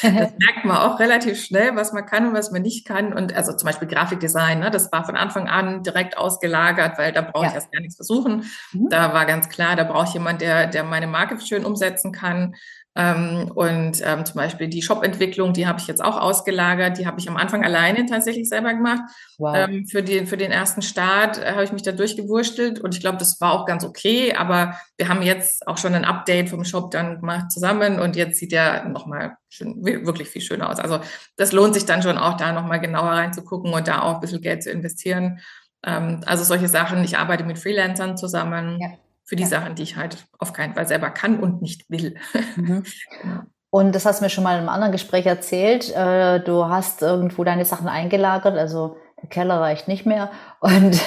Das 0.00 0.12
merkt 0.12 0.64
man 0.64 0.76
auch 0.76 1.00
relativ 1.00 1.42
schnell, 1.42 1.74
was 1.74 1.92
man 1.92 2.06
kann 2.06 2.28
und 2.28 2.32
was 2.32 2.52
man 2.52 2.62
nicht 2.62 2.86
kann. 2.86 3.12
Und 3.12 3.34
also 3.34 3.52
zum 3.56 3.66
Beispiel 3.66 3.88
Grafikdesign, 3.88 4.60
ne, 4.60 4.70
das 4.70 4.92
war 4.92 5.04
von 5.04 5.16
Anfang 5.16 5.48
an 5.48 5.82
direkt 5.82 6.16
ausgelagert, 6.16 6.98
weil 6.98 7.10
da 7.10 7.22
brauche 7.22 7.46
ich 7.46 7.52
erst 7.52 7.72
gar 7.72 7.80
nichts 7.80 7.96
versuchen. 7.96 8.44
Mhm. 8.72 8.88
Da 8.90 9.12
war 9.12 9.26
ganz 9.26 9.48
klar, 9.48 9.74
da 9.74 9.82
brauche 9.82 10.06
ich 10.06 10.14
jemand, 10.14 10.40
der, 10.40 10.68
der 10.68 10.84
meine 10.84 11.08
Marke 11.08 11.40
schön 11.40 11.64
umsetzen 11.64 12.12
kann. 12.12 12.54
Ähm, 12.98 13.52
und 13.54 14.02
ähm, 14.04 14.24
zum 14.24 14.34
Beispiel 14.34 14.66
die 14.66 14.82
Shop-Entwicklung, 14.82 15.52
die 15.52 15.68
habe 15.68 15.78
ich 15.78 15.86
jetzt 15.86 16.02
auch 16.04 16.20
ausgelagert. 16.20 16.98
Die 16.98 17.06
habe 17.06 17.20
ich 17.20 17.28
am 17.28 17.36
Anfang 17.36 17.64
alleine 17.64 18.06
tatsächlich 18.06 18.48
selber 18.48 18.74
gemacht. 18.74 19.02
Wow. 19.38 19.54
Ähm, 19.56 19.86
für, 19.86 20.02
die, 20.02 20.26
für 20.26 20.36
den 20.36 20.50
ersten 20.50 20.82
Start 20.82 21.38
äh, 21.38 21.52
habe 21.52 21.62
ich 21.62 21.70
mich 21.70 21.82
da 21.82 21.92
durchgewurstelt 21.92 22.80
und 22.80 22.96
ich 22.96 23.00
glaube, 23.00 23.18
das 23.18 23.40
war 23.40 23.52
auch 23.52 23.66
ganz 23.66 23.84
okay. 23.84 24.34
Aber 24.34 24.74
wir 24.96 25.08
haben 25.08 25.22
jetzt 25.22 25.64
auch 25.68 25.78
schon 25.78 25.94
ein 25.94 26.04
Update 26.04 26.48
vom 26.48 26.64
Shop 26.64 26.90
dann 26.90 27.20
gemacht 27.20 27.52
zusammen 27.52 28.00
und 28.00 28.16
jetzt 28.16 28.40
sieht 28.40 28.50
der 28.50 28.88
nochmal 28.88 29.36
wirklich 29.60 30.28
viel 30.28 30.42
schöner 30.42 30.68
aus. 30.68 30.80
Also 30.80 30.98
das 31.36 31.52
lohnt 31.52 31.74
sich 31.74 31.86
dann 31.86 32.02
schon 32.02 32.18
auch 32.18 32.36
da 32.36 32.50
nochmal 32.50 32.80
genauer 32.80 33.12
reinzugucken 33.12 33.72
und 33.72 33.86
da 33.86 34.02
auch 34.02 34.16
ein 34.16 34.20
bisschen 34.20 34.42
Geld 34.42 34.64
zu 34.64 34.72
investieren. 34.72 35.38
Ähm, 35.86 36.22
also 36.26 36.42
solche 36.42 36.66
Sachen. 36.66 37.04
Ich 37.04 37.16
arbeite 37.16 37.44
mit 37.44 37.60
Freelancern 37.60 38.16
zusammen. 38.16 38.80
Ja 38.80 38.88
für 39.28 39.36
die 39.36 39.42
ja. 39.42 39.48
Sachen, 39.48 39.74
die 39.74 39.82
ich 39.82 39.96
halt 39.96 40.26
auf 40.38 40.54
keinen 40.54 40.74
Fall 40.74 40.88
selber 40.88 41.10
kann 41.10 41.38
und 41.38 41.62
nicht 41.62 41.88
will. 41.88 42.16
Mhm. 42.56 42.84
Genau. 43.22 43.42
Und 43.70 43.94
das 43.94 44.06
hast 44.06 44.20
du 44.20 44.24
mir 44.24 44.30
schon 44.30 44.44
mal 44.44 44.54
in 44.54 44.60
einem 44.60 44.70
anderen 44.70 44.92
Gespräch 44.92 45.26
erzählt. 45.26 45.94
Äh, 45.94 46.40
du 46.40 46.68
hast 46.68 47.02
irgendwo 47.02 47.44
deine 47.44 47.66
Sachen 47.66 47.86
eingelagert, 47.86 48.56
also 48.56 48.96
der 49.20 49.28
Keller 49.28 49.60
reicht 49.60 49.88
nicht 49.88 50.06
mehr 50.06 50.30
und, 50.60 50.98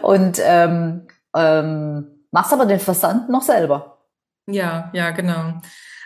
und 0.00 0.40
ähm, 0.42 1.06
ähm, 1.36 2.24
machst 2.30 2.54
aber 2.54 2.64
den 2.64 2.80
Versand 2.80 3.28
noch 3.28 3.42
selber. 3.42 3.98
Ja, 4.46 4.90
ja, 4.94 5.10
genau. 5.10 5.60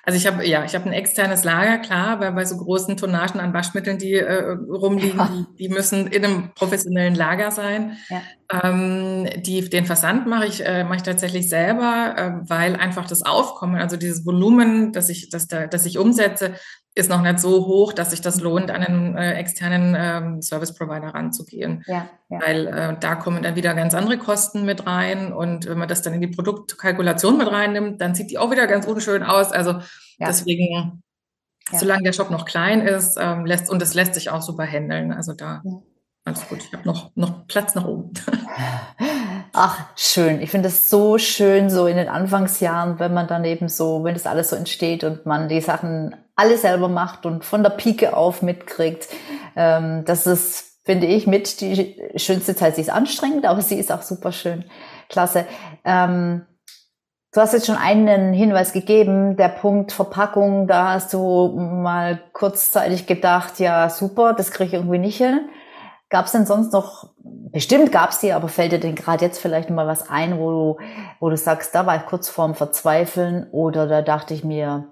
Also 0.05 0.17
ich 0.17 0.27
habe 0.27 0.47
ja, 0.47 0.65
ich 0.65 0.75
habe 0.75 0.87
ein 0.87 0.93
externes 0.93 1.45
Lager, 1.45 1.79
klar, 1.79 2.21
weil 2.21 2.33
bei 2.33 2.45
so 2.45 2.57
großen 2.57 2.97
Tonnagen 2.97 3.41
an 3.41 3.53
Waschmitteln, 3.53 3.99
die 3.99 4.15
äh, 4.15 4.53
rumliegen, 4.53 5.19
ja. 5.19 5.47
die, 5.59 5.65
die, 5.65 5.69
müssen 5.69 6.07
in 6.07 6.25
einem 6.25 6.51
professionellen 6.55 7.15
Lager 7.15 7.51
sein. 7.51 7.97
Ja. 8.09 8.23
Ähm, 8.63 9.29
die, 9.43 9.69
den 9.69 9.87
Versand 9.87 10.27
mache 10.27 10.47
ich, 10.47 10.65
äh, 10.65 10.85
mache 10.85 10.97
ich 10.97 11.03
tatsächlich 11.03 11.49
selber, 11.49 12.15
äh, 12.17 12.49
weil 12.49 12.77
einfach 12.77 13.07
das 13.07 13.23
Aufkommen, 13.23 13.77
also 13.77 13.97
dieses 13.97 14.25
Volumen, 14.25 14.93
das 14.93 15.09
ich, 15.09 15.29
das 15.29 15.47
da, 15.49 15.67
das 15.67 15.87
ich 15.87 15.99
umsetze, 15.99 16.55
ist 16.95 17.09
noch 17.09 17.23
nicht 17.23 17.39
so 17.39 17.67
hoch, 17.67 17.93
dass 17.93 18.11
sich 18.11 18.21
das 18.21 18.41
lohnt, 18.41 18.71
an 18.71 18.83
einen 18.83 19.17
äh, 19.17 19.35
externen 19.35 19.97
ähm, 19.97 20.43
Service 20.43 20.75
Provider 20.75 21.09
ranzugehen. 21.09 21.85
Ja, 21.87 22.11
ja. 22.29 22.41
Weil 22.45 22.67
äh, 22.67 22.97
da 22.99 23.15
kommen 23.15 23.43
dann 23.43 23.55
wieder 23.55 23.75
ganz 23.75 23.95
andere 23.95 24.19
Kosten 24.19 24.65
mit 24.65 24.87
rein. 24.87 25.33
Und 25.33 25.67
wenn 25.69 25.79
man 25.79 25.89
das 25.89 26.03
dann 26.03 26.15
in 26.15 26.21
die 26.21 26.27
Produktkalkulation 26.27 27.39
mit 27.39 27.51
reinnimmt, 27.51 28.01
dann 28.01 28.15
sieht 28.15 28.31
die 28.31 28.39
auch 28.39 28.51
wieder 28.51 28.67
ganz 28.67 28.87
unschön 28.87 29.23
aus. 29.23 29.53
Also 29.53 29.73
ja. 29.73 30.27
deswegen, 30.27 31.03
solange 31.73 32.03
der 32.03 32.13
Shop 32.13 32.31
noch 32.31 32.45
klein 32.45 32.81
ist, 32.81 33.17
ähm, 33.21 33.47
lässt, 33.47 33.71
und 33.71 33.81
das 33.81 33.95
lässt 33.95 34.15
sich 34.15 34.31
auch 34.31 34.43
super 34.43 34.65
handeln. 34.67 35.13
Also 35.13 35.33
da 35.33 35.63
alles 36.25 36.49
gut. 36.49 36.59
Ich 36.59 36.73
habe 36.73 36.87
noch, 36.87 37.11
noch 37.15 37.47
Platz 37.47 37.75
nach 37.75 37.87
oben. 37.87 38.13
Ach, 39.53 39.87
schön. 39.97 40.41
Ich 40.41 40.51
finde 40.51 40.69
es 40.69 40.91
so 40.91 41.19
schön, 41.19 41.71
so 41.71 41.87
in 41.87 41.97
den 41.97 42.09
Anfangsjahren, 42.09 42.99
wenn 42.99 43.15
man 43.15 43.27
dann 43.27 43.45
eben 43.45 43.69
so, 43.69 44.05
wenn 44.05 44.15
das 44.15 44.27
alles 44.27 44.51
so 44.51 44.57
entsteht 44.57 45.03
und 45.03 45.25
man 45.25 45.49
die 45.49 45.61
Sachen 45.61 46.15
alle 46.41 46.57
selber 46.57 46.89
macht 46.89 47.27
und 47.27 47.45
von 47.45 47.63
der 47.63 47.71
Pike 47.71 48.17
auf 48.17 48.41
mitkriegt. 48.41 49.09
Ähm, 49.57 50.05
das 50.07 50.27
ist, 50.27 50.81
finde 50.85 51.07
ich, 51.07 51.27
mit 51.27 51.61
die 51.61 52.01
schönste 52.17 52.57
Zeit. 52.57 52.77
Sie 52.77 52.81
ist 52.81 52.91
anstrengend, 52.91 53.45
aber 53.45 53.61
sie 53.61 53.79
ist 53.79 53.93
auch 53.93 54.03
super 54.03 54.33
schön. 54.33 54.65
Klasse. 55.11 55.45
Ähm, 55.85 56.47
du 57.35 57.41
hast 57.41 57.53
jetzt 57.53 57.67
schon 57.67 57.77
einen 57.77 58.33
Hinweis 58.33 58.73
gegeben, 58.73 59.37
der 59.37 59.49
Punkt 59.49 59.93
Verpackung, 59.93 60.67
da 60.67 60.95
hast 60.95 61.13
du 61.13 61.49
mal 61.59 62.21
kurzzeitig 62.33 63.07
gedacht, 63.07 63.61
ja 63.61 63.91
super, 63.91 64.33
das 64.33 64.51
kriege 64.51 64.69
ich 64.69 64.75
irgendwie 64.75 64.99
nicht 64.99 65.19
hin. 65.19 65.49
Gab 66.09 66.27
es 66.27 66.33
denn 66.33 66.47
sonst 66.47 66.73
noch, 66.73 67.11
bestimmt 67.53 67.93
gab 67.93 68.11
es 68.11 68.19
die, 68.19 68.33
aber 68.33 68.49
fällt 68.49 68.73
dir 68.73 68.81
denn 68.81 68.97
gerade 68.97 69.25
jetzt 69.25 69.39
vielleicht 69.39 69.71
mal 69.71 69.87
was 69.87 70.09
ein, 70.09 70.39
wo 70.39 70.51
du, 70.51 70.79
wo 71.21 71.29
du 71.29 71.37
sagst, 71.37 71.75
da 71.75 71.87
war 71.87 71.97
ich 71.97 72.07
kurz 72.07 72.29
vorm 72.29 72.55
Verzweifeln 72.55 73.47
oder 73.53 73.87
da 73.87 74.03
dachte 74.03 74.35
ich 74.35 74.43
mir, 74.43 74.89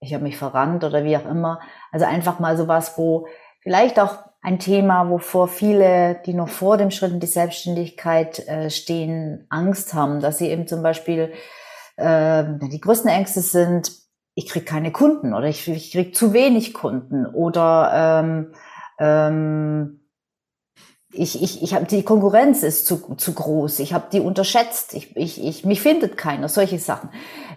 ich 0.00 0.14
habe 0.14 0.24
mich 0.24 0.36
verrannt 0.36 0.84
oder 0.84 1.04
wie 1.04 1.16
auch 1.16 1.26
immer. 1.26 1.60
Also 1.92 2.06
einfach 2.06 2.38
mal 2.38 2.56
sowas, 2.56 2.96
wo 2.96 3.26
vielleicht 3.60 3.98
auch 3.98 4.18
ein 4.40 4.58
Thema, 4.58 5.10
wovor 5.10 5.48
viele, 5.48 6.20
die 6.24 6.34
noch 6.34 6.48
vor 6.48 6.76
dem 6.76 6.90
Schritt 6.90 7.12
in 7.12 7.20
die 7.20 7.26
Selbstständigkeit 7.26 8.46
äh, 8.48 8.70
stehen, 8.70 9.46
Angst 9.48 9.94
haben, 9.94 10.20
dass 10.20 10.38
sie 10.38 10.48
eben 10.48 10.66
zum 10.66 10.82
Beispiel 10.82 11.32
äh, 11.96 12.44
die 12.70 12.80
größten 12.80 13.10
Ängste 13.10 13.40
sind, 13.40 13.90
ich 14.34 14.48
kriege 14.48 14.64
keine 14.64 14.92
Kunden 14.92 15.34
oder 15.34 15.48
ich, 15.48 15.66
ich 15.66 15.90
kriege 15.90 16.12
zu 16.12 16.32
wenig 16.32 16.72
Kunden 16.72 17.26
oder 17.26 18.20
ähm, 18.22 18.52
ähm, 19.00 20.07
ich, 21.12 21.42
ich, 21.42 21.62
ich 21.62 21.74
habe 21.74 21.86
die 21.86 22.02
Konkurrenz 22.02 22.62
ist 22.62 22.86
zu, 22.86 23.14
zu 23.16 23.32
groß, 23.32 23.80
ich 23.80 23.94
habe 23.94 24.06
die 24.12 24.20
unterschätzt, 24.20 24.92
ich, 24.94 25.16
ich, 25.16 25.42
ich, 25.42 25.64
mich 25.64 25.80
findet 25.80 26.18
keiner, 26.18 26.48
solche 26.48 26.78
Sachen. 26.78 27.08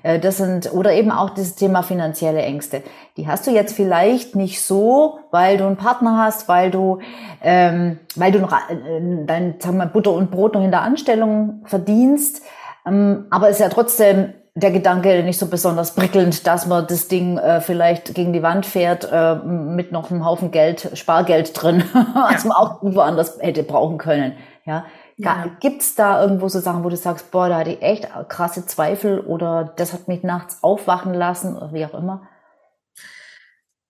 Äh, 0.03 0.19
das 0.19 0.37
sind, 0.37 0.71
oder 0.73 0.93
eben 0.93 1.11
auch 1.11 1.31
das 1.31 1.55
Thema 1.55 1.83
finanzielle 1.83 2.41
Ängste. 2.41 2.81
Die 3.17 3.27
hast 3.27 3.45
du 3.47 3.51
jetzt 3.51 3.75
vielleicht 3.75 4.35
nicht 4.35 4.61
so, 4.61 5.19
weil 5.31 5.57
du 5.57 5.65
einen 5.65 5.75
Partner 5.75 6.17
hast, 6.17 6.47
weil 6.47 6.71
du, 6.71 6.99
ähm, 7.41 7.99
weil 8.15 8.31
du 8.31 8.39
noch 8.39 8.53
äh, 8.53 9.25
dein, 9.25 9.55
sagen 9.59 9.77
wir, 9.77 9.85
Butter 9.85 10.13
und 10.13 10.31
Brot 10.31 10.53
noch 10.53 10.63
in 10.63 10.71
der 10.71 10.81
Anstellung 10.81 11.63
verdienst. 11.65 12.41
Ähm, 12.87 13.25
aber 13.31 13.49
es 13.49 13.57
ist 13.57 13.61
ja 13.61 13.69
trotzdem 13.69 14.33
der 14.53 14.71
Gedanke 14.71 15.23
nicht 15.23 15.39
so 15.39 15.47
besonders 15.47 15.95
prickelnd, 15.95 16.45
dass 16.45 16.67
man 16.67 16.85
das 16.85 17.07
Ding 17.07 17.37
äh, 17.37 17.61
vielleicht 17.61 18.13
gegen 18.13 18.33
die 18.33 18.43
Wand 18.43 18.65
fährt 18.65 19.07
äh, 19.09 19.35
mit 19.35 19.93
noch 19.93 20.11
einem 20.11 20.25
Haufen 20.25 20.51
Geld, 20.51 20.91
Spargeld 20.93 21.51
drin, 21.61 21.83
was 21.93 22.43
man 22.43 22.57
auch 22.57 22.81
woanders 22.81 23.37
hätte 23.39 23.63
brauchen 23.63 23.97
können. 23.97 24.33
Ja. 24.65 24.85
ja. 25.15 25.45
Gibt's 25.61 25.95
da 25.95 26.21
irgendwo 26.21 26.49
so 26.49 26.59
Sachen, 26.59 26.83
wo 26.83 26.89
du 26.89 26.97
sagst, 26.97 27.31
boah, 27.31 27.47
da 27.47 27.59
hatte 27.59 27.71
ich 27.71 27.81
echt 27.81 28.09
krasse 28.27 28.65
Zweifel 28.65 29.21
oder 29.21 29.73
das 29.77 29.93
hat 29.93 30.09
mich 30.09 30.23
nachts 30.23 30.61
aufwachen 30.61 31.13
lassen 31.13 31.55
oder 31.55 31.71
wie 31.73 31.85
auch 31.85 31.93
immer? 31.93 32.27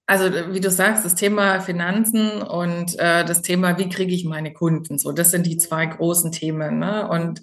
Also 0.06 0.26
wie 0.52 0.60
du 0.60 0.70
sagst, 0.70 1.06
das 1.06 1.16
Thema 1.16 1.60
Finanzen 1.62 2.42
und 2.42 3.00
äh, 3.00 3.24
das 3.26 3.42
Thema, 3.42 3.78
wie 3.78 3.90
kriege 3.90 4.14
ich 4.14 4.26
meine 4.26 4.54
Kunden, 4.54 5.00
so 5.00 5.12
das 5.12 5.32
sind 5.32 5.46
die 5.46 5.58
zwei 5.58 5.86
großen 5.86 6.32
Themen. 6.32 6.80
Ne? 6.80 7.08
Und 7.08 7.42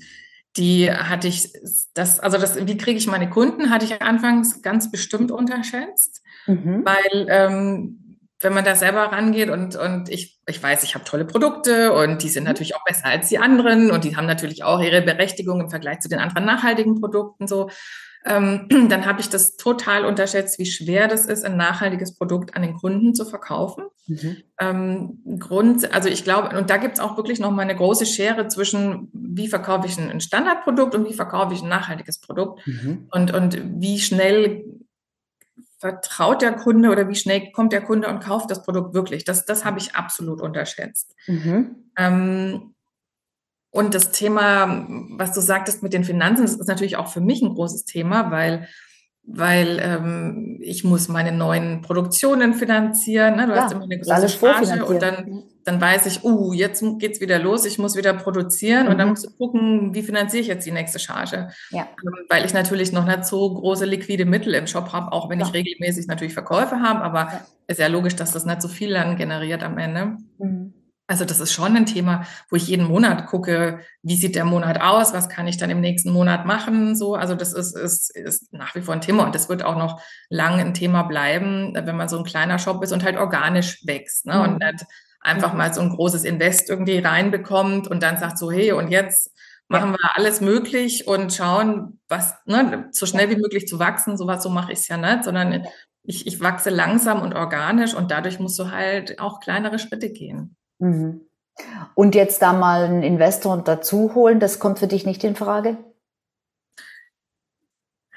die 0.57 0.91
hatte 0.91 1.29
ich, 1.29 1.53
das, 1.95 2.21
also 2.21 2.39
das, 2.39 2.67
wie 2.67 2.77
kriege 2.77 2.99
ich 2.99 3.07
meine 3.07 3.31
Kunden, 3.31 3.71
hatte 3.71 3.85
ich 3.85 4.01
anfangs 4.03 4.63
ganz 4.63 4.91
bestimmt 4.91 5.31
unterschätzt, 5.31 6.23
mhm. 6.47 6.85
weil 6.85 7.27
ähm, 7.29 8.19
wenn 8.41 8.55
man 8.55 8.65
da 8.65 8.75
selber 8.75 9.13
rangeht 9.13 9.51
und, 9.51 9.77
und 9.77 10.09
ich, 10.09 10.41
ich 10.47 10.63
weiß, 10.63 10.85
ich 10.85 10.95
habe 10.95 11.05
tolle 11.05 11.25
Produkte 11.25 11.93
und 11.93 12.23
die 12.23 12.29
sind 12.29 12.45
mhm. 12.45 12.49
natürlich 12.49 12.77
auch 12.77 12.85
besser 12.85 13.07
als 13.07 13.29
die 13.29 13.39
anderen 13.39 13.91
und 13.91 14.05
die 14.05 14.17
haben 14.17 14.27
natürlich 14.27 14.65
auch 14.65 14.81
ihre 14.81 15.03
Berechtigung 15.03 15.61
im 15.61 15.71
Vergleich 15.71 16.01
zu 16.01 16.09
den 16.09 16.21
anderen 16.21 16.45
nachhaltigen 16.45 17.01
Produkten 17.01 17.47
so 17.47 17.69
ähm, 18.25 18.67
dann 18.89 19.07
habe 19.07 19.21
ich 19.21 19.29
das 19.29 19.57
total 19.57 20.05
unterschätzt, 20.05 20.59
wie 20.59 20.67
schwer 20.67 21.09
das 21.09 21.27
ist, 21.27 21.45
ein 21.45 21.57
nachhaltiges 21.57 22.17
Produkt 22.17 22.55
an 22.57 22.63
den 22.63 22.75
Kunden 22.75 23.15
zu 23.15 23.25
verkaufen. 23.25 23.85
Mhm. 24.07 24.37
Ähm, 24.61 25.39
Grund, 25.39 25.93
also 25.95 26.09
ich 26.09 26.25
glaube, 26.25 26.57
und 26.57 26.71
da 26.71 26.77
gibt 26.77 26.95
es 26.95 27.01
auch 27.01 27.17
wirklich 27.17 27.41
noch 27.41 27.51
mal 27.51 27.63
eine 27.63 27.77
große 27.77 28.07
Schere 28.07 28.49
zwischen, 28.49 29.11
wie 29.39 29.49
verkaufe 29.49 29.87
ich 29.87 29.97
ein, 29.97 30.21
Standardprodukt 30.21 30.95
und 30.95 31.09
wie 31.09 31.15
verkaufe 31.15 31.55
ich 31.55 31.63
ein 31.63 31.69
nachhaltiges 31.69 32.19
Produkt 32.19 32.67
mhm. 32.67 33.09
und, 33.11 33.33
und 33.33 33.81
wie 33.81 33.99
schnell 33.99 34.65
vertraut 35.79 36.43
der 36.43 36.53
Kunde 36.53 36.91
oder 36.91 37.09
wie 37.09 37.15
schnell 37.15 37.51
kommt 37.53 37.73
der 37.73 37.83
Kunde 37.83 38.09
und 38.09 38.21
kauft 38.21 38.51
das 38.51 38.63
Produkt 38.63 38.93
wirklich. 38.93 39.25
Das, 39.25 39.47
das 39.47 39.65
habe 39.65 39.79
ich 39.79 39.95
absolut 39.95 40.43
unterschätzt. 40.43 41.15
Mhm. 41.27 41.91
Ähm, 41.97 42.75
und 43.71 43.95
das 43.95 44.11
Thema, 44.11 44.87
was 45.11 45.33
du 45.33 45.41
sagtest 45.41 45.83
mit 45.83 45.93
den 45.93 46.05
Finanzen, 46.05 46.43
das 46.43 46.55
ist 46.55 46.69
natürlich 46.69 46.97
auch 46.97 47.09
für 47.09 47.21
mich 47.21 47.43
ein 47.43 47.55
großes 47.55 47.85
Thema, 47.85 48.31
weil 48.31 48.69
weil 49.31 49.79
ähm, 49.83 50.59
ich 50.63 50.85
muss 50.85 51.09
meine 51.09 51.33
neuen 51.33 51.83
Produktionen 51.83 52.55
finanzieren. 52.55 53.37
Ne? 53.37 53.47
Du 53.47 53.53
ja, 53.53 53.63
hast 53.63 53.73
immer 53.73 53.85
eine 53.85 53.99
große 53.99 54.29
Charge 54.31 54.85
und 54.87 55.03
dann, 55.03 55.43
dann 55.69 55.81
weiß 55.81 56.07
ich, 56.07 56.25
uh, 56.25 56.53
jetzt 56.53 56.83
geht's 56.99 57.21
wieder 57.21 57.39
los, 57.39 57.67
ich 57.67 57.79
muss 57.79 57.95
wieder 57.95 58.15
produzieren 58.15 58.87
mhm. 58.87 58.93
und 58.93 58.99
dann 58.99 59.09
mhm. 59.09 59.13
musst 59.13 59.27
du 59.27 59.31
gucken, 59.31 59.95
wie 59.95 60.03
finanziere 60.03 60.41
ich 60.41 60.49
jetzt 60.49 60.67
die 60.67 60.73
nächste 60.73 60.99
Charge. 60.99 61.51
Ja. 61.71 61.83
Ähm, 61.83 62.15
weil 62.29 62.45
ich 62.45 62.55
natürlich 62.55 62.91
noch 62.91 63.05
nicht 63.05 63.25
so 63.27 63.53
große 63.53 63.85
liquide 63.85 64.25
Mittel 64.25 64.55
im 64.55 64.67
Shop 64.67 64.93
habe, 64.93 65.13
auch 65.13 65.29
wenn 65.29 65.41
ja. 65.41 65.47
ich 65.47 65.53
regelmäßig 65.53 66.07
natürlich 66.07 66.33
Verkäufe 66.33 66.81
habe, 66.81 67.03
aber 67.03 67.21
ja. 67.21 67.41
ist 67.67 67.79
ja 67.79 67.87
logisch, 67.87 68.17
dass 68.17 68.33
das 68.33 68.47
nicht 68.47 68.63
so 68.63 68.69
viel 68.69 68.95
dann 68.95 69.17
generiert 69.17 69.63
am 69.63 69.79
Ende. 69.79 70.17
Mhm. 70.39 70.73
Also 71.11 71.25
das 71.25 71.41
ist 71.41 71.53
schon 71.53 71.75
ein 71.75 71.87
Thema, 71.87 72.27
wo 72.51 72.57
ich 72.57 72.69
jeden 72.69 72.87
Monat 72.87 73.27
gucke, 73.27 73.81
wie 74.03 74.17
sieht 74.17 74.35
der 74.35 74.45
Monat 74.45 74.81
aus, 74.83 75.15
was 75.15 75.31
kann 75.31 75.49
ich 75.49 75.57
dann 75.57 75.71
im 75.71 75.81
nächsten 75.81 76.13
Monat 76.13 76.45
machen. 76.45 76.97
So, 76.97 77.15
also 77.15 77.35
das 77.35 77.55
ist, 77.55 77.75
ist, 77.75 78.15
ist 78.15 78.53
nach 78.53 78.75
wie 78.75 78.83
vor 78.83 78.93
ein 78.93 79.01
Thema 79.01 79.25
und 79.25 79.35
das 79.35 79.49
wird 79.49 79.63
auch 79.65 79.77
noch 79.77 80.03
lange 80.29 80.61
ein 80.61 80.75
Thema 80.75 81.05
bleiben, 81.05 81.73
wenn 81.75 81.97
man 81.97 82.11
so 82.11 82.19
ein 82.19 82.25
kleiner 82.25 82.59
Shop 82.59 82.83
ist 82.83 82.93
und 82.93 83.05
halt 83.05 83.17
organisch 83.17 83.87
wächst 83.87 84.27
ne? 84.27 84.35
Mhm. 84.35 84.41
und 84.41 84.59
nicht 84.59 84.85
einfach 85.21 85.55
mal 85.55 85.73
so 85.73 85.81
ein 85.81 85.91
großes 85.91 86.25
Invest 86.25 86.71
irgendwie 86.71 86.99
reinbekommt 86.99 87.89
und 87.89 88.03
dann 88.03 88.19
sagt 88.19 88.39
so, 88.39 88.51
hey, 88.51 88.73
und 88.73 88.91
jetzt 88.91 89.33
machen 89.69 89.93
wir 89.93 90.17
alles 90.17 90.41
möglich 90.41 91.07
und 91.07 91.33
schauen, 91.33 92.01
was, 92.09 92.35
ne, 92.47 92.89
so 92.91 93.07
schnell 93.07 93.29
wie 93.31 93.37
möglich 93.37 93.69
zu 93.69 93.79
wachsen. 93.79 94.17
Sowas, 94.17 94.43
so 94.43 94.49
mache 94.49 94.73
ich 94.73 94.79
es 94.79 94.89
ja 94.89 94.97
nicht, 94.97 95.25
sondern 95.25 95.67
ich, 96.03 96.27
ich 96.27 96.41
wachse 96.41 96.71
langsam 96.71 97.21
und 97.21 97.35
organisch 97.35 97.95
und 97.95 98.11
dadurch 98.11 98.41
musst 98.41 98.59
du 98.59 98.71
halt 98.71 99.21
auch 99.21 99.41
kleinere 99.41 99.79
Schritte 99.79 100.11
gehen. 100.11 100.57
Mhm. 100.79 101.21
Und 101.95 102.15
jetzt 102.15 102.41
da 102.41 102.53
mal 102.53 102.85
einen 102.85 103.03
Investor 103.03 103.63
dazu 103.63 104.15
holen, 104.15 104.41
das 104.41 104.59
kommt 104.59 104.79
für 104.79 104.87
dich 104.87 105.05
nicht 105.05 105.25
in 105.25 105.37
Frage? 105.37 105.77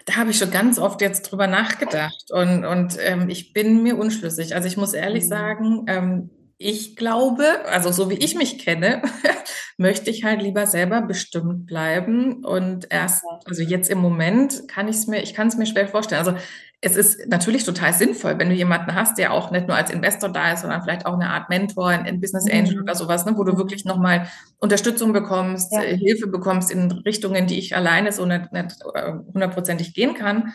Da 0.05 0.15
habe 0.15 0.31
ich 0.31 0.37
schon 0.37 0.51
ganz 0.51 0.79
oft 0.79 1.01
jetzt 1.01 1.23
drüber 1.23 1.47
nachgedacht 1.47 2.31
und, 2.31 2.65
und 2.65 2.97
ähm, 2.99 3.29
ich 3.29 3.53
bin 3.53 3.83
mir 3.83 3.97
unschlüssig. 3.97 4.55
Also 4.55 4.67
ich 4.67 4.77
muss 4.77 4.93
ehrlich 4.93 5.25
mhm. 5.25 5.29
sagen, 5.29 5.85
ähm, 5.87 6.29
ich 6.61 6.95
glaube, 6.95 7.43
also 7.65 7.91
so 7.91 8.09
wie 8.09 8.15
ich 8.15 8.35
mich 8.35 8.59
kenne, 8.59 9.01
möchte 9.77 10.11
ich 10.11 10.23
halt 10.23 10.41
lieber 10.41 10.67
selber 10.67 11.01
bestimmt 11.01 11.65
bleiben 11.65 12.45
und 12.45 12.87
erst, 12.91 13.23
also 13.45 13.63
jetzt 13.63 13.89
im 13.89 13.97
Moment 13.97 14.67
kann 14.67 14.87
ich 14.87 14.97
es 14.97 15.07
mir, 15.07 15.23
ich 15.23 15.33
kann 15.33 15.47
es 15.47 15.57
mir 15.57 15.65
schwer 15.65 15.87
vorstellen. 15.87 16.25
Also 16.25 16.37
es 16.79 16.95
ist 16.95 17.27
natürlich 17.27 17.63
total 17.63 17.93
sinnvoll, 17.93 18.37
wenn 18.39 18.49
du 18.49 18.55
jemanden 18.55 18.93
hast, 18.93 19.17
der 19.17 19.33
auch 19.33 19.51
nicht 19.51 19.67
nur 19.67 19.75
als 19.75 19.91
Investor 19.91 20.29
da 20.29 20.53
ist, 20.53 20.61
sondern 20.61 20.81
vielleicht 20.81 21.05
auch 21.05 21.13
eine 21.13 21.29
Art 21.29 21.49
Mentor, 21.49 21.89
ein 21.89 22.19
Business 22.19 22.49
Angel 22.51 22.75
mhm. 22.75 22.83
oder 22.83 22.95
sowas, 22.95 23.25
ne, 23.25 23.37
wo 23.37 23.43
du 23.43 23.57
wirklich 23.57 23.85
nochmal 23.85 24.27
Unterstützung 24.57 25.13
bekommst, 25.13 25.71
ja. 25.73 25.83
Äh, 25.83 25.97
Hilfe 25.97 26.27
bekommst 26.27 26.71
in 26.71 26.91
Richtungen, 26.91 27.47
die 27.47 27.57
ich 27.57 27.75
alleine 27.75 28.11
so 28.11 28.25
nicht, 28.25 28.51
nicht 28.51 28.77
äh, 28.93 29.13
hundertprozentig 29.33 29.93
gehen 29.93 30.13
kann. 30.13 30.53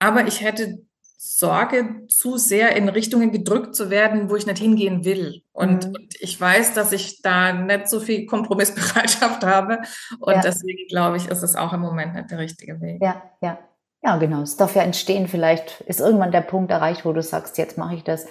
Aber 0.00 0.26
ich 0.26 0.40
hätte 0.40 0.78
Sorge, 1.24 2.08
zu 2.08 2.36
sehr 2.36 2.74
in 2.74 2.88
Richtungen 2.88 3.30
gedrückt 3.30 3.76
zu 3.76 3.90
werden, 3.90 4.28
wo 4.28 4.34
ich 4.34 4.44
nicht 4.44 4.58
hingehen 4.58 5.04
will. 5.04 5.44
Und, 5.52 5.86
mhm. 5.86 5.94
und 5.94 6.20
ich 6.20 6.40
weiß, 6.40 6.74
dass 6.74 6.90
ich 6.90 7.22
da 7.22 7.52
nicht 7.52 7.88
so 7.88 8.00
viel 8.00 8.26
Kompromissbereitschaft 8.26 9.44
habe. 9.46 9.78
Und 10.18 10.34
ja. 10.34 10.40
deswegen 10.40 10.88
glaube 10.88 11.18
ich, 11.18 11.28
ist 11.28 11.44
es 11.44 11.54
auch 11.54 11.72
im 11.72 11.80
Moment 11.80 12.14
nicht 12.14 12.32
der 12.32 12.38
richtige 12.38 12.80
Weg. 12.80 13.00
Ja, 13.00 13.22
ja. 13.40 13.58
Ja, 14.02 14.16
genau. 14.16 14.42
Es 14.42 14.56
darf 14.56 14.74
ja 14.74 14.82
entstehen. 14.82 15.28
Vielleicht 15.28 15.82
ist 15.82 16.00
irgendwann 16.00 16.32
der 16.32 16.40
Punkt 16.40 16.72
erreicht, 16.72 17.04
wo 17.04 17.12
du 17.12 17.22
sagst, 17.22 17.56
jetzt 17.56 17.78
mache 17.78 17.94
ich 17.94 18.02
das. 18.02 18.26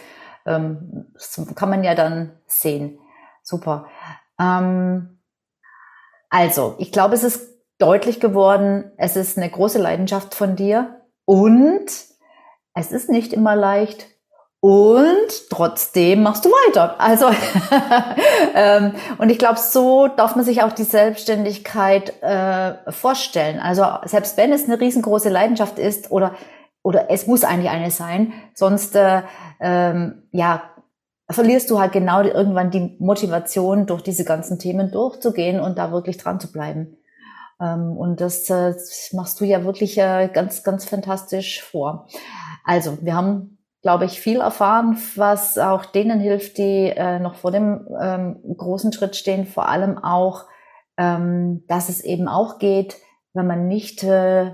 Ähm, 0.45 1.13
das 1.13 1.39
kann 1.55 1.69
man 1.69 1.85
ja 1.85 1.95
dann 1.95 2.33
sehen. 2.45 2.99
Super. 3.41 3.87
Ähm, 4.37 5.21
also, 6.29 6.75
ich 6.77 6.91
glaube, 6.91 7.15
es 7.15 7.23
ist 7.23 7.57
deutlich 7.77 8.19
geworden, 8.19 8.91
es 8.97 9.15
ist 9.15 9.37
eine 9.37 9.49
große 9.49 9.79
Leidenschaft 9.79 10.35
von 10.35 10.57
dir 10.57 11.01
und 11.23 12.10
es 12.73 12.91
ist 12.91 13.09
nicht 13.09 13.33
immer 13.33 13.55
leicht 13.55 14.07
und 14.63 15.49
trotzdem 15.49 16.21
machst 16.21 16.45
du 16.45 16.49
weiter. 16.49 17.01
Also 17.01 17.25
ähm, 18.55 18.93
und 19.17 19.31
ich 19.31 19.39
glaube, 19.39 19.57
so 19.57 20.07
darf 20.07 20.35
man 20.35 20.45
sich 20.45 20.61
auch 20.61 20.71
die 20.71 20.83
Selbstständigkeit 20.83 22.21
äh, 22.21 22.91
vorstellen. 22.91 23.59
Also 23.59 23.83
selbst 24.05 24.37
wenn 24.37 24.53
es 24.53 24.65
eine 24.65 24.79
riesengroße 24.79 25.29
Leidenschaft 25.29 25.79
ist 25.79 26.11
oder 26.11 26.35
oder 26.83 27.09
es 27.09 27.25
muss 27.27 27.43
eigentlich 27.43 27.71
eine 27.71 27.91
sein, 27.91 28.33
sonst 28.53 28.95
äh, 28.95 29.23
ähm, 29.59 30.27
ja 30.31 30.63
verlierst 31.27 31.71
du 31.71 31.79
halt 31.79 31.91
genau 31.93 32.21
irgendwann 32.21 32.69
die 32.69 32.97
Motivation, 32.99 33.87
durch 33.87 34.03
diese 34.03 34.25
ganzen 34.25 34.59
Themen 34.59 34.91
durchzugehen 34.91 35.59
und 35.59 35.79
da 35.79 35.91
wirklich 35.91 36.17
dran 36.17 36.39
zu 36.39 36.51
bleiben. 36.51 36.97
Ähm, 37.59 37.97
und 37.97 38.21
das, 38.21 38.47
äh, 38.51 38.75
machst 39.13 39.39
du 39.39 39.45
ja 39.45 39.63
wirklich 39.63 39.97
äh, 39.97 40.29
ganz 40.31 40.63
ganz 40.63 40.85
fantastisch 40.85 41.63
vor. 41.63 42.07
Also 42.63 42.97
wir 43.01 43.15
haben 43.15 43.57
glaube 43.81 44.05
ich, 44.05 44.21
viel 44.21 44.41
erfahren, 44.41 44.97
was 45.15 45.57
auch 45.57 45.85
denen 45.85 46.19
hilft, 46.19 46.57
die 46.57 46.89
äh, 46.89 47.19
noch 47.19 47.35
vor 47.35 47.51
dem 47.51 47.87
ähm, 47.99 48.39
großen 48.57 48.93
Schritt 48.93 49.15
stehen. 49.15 49.45
Vor 49.45 49.67
allem 49.67 49.97
auch, 49.97 50.45
ähm, 50.97 51.63
dass 51.67 51.89
es 51.89 52.03
eben 52.03 52.27
auch 52.27 52.59
geht, 52.59 52.97
wenn 53.33 53.47
man 53.47 53.67
nicht 53.67 54.03
äh, 54.03 54.51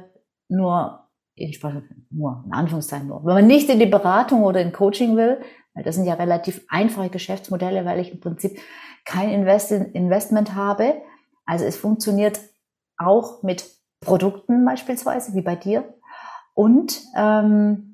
nur, 0.47 1.09
ich 1.35 1.61
weiß, 1.61 1.73
nur 2.09 2.43
in 2.45 2.53
Anführungszeichen 2.53 3.07
nur, 3.07 3.25
wenn 3.25 3.33
man 3.33 3.47
nicht 3.47 3.69
in 3.69 3.79
die 3.79 3.85
Beratung 3.85 4.43
oder 4.43 4.61
in 4.61 4.71
Coaching 4.71 5.17
will, 5.17 5.41
weil 5.73 5.83
das 5.83 5.95
sind 5.95 6.05
ja 6.05 6.13
relativ 6.13 6.65
einfache 6.69 7.09
Geschäftsmodelle, 7.09 7.83
weil 7.85 7.99
ich 7.99 8.13
im 8.13 8.21
Prinzip 8.21 8.57
kein 9.03 9.29
Invest 9.29 9.71
Investment 9.71 10.55
habe. 10.55 11.01
Also 11.45 11.65
es 11.65 11.75
funktioniert 11.75 12.39
auch 12.97 13.43
mit 13.43 13.65
Produkten 13.99 14.63
beispielsweise, 14.63 15.33
wie 15.33 15.41
bei 15.41 15.55
dir. 15.55 15.93
Und 16.53 17.01
ähm, 17.15 17.86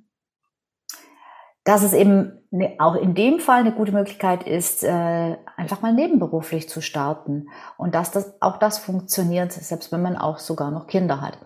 dass 1.63 1.83
es 1.83 1.93
eben 1.93 2.43
ne, 2.51 2.75
auch 2.79 2.95
in 2.95 3.15
dem 3.15 3.39
Fall 3.39 3.61
eine 3.61 3.71
gute 3.71 3.91
Möglichkeit 3.91 4.43
ist, 4.43 4.83
äh, 4.83 5.37
einfach 5.55 5.81
mal 5.81 5.93
nebenberuflich 5.93 6.67
zu 6.67 6.81
starten 6.81 7.47
und 7.77 7.95
dass 7.95 8.11
das 8.11 8.41
auch 8.41 8.57
das 8.57 8.79
funktioniert, 8.79 9.51
selbst 9.51 9.91
wenn 9.91 10.01
man 10.01 10.17
auch 10.17 10.39
sogar 10.39 10.71
noch 10.71 10.87
Kinder 10.87 11.21
hat. 11.21 11.37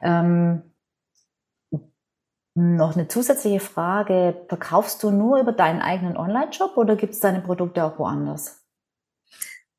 Ähm, 0.00 0.62
noch 2.54 2.96
eine 2.96 3.08
zusätzliche 3.08 3.60
Frage: 3.60 4.46
Verkaufst 4.48 5.02
du 5.02 5.10
nur 5.10 5.38
über 5.38 5.52
deinen 5.52 5.80
eigenen 5.80 6.16
Online-Shop 6.16 6.76
oder 6.76 6.96
gibt 6.96 7.14
es 7.14 7.20
deine 7.20 7.40
Produkte 7.40 7.84
auch 7.84 7.98
woanders? 7.98 8.67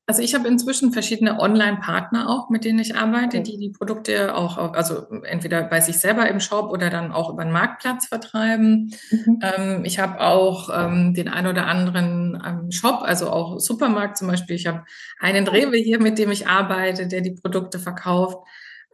Also 0.10 0.24
ich 0.24 0.34
habe 0.34 0.48
inzwischen 0.48 0.92
verschiedene 0.92 1.40
Online-Partner 1.40 2.28
auch, 2.28 2.50
mit 2.50 2.66
denen 2.66 2.80
ich 2.80 2.96
arbeite, 2.96 3.42
die 3.42 3.60
die 3.60 3.70
Produkte 3.70 4.34
auch, 4.34 4.58
also 4.74 5.06
entweder 5.22 5.62
bei 5.62 5.82
sich 5.82 6.00
selber 6.00 6.28
im 6.28 6.40
Shop 6.40 6.72
oder 6.72 6.90
dann 6.90 7.12
auch 7.12 7.32
über 7.32 7.44
den 7.44 7.54
Marktplatz 7.54 8.08
vertreiben. 8.08 8.92
Mhm. 9.12 9.40
Ähm, 9.44 9.86
ich 9.86 10.00
habe 10.00 10.20
auch 10.20 10.72
ähm, 10.76 11.14
den 11.14 11.28
ein 11.28 11.46
oder 11.46 11.68
anderen 11.68 12.42
ähm, 12.44 12.72
Shop, 12.72 13.04
also 13.04 13.30
auch 13.30 13.60
Supermarkt 13.60 14.18
zum 14.18 14.30
Beispiel. 14.30 14.56
Ich 14.56 14.66
habe 14.66 14.84
einen 15.20 15.48
Rewe 15.48 15.78
hier, 15.78 16.02
mit 16.02 16.18
dem 16.18 16.32
ich 16.32 16.48
arbeite, 16.48 17.08
der 17.08 17.22
die 17.22 17.36
Produkte 17.36 17.78
verkauft. 17.78 18.40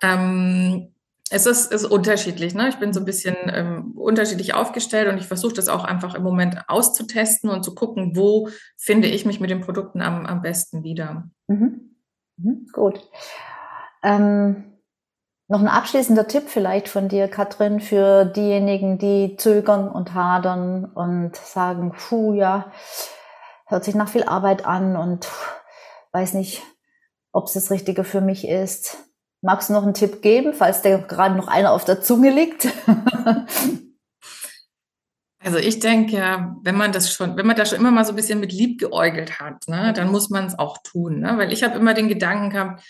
Ähm, 0.02 0.95
es 1.32 1.46
ist, 1.46 1.72
ist 1.72 1.86
unterschiedlich. 1.86 2.54
Ne? 2.54 2.70
Ich 2.70 2.78
bin 2.78 2.94
so 2.94 3.00
ein 3.00 3.06
bisschen 3.06 3.36
ähm, 3.48 3.94
unterschiedlich 3.96 4.54
aufgestellt 4.54 5.10
und 5.10 5.18
ich 5.18 5.28
versuche 5.28 5.54
das 5.54 5.70
auch 5.70 5.84
einfach 5.84 6.14
im 6.14 6.24
Moment 6.24 6.70
auszutesten 6.70 7.50
und 7.50 7.64
zu 7.64 7.74
gucken, 7.74 8.16
wo 8.16 8.50
finde 8.78 9.08
ich 9.08 9.26
mich 9.26 9.40
mit 9.40 9.50
den 9.50 9.62
Produkten 9.62 10.02
am, 10.02 10.26
am 10.26 10.42
besten 10.42 10.84
wieder. 10.84 11.30
Mhm. 11.48 11.96
Mhm, 12.38 12.68
gut. 12.72 13.10
Ähm, 14.04 14.76
noch 15.48 15.60
ein 15.60 15.68
abschließender 15.68 16.28
Tipp 16.28 16.44
vielleicht 16.48 16.88
von 16.90 17.08
dir, 17.08 17.28
Katrin, 17.28 17.80
für 17.80 18.26
diejenigen, 18.26 18.98
die 18.98 19.36
zögern 19.38 19.90
und 19.90 20.14
hadern 20.14 20.86
und 20.86 21.36
sagen, 21.36 21.92
puh, 21.92 22.34
ja, 22.34 22.72
hört 23.68 23.84
sich 23.84 23.96
nach 23.96 24.10
viel 24.10 24.24
Arbeit 24.24 24.66
an 24.66 24.96
und 24.96 25.28
weiß 26.12 26.34
nicht, 26.34 26.64
ob 27.32 27.46
es 27.46 27.54
das 27.54 27.72
Richtige 27.72 28.04
für 28.04 28.22
mich 28.22 28.48
ist. 28.48 29.05
Magst 29.46 29.70
du 29.70 29.74
noch 29.74 29.84
einen 29.84 29.94
Tipp 29.94 30.24
geben, 30.24 30.54
falls 30.54 30.82
dir 30.82 30.98
gerade 30.98 31.36
noch 31.36 31.48
einer 31.48 31.72
auf 31.72 31.86
der 31.86 32.02
Zunge 32.02 32.32
liegt? 32.32 32.68
Also 35.44 35.60
ich 35.60 35.78
denke, 35.78 36.56
wenn 36.64 36.76
man 36.76 36.92
das 36.92 37.14
schon, 37.14 37.38
wenn 37.38 37.46
man 37.46 37.56
da 37.56 37.68
schon 37.68 37.78
immer 37.78 37.92
mal 37.92 38.04
so 38.04 38.14
ein 38.14 38.16
bisschen 38.16 38.40
mit 38.40 38.52
lieb 38.52 38.80
geäugelt 38.80 39.40
hat, 39.40 39.68
ne, 39.68 39.94
dann 39.94 40.10
muss 40.10 40.32
man 40.32 40.48
es 40.48 40.58
auch 40.58 40.80
tun. 40.82 41.20
Ne? 41.20 41.38
Weil 41.38 41.54
ich 41.54 41.64
habe 41.64 41.78
immer 41.78 41.94
den 41.94 42.08
Gedanken 42.08 42.50
gehabt, 42.50 42.84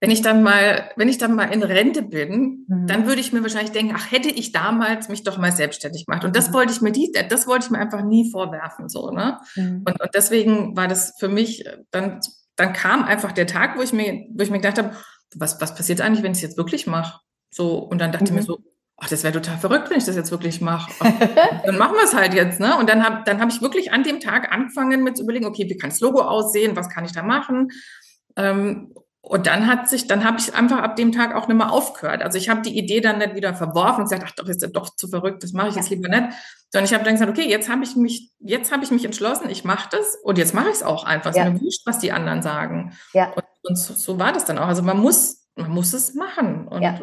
wenn 0.00 0.12
ich 0.12 0.22
dann 0.22 0.44
mal, 0.44 0.92
wenn 0.94 1.08
ich 1.08 1.18
dann 1.18 1.34
mal 1.34 1.52
in 1.52 1.64
Rente 1.64 2.02
bin, 2.02 2.66
mhm. 2.68 2.86
dann 2.86 3.08
würde 3.08 3.20
ich 3.20 3.32
mir 3.32 3.42
wahrscheinlich 3.42 3.72
denken, 3.72 3.94
ach, 3.96 4.12
hätte 4.12 4.28
ich 4.28 4.52
damals 4.52 5.08
mich 5.08 5.24
doch 5.24 5.38
mal 5.38 5.50
selbstständig 5.50 6.06
gemacht. 6.06 6.24
Und 6.24 6.36
das 6.36 6.50
mhm. 6.50 6.54
wollte 6.54 6.72
ich 6.72 6.82
mir 6.82 6.92
die, 6.92 7.10
das 7.28 7.48
wollte 7.48 7.64
ich 7.64 7.70
mir 7.72 7.78
einfach 7.78 8.04
nie 8.04 8.30
vorwerfen, 8.30 8.88
so, 8.88 9.10
ne? 9.10 9.40
Mhm. 9.56 9.82
Und, 9.84 10.00
und 10.00 10.10
deswegen 10.14 10.76
war 10.76 10.86
das 10.86 11.14
für 11.18 11.28
mich, 11.28 11.68
dann, 11.90 12.20
dann 12.54 12.74
kam 12.74 13.02
einfach 13.02 13.32
der 13.32 13.48
Tag, 13.48 13.76
wo 13.76 13.82
ich 13.82 13.92
mir, 13.92 14.26
wo 14.30 14.44
ich 14.44 14.50
mir 14.50 14.60
gedacht 14.60 14.78
habe, 14.78 14.94
was, 15.34 15.60
was 15.60 15.74
passiert 15.74 16.00
eigentlich, 16.00 16.22
wenn 16.22 16.32
ich 16.32 16.38
es 16.38 16.42
jetzt 16.42 16.56
wirklich 16.56 16.86
mache? 16.86 17.20
So, 17.50 17.78
und 17.78 17.98
dann 17.98 18.12
dachte 18.12 18.32
mhm. 18.32 18.38
ich 18.38 18.46
mir 18.46 18.52
mhm. 18.52 18.58
so, 18.58 18.58
ach, 18.98 19.08
das 19.08 19.24
wäre 19.24 19.34
total 19.34 19.58
verrückt, 19.58 19.90
wenn 19.90 19.98
ich 19.98 20.04
das 20.04 20.16
jetzt 20.16 20.30
wirklich 20.30 20.60
mache. 20.60 20.90
dann 21.64 21.78
machen 21.78 21.94
wir 21.94 22.04
es 22.04 22.14
halt 22.14 22.34
jetzt, 22.34 22.60
ne? 22.60 22.76
Und 22.78 22.88
dann 22.88 23.04
habe 23.04 23.22
dann 23.24 23.40
hab 23.40 23.50
ich 23.50 23.60
wirklich 23.60 23.92
an 23.92 24.02
dem 24.02 24.20
Tag 24.20 24.52
angefangen 24.52 25.02
mit 25.02 25.16
zu 25.16 25.22
überlegen, 25.22 25.46
okay, 25.46 25.68
wie 25.68 25.76
kann 25.76 25.90
das 25.90 26.00
Logo 26.00 26.20
aussehen, 26.20 26.76
was 26.76 26.88
kann 26.88 27.04
ich 27.04 27.12
da 27.12 27.22
machen? 27.22 27.70
Ähm, 28.36 28.92
und 29.28 29.48
dann 29.48 29.66
hat 29.66 29.88
sich, 29.88 30.06
dann 30.06 30.24
habe 30.24 30.38
ich 30.38 30.54
einfach 30.54 30.78
ab 30.78 30.94
dem 30.94 31.10
Tag 31.10 31.34
auch 31.34 31.48
nicht 31.48 31.56
mehr 31.56 31.72
aufgehört. 31.72 32.22
Also 32.22 32.38
ich 32.38 32.48
habe 32.48 32.62
die 32.62 32.78
Idee 32.78 33.00
dann 33.00 33.18
nicht 33.18 33.34
wieder 33.34 33.54
verworfen 33.54 34.02
und 34.02 34.04
gesagt, 34.04 34.22
ach 34.24 34.30
doch, 34.36 34.48
ist 34.48 34.62
ja 34.62 34.68
doch 34.68 34.94
zu 34.94 35.08
verrückt, 35.08 35.42
das 35.42 35.52
mache 35.52 35.70
ich 35.70 35.74
jetzt 35.74 35.90
lieber 35.90 36.08
nicht. 36.08 36.28
Sondern 36.70 36.84
ich 36.84 36.94
habe 36.94 37.02
dann 37.02 37.14
gesagt, 37.14 37.30
okay, 37.30 37.48
jetzt 37.48 37.68
habe 37.68 37.82
ich 37.82 37.96
mich, 37.96 38.30
jetzt 38.38 38.70
habe 38.70 38.84
ich 38.84 38.92
mich 38.92 39.04
entschlossen, 39.04 39.50
ich 39.50 39.64
mache 39.64 39.88
das 39.90 40.16
und 40.22 40.38
jetzt 40.38 40.54
mache 40.54 40.68
ich 40.68 40.76
es 40.76 40.82
auch 40.84 41.02
einfach. 41.02 41.34
Ja. 41.34 41.46
ist 41.46 41.54
mir 41.54 41.60
wurscht, 41.60 41.84
was 41.86 41.98
die 41.98 42.12
anderen 42.12 42.40
sagen. 42.40 42.96
Ja. 43.14 43.32
Und 43.32 43.42
und 43.68 43.76
so, 43.76 43.94
so, 43.94 44.18
war 44.18 44.32
das 44.32 44.44
dann 44.44 44.58
auch. 44.58 44.66
Also 44.66 44.82
man 44.82 44.98
muss, 44.98 45.48
man 45.54 45.70
muss 45.70 45.92
es 45.92 46.14
machen. 46.14 46.68
Und 46.68 46.82
ja. 46.82 47.00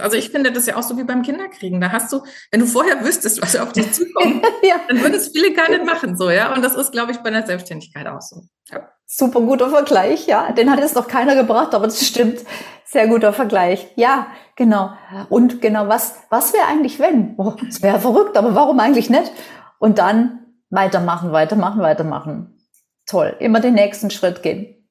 Also 0.00 0.16
ich 0.16 0.30
finde 0.30 0.52
das 0.52 0.66
ja 0.66 0.76
auch 0.76 0.82
so 0.82 0.98
wie 0.98 1.04
beim 1.04 1.22
Kinderkriegen. 1.22 1.80
Da 1.80 1.92
hast 1.92 2.12
du, 2.12 2.22
wenn 2.50 2.60
du 2.60 2.66
vorher 2.66 3.04
wüsstest, 3.04 3.40
was 3.40 3.54
auf 3.56 3.72
dich 3.72 3.92
zukommt, 3.92 4.44
ja. 4.62 4.76
dann 4.88 5.00
würden 5.00 5.14
es 5.14 5.28
viele 5.28 5.52
gar 5.52 5.70
nicht 5.70 5.84
machen, 5.84 6.16
so, 6.16 6.28
ja. 6.28 6.52
Und 6.52 6.62
das 6.62 6.74
ist, 6.74 6.90
glaube 6.90 7.12
ich, 7.12 7.18
bei 7.18 7.30
der 7.30 7.46
Selbstständigkeit 7.46 8.06
auch 8.06 8.20
so. 8.20 8.42
Ja. 8.70 8.88
Super 9.06 9.40
guter 9.40 9.70
Vergleich, 9.70 10.26
ja. 10.26 10.50
Den 10.52 10.70
hat 10.70 10.80
jetzt 10.80 10.96
noch 10.96 11.06
keiner 11.06 11.36
gebracht, 11.36 11.74
aber 11.74 11.86
das 11.86 12.04
stimmt. 12.04 12.40
Sehr 12.84 13.06
guter 13.06 13.32
Vergleich. 13.32 13.92
Ja, 13.96 14.28
genau. 14.56 14.90
Und 15.28 15.60
genau, 15.60 15.88
was, 15.88 16.16
was 16.30 16.52
wäre 16.52 16.66
eigentlich, 16.66 16.98
wenn? 16.98 17.34
Oh, 17.36 17.54
das 17.64 17.82
wäre 17.82 18.00
verrückt, 18.00 18.36
aber 18.36 18.54
warum 18.54 18.80
eigentlich 18.80 19.10
nicht? 19.10 19.32
Und 19.78 19.98
dann 19.98 20.46
weitermachen, 20.70 21.32
weitermachen, 21.32 21.80
weitermachen. 21.80 22.58
Toll. 23.06 23.36
Immer 23.38 23.60
den 23.60 23.74
nächsten 23.74 24.10
Schritt 24.10 24.42
gehen. 24.42 24.85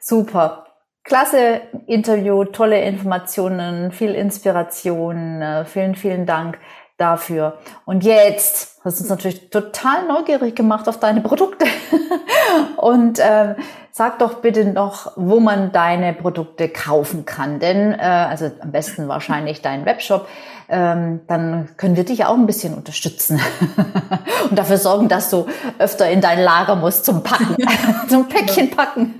Super. 0.00 0.64
Klasse 1.04 1.62
Interview, 1.86 2.44
tolle 2.44 2.82
Informationen, 2.82 3.90
viel 3.90 4.14
Inspiration. 4.14 5.42
Äh, 5.42 5.64
vielen, 5.64 5.94
vielen 5.94 6.26
Dank, 6.26 6.58
dafür. 7.00 7.58
Und 7.86 8.04
jetzt 8.04 8.78
hast 8.84 8.98
du 8.98 9.04
uns 9.04 9.10
natürlich 9.10 9.50
total 9.50 10.06
neugierig 10.06 10.54
gemacht 10.54 10.88
auf 10.88 11.00
deine 11.00 11.22
Produkte. 11.22 11.64
Und 12.76 13.18
äh, 13.18 13.54
sag 13.90 14.18
doch 14.18 14.34
bitte 14.34 14.64
noch, 14.66 15.12
wo 15.16 15.40
man 15.40 15.72
deine 15.72 16.12
Produkte 16.12 16.68
kaufen 16.68 17.24
kann. 17.24 17.58
Denn, 17.58 17.92
äh, 17.92 18.02
also 18.02 18.50
am 18.60 18.70
besten 18.70 19.08
wahrscheinlich 19.08 19.62
deinen 19.62 19.86
Webshop. 19.86 20.28
Ähm, 20.72 21.22
dann 21.26 21.76
können 21.76 21.96
wir 21.96 22.04
dich 22.04 22.26
auch 22.26 22.36
ein 22.36 22.46
bisschen 22.46 22.74
unterstützen 22.74 23.40
und 24.50 24.56
dafür 24.56 24.78
sorgen, 24.78 25.08
dass 25.08 25.28
du 25.28 25.46
öfter 25.80 26.08
in 26.08 26.20
dein 26.20 26.38
Lager 26.38 26.76
musst 26.76 27.04
zum 27.04 27.24
Packen, 27.24 27.56
zum 28.08 28.28
Päckchen 28.28 28.70
packen. 28.70 29.16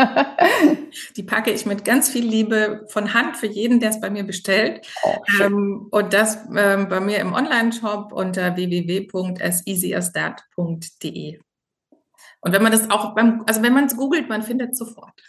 Die 1.17 1.25
packe 1.25 1.51
ich 1.51 1.67
mit 1.67 1.85
ganz 1.85 2.09
viel 2.09 2.25
Liebe 2.25 2.87
von 2.89 3.15
Hand 3.15 3.37
für 3.37 3.49
jeden, 3.49 3.81
der 3.81 3.91
es 3.91 4.01
bei 4.01 4.11
mir 4.11 4.23
bestellt. 4.23 4.87
Oh, 5.03 5.17
ähm, 5.43 5.89
und 5.91 6.13
das 6.13 6.39
ähm, 6.57 6.89
bei 6.89 7.01
mir 7.01 7.19
im 7.19 7.33
Online-Shop 7.33 8.13
unter 8.13 8.55
www.aseasysthat.de. 8.55 11.41
Und 12.43 12.53
wenn 12.53 12.63
man 12.63 12.71
das 12.71 12.89
auch 12.91 13.17
beim, 13.17 13.43
also 13.49 13.61
wenn 13.63 13.75
man 13.75 13.87
es 13.87 13.97
googelt, 13.97 14.29
man 14.29 14.43
findet 14.43 14.75
es 14.75 14.79
sofort. 14.79 15.21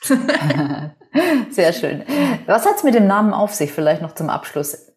Sehr 1.49 1.73
schön. 1.73 2.03
Was 2.45 2.67
hat 2.67 2.75
es 2.75 2.83
mit 2.83 2.93
dem 2.93 3.07
Namen 3.07 3.33
auf 3.33 3.55
sich, 3.55 3.71
vielleicht 3.71 4.03
noch 4.03 4.13
zum 4.13 4.29
Abschluss? 4.29 4.90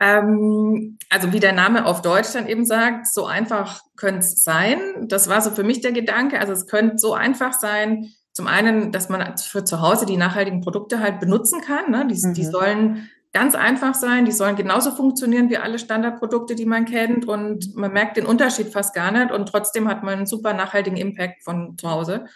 Ähm, 0.00 0.98
also 1.10 1.32
wie 1.32 1.40
der 1.40 1.52
Name 1.52 1.86
auf 1.86 2.02
Deutsch 2.02 2.32
dann 2.32 2.46
eben 2.46 2.64
sagt, 2.64 3.06
so 3.06 3.26
einfach 3.26 3.80
könnte 3.96 4.20
es 4.20 4.42
sein. 4.42 4.78
Das 5.08 5.28
war 5.28 5.40
so 5.40 5.50
für 5.50 5.64
mich 5.64 5.80
der 5.80 5.92
Gedanke. 5.92 6.38
Also 6.38 6.52
es 6.52 6.66
könnte 6.66 6.98
so 6.98 7.14
einfach 7.14 7.52
sein, 7.52 8.12
zum 8.32 8.46
einen, 8.46 8.92
dass 8.92 9.08
man 9.08 9.36
für 9.36 9.64
zu 9.64 9.80
Hause 9.80 10.06
die 10.06 10.16
nachhaltigen 10.16 10.60
Produkte 10.60 11.00
halt 11.00 11.18
benutzen 11.18 11.60
kann. 11.60 11.90
Ne? 11.90 12.06
Die, 12.06 12.26
mhm. 12.26 12.34
die 12.34 12.44
sollen 12.44 13.08
ganz 13.32 13.54
einfach 13.54 13.94
sein, 13.94 14.24
die 14.24 14.32
sollen 14.32 14.56
genauso 14.56 14.92
funktionieren 14.92 15.50
wie 15.50 15.58
alle 15.58 15.78
Standardprodukte, 15.78 16.54
die 16.54 16.64
man 16.64 16.84
kennt 16.84 17.26
und 17.26 17.76
man 17.76 17.92
merkt 17.92 18.16
den 18.16 18.26
Unterschied 18.26 18.68
fast 18.68 18.94
gar 18.94 19.10
nicht 19.10 19.32
und 19.32 19.46
trotzdem 19.48 19.88
hat 19.88 20.02
man 20.02 20.14
einen 20.14 20.26
super 20.26 20.54
nachhaltigen 20.54 20.96
Impact 20.96 21.42
von 21.42 21.76
zu 21.76 21.90
Hause. 21.90 22.26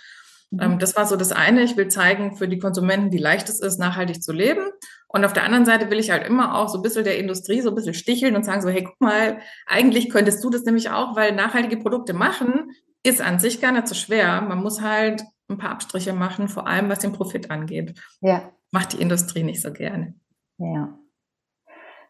Mhm. 0.53 0.61
Ähm, 0.61 0.79
das 0.79 0.97
war 0.97 1.07
so 1.07 1.17
das 1.17 1.33
eine. 1.33 1.63
Ich 1.63 1.77
will 1.77 1.89
zeigen 1.89 2.37
für 2.37 2.47
die 2.47 2.59
Konsumenten, 2.59 3.11
wie 3.11 3.19
leicht 3.19 3.49
es 3.49 3.61
ist, 3.61 3.79
nachhaltig 3.79 4.23
zu 4.23 4.33
leben. 4.33 4.71
Und 5.09 5.25
auf 5.25 5.33
der 5.33 5.45
anderen 5.45 5.67
Seite 5.67 5.91
will 5.91 5.99
ich 5.99 6.11
halt 6.11 6.27
immer 6.27 6.57
auch 6.57 6.69
so 6.69 6.79
ein 6.79 6.83
bisschen 6.83 7.05
der 7.05 7.19
Industrie 7.19 7.61
so 7.61 7.71
ein 7.71 7.75
bisschen 7.75 7.95
sticheln 7.95 8.37
und 8.37 8.45
sagen 8.45 8.63
so, 8.63 8.69
hey, 8.69 8.85
guck 8.85 9.01
mal, 9.01 9.39
eigentlich 9.67 10.09
könntest 10.09 10.45
du 10.45 10.51
das 10.51 10.65
nämlich 10.65 10.91
auch, 10.91 11.17
weil 11.17 11.33
nachhaltige 11.33 11.77
Produkte 11.79 12.15
machen 12.15 12.71
ist 13.03 13.21
an 13.21 13.41
sich 13.41 13.61
gar 13.61 13.73
nicht 13.73 13.89
so 13.89 13.95
schwer. 13.95 14.41
Man 14.43 14.63
muss 14.63 14.81
halt 14.81 15.25
ein 15.49 15.59
paar 15.59 15.71
Abstriche 15.71 16.13
machen, 16.13 16.49
vor 16.49 16.67
allem 16.67 16.89
was 16.89 17.01
den 17.01 17.13
Profit 17.13 17.51
angeht. 17.51 17.99
Ja. 18.21 18.53
Macht 18.71 18.93
die 18.93 19.01
Industrie 19.01 19.43
nicht 19.43 19.61
so 19.61 19.73
gerne. 19.73 20.15
Ja. 20.59 20.99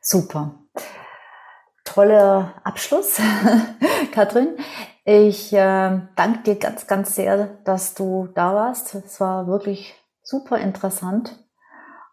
Super. 0.00 0.60
Toller 1.84 2.60
Abschluss, 2.64 3.20
Katrin. 4.12 4.56
Ich 5.04 5.52
äh, 5.52 6.00
danke 6.14 6.42
dir 6.44 6.56
ganz, 6.56 6.86
ganz 6.86 7.16
sehr, 7.16 7.48
dass 7.64 7.94
du 7.94 8.28
da 8.34 8.54
warst. 8.54 8.94
Es 8.94 9.20
war 9.20 9.48
wirklich 9.48 9.94
super 10.22 10.58
interessant. 10.58 11.44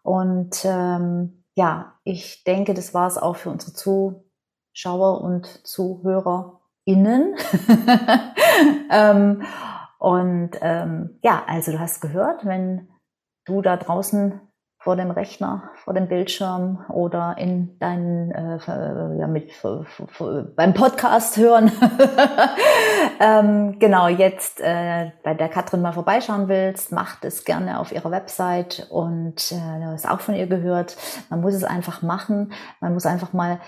Und 0.02 0.64
ähm, 0.64 1.44
ja, 1.54 1.94
ich 2.02 2.42
denke, 2.42 2.74
das 2.74 2.92
war 2.92 3.06
es 3.06 3.16
auch 3.16 3.36
für 3.36 3.50
unsere 3.50 3.74
Zuschauer 3.74 5.20
und 5.20 5.46
ZuhörerInnen. 5.66 7.36
ähm, 8.90 9.42
und 9.98 10.50
ähm, 10.60 11.18
ja, 11.22 11.44
also 11.46 11.70
du 11.72 11.78
hast 11.78 12.00
gehört, 12.00 12.44
wenn 12.44 12.88
du 13.44 13.62
da 13.62 13.76
draußen 13.76 14.40
vor 14.80 14.96
dem 14.96 15.10
Rechner, 15.10 15.70
vor 15.84 15.92
dem 15.92 16.08
Bildschirm 16.08 16.86
oder 16.88 17.36
in 17.36 17.78
deinen, 17.80 18.30
äh, 18.30 18.58
ja, 19.18 19.26
mit, 19.26 19.52
beim 20.56 20.72
Podcast 20.72 21.36
hören. 21.36 21.70
ähm, 23.20 23.78
genau, 23.78 24.08
jetzt 24.08 24.58
äh, 24.60 25.12
bei 25.22 25.34
der 25.34 25.50
Katrin 25.50 25.82
mal 25.82 25.92
vorbeischauen 25.92 26.48
willst, 26.48 26.92
macht 26.92 27.26
es 27.26 27.44
gerne 27.44 27.78
auf 27.78 27.92
ihrer 27.92 28.10
Website 28.10 28.86
und 28.90 29.52
äh, 29.52 29.80
du 29.80 29.86
hast 29.92 30.08
auch 30.08 30.20
von 30.20 30.34
ihr 30.34 30.46
gehört. 30.46 30.96
Man 31.28 31.42
muss 31.42 31.52
es 31.52 31.64
einfach 31.64 32.00
machen. 32.00 32.54
Man 32.80 32.94
muss 32.94 33.04
einfach 33.04 33.34
mal 33.34 33.60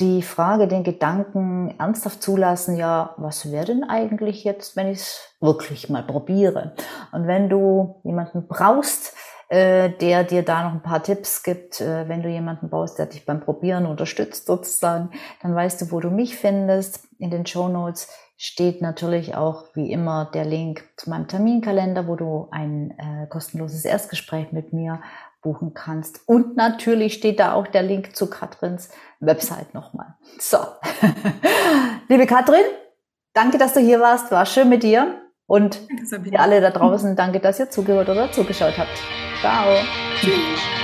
die 0.00 0.22
Frage, 0.22 0.66
den 0.66 0.82
Gedanken 0.82 1.74
ernsthaft 1.78 2.22
zulassen, 2.22 2.76
ja, 2.76 3.14
was 3.18 3.52
wäre 3.52 3.66
denn 3.66 3.84
eigentlich 3.84 4.44
jetzt, 4.44 4.76
wenn 4.76 4.88
ich 4.88 4.98
es 4.98 5.36
wirklich 5.40 5.90
mal 5.90 6.02
probiere? 6.02 6.74
Und 7.12 7.26
wenn 7.26 7.50
du 7.50 8.00
jemanden 8.02 8.48
brauchst, 8.48 9.14
äh, 9.48 9.90
der 9.90 10.24
dir 10.24 10.42
da 10.42 10.64
noch 10.64 10.72
ein 10.72 10.82
paar 10.82 11.02
Tipps 11.02 11.42
gibt, 11.42 11.80
äh, 11.80 12.08
wenn 12.08 12.22
du 12.22 12.28
jemanden 12.28 12.70
brauchst, 12.70 12.98
der 12.98 13.06
dich 13.06 13.26
beim 13.26 13.40
Probieren 13.40 13.86
unterstützt 13.86 14.46
sozusagen, 14.46 15.10
dann 15.42 15.54
weißt 15.54 15.82
du, 15.82 15.90
wo 15.90 16.00
du 16.00 16.10
mich 16.10 16.36
findest. 16.36 17.06
In 17.18 17.30
den 17.30 17.46
Show 17.46 17.68
Notes 17.68 18.08
steht 18.36 18.82
natürlich 18.82 19.34
auch 19.34 19.64
wie 19.74 19.92
immer 19.92 20.30
der 20.32 20.44
Link 20.44 20.84
zu 20.96 21.10
meinem 21.10 21.28
Terminkalender, 21.28 22.06
wo 22.08 22.16
du 22.16 22.48
ein 22.50 22.90
äh, 22.98 23.26
kostenloses 23.28 23.84
Erstgespräch 23.84 24.52
mit 24.52 24.72
mir 24.72 25.00
buchen 25.42 25.74
kannst. 25.74 26.26
Und 26.26 26.56
natürlich 26.56 27.14
steht 27.14 27.38
da 27.38 27.52
auch 27.52 27.66
der 27.66 27.82
Link 27.82 28.16
zu 28.16 28.28
Katrins 28.28 28.88
Website 29.20 29.74
nochmal. 29.74 30.14
So, 30.38 30.58
liebe 32.08 32.26
Katrin, 32.26 32.64
danke, 33.34 33.58
dass 33.58 33.74
du 33.74 33.80
hier 33.80 34.00
warst. 34.00 34.30
War 34.32 34.46
schön 34.46 34.68
mit 34.68 34.82
dir. 34.82 35.23
Und 35.46 35.80
danke, 35.88 36.32
ihr 36.32 36.40
alle 36.40 36.60
da 36.60 36.70
draußen, 36.70 37.16
danke, 37.16 37.40
dass 37.40 37.60
ihr 37.60 37.70
zugehört 37.70 38.08
oder 38.08 38.32
zugeschaut 38.32 38.78
habt. 38.78 38.98
Ciao. 39.40 39.76
Tschüss. 40.20 40.83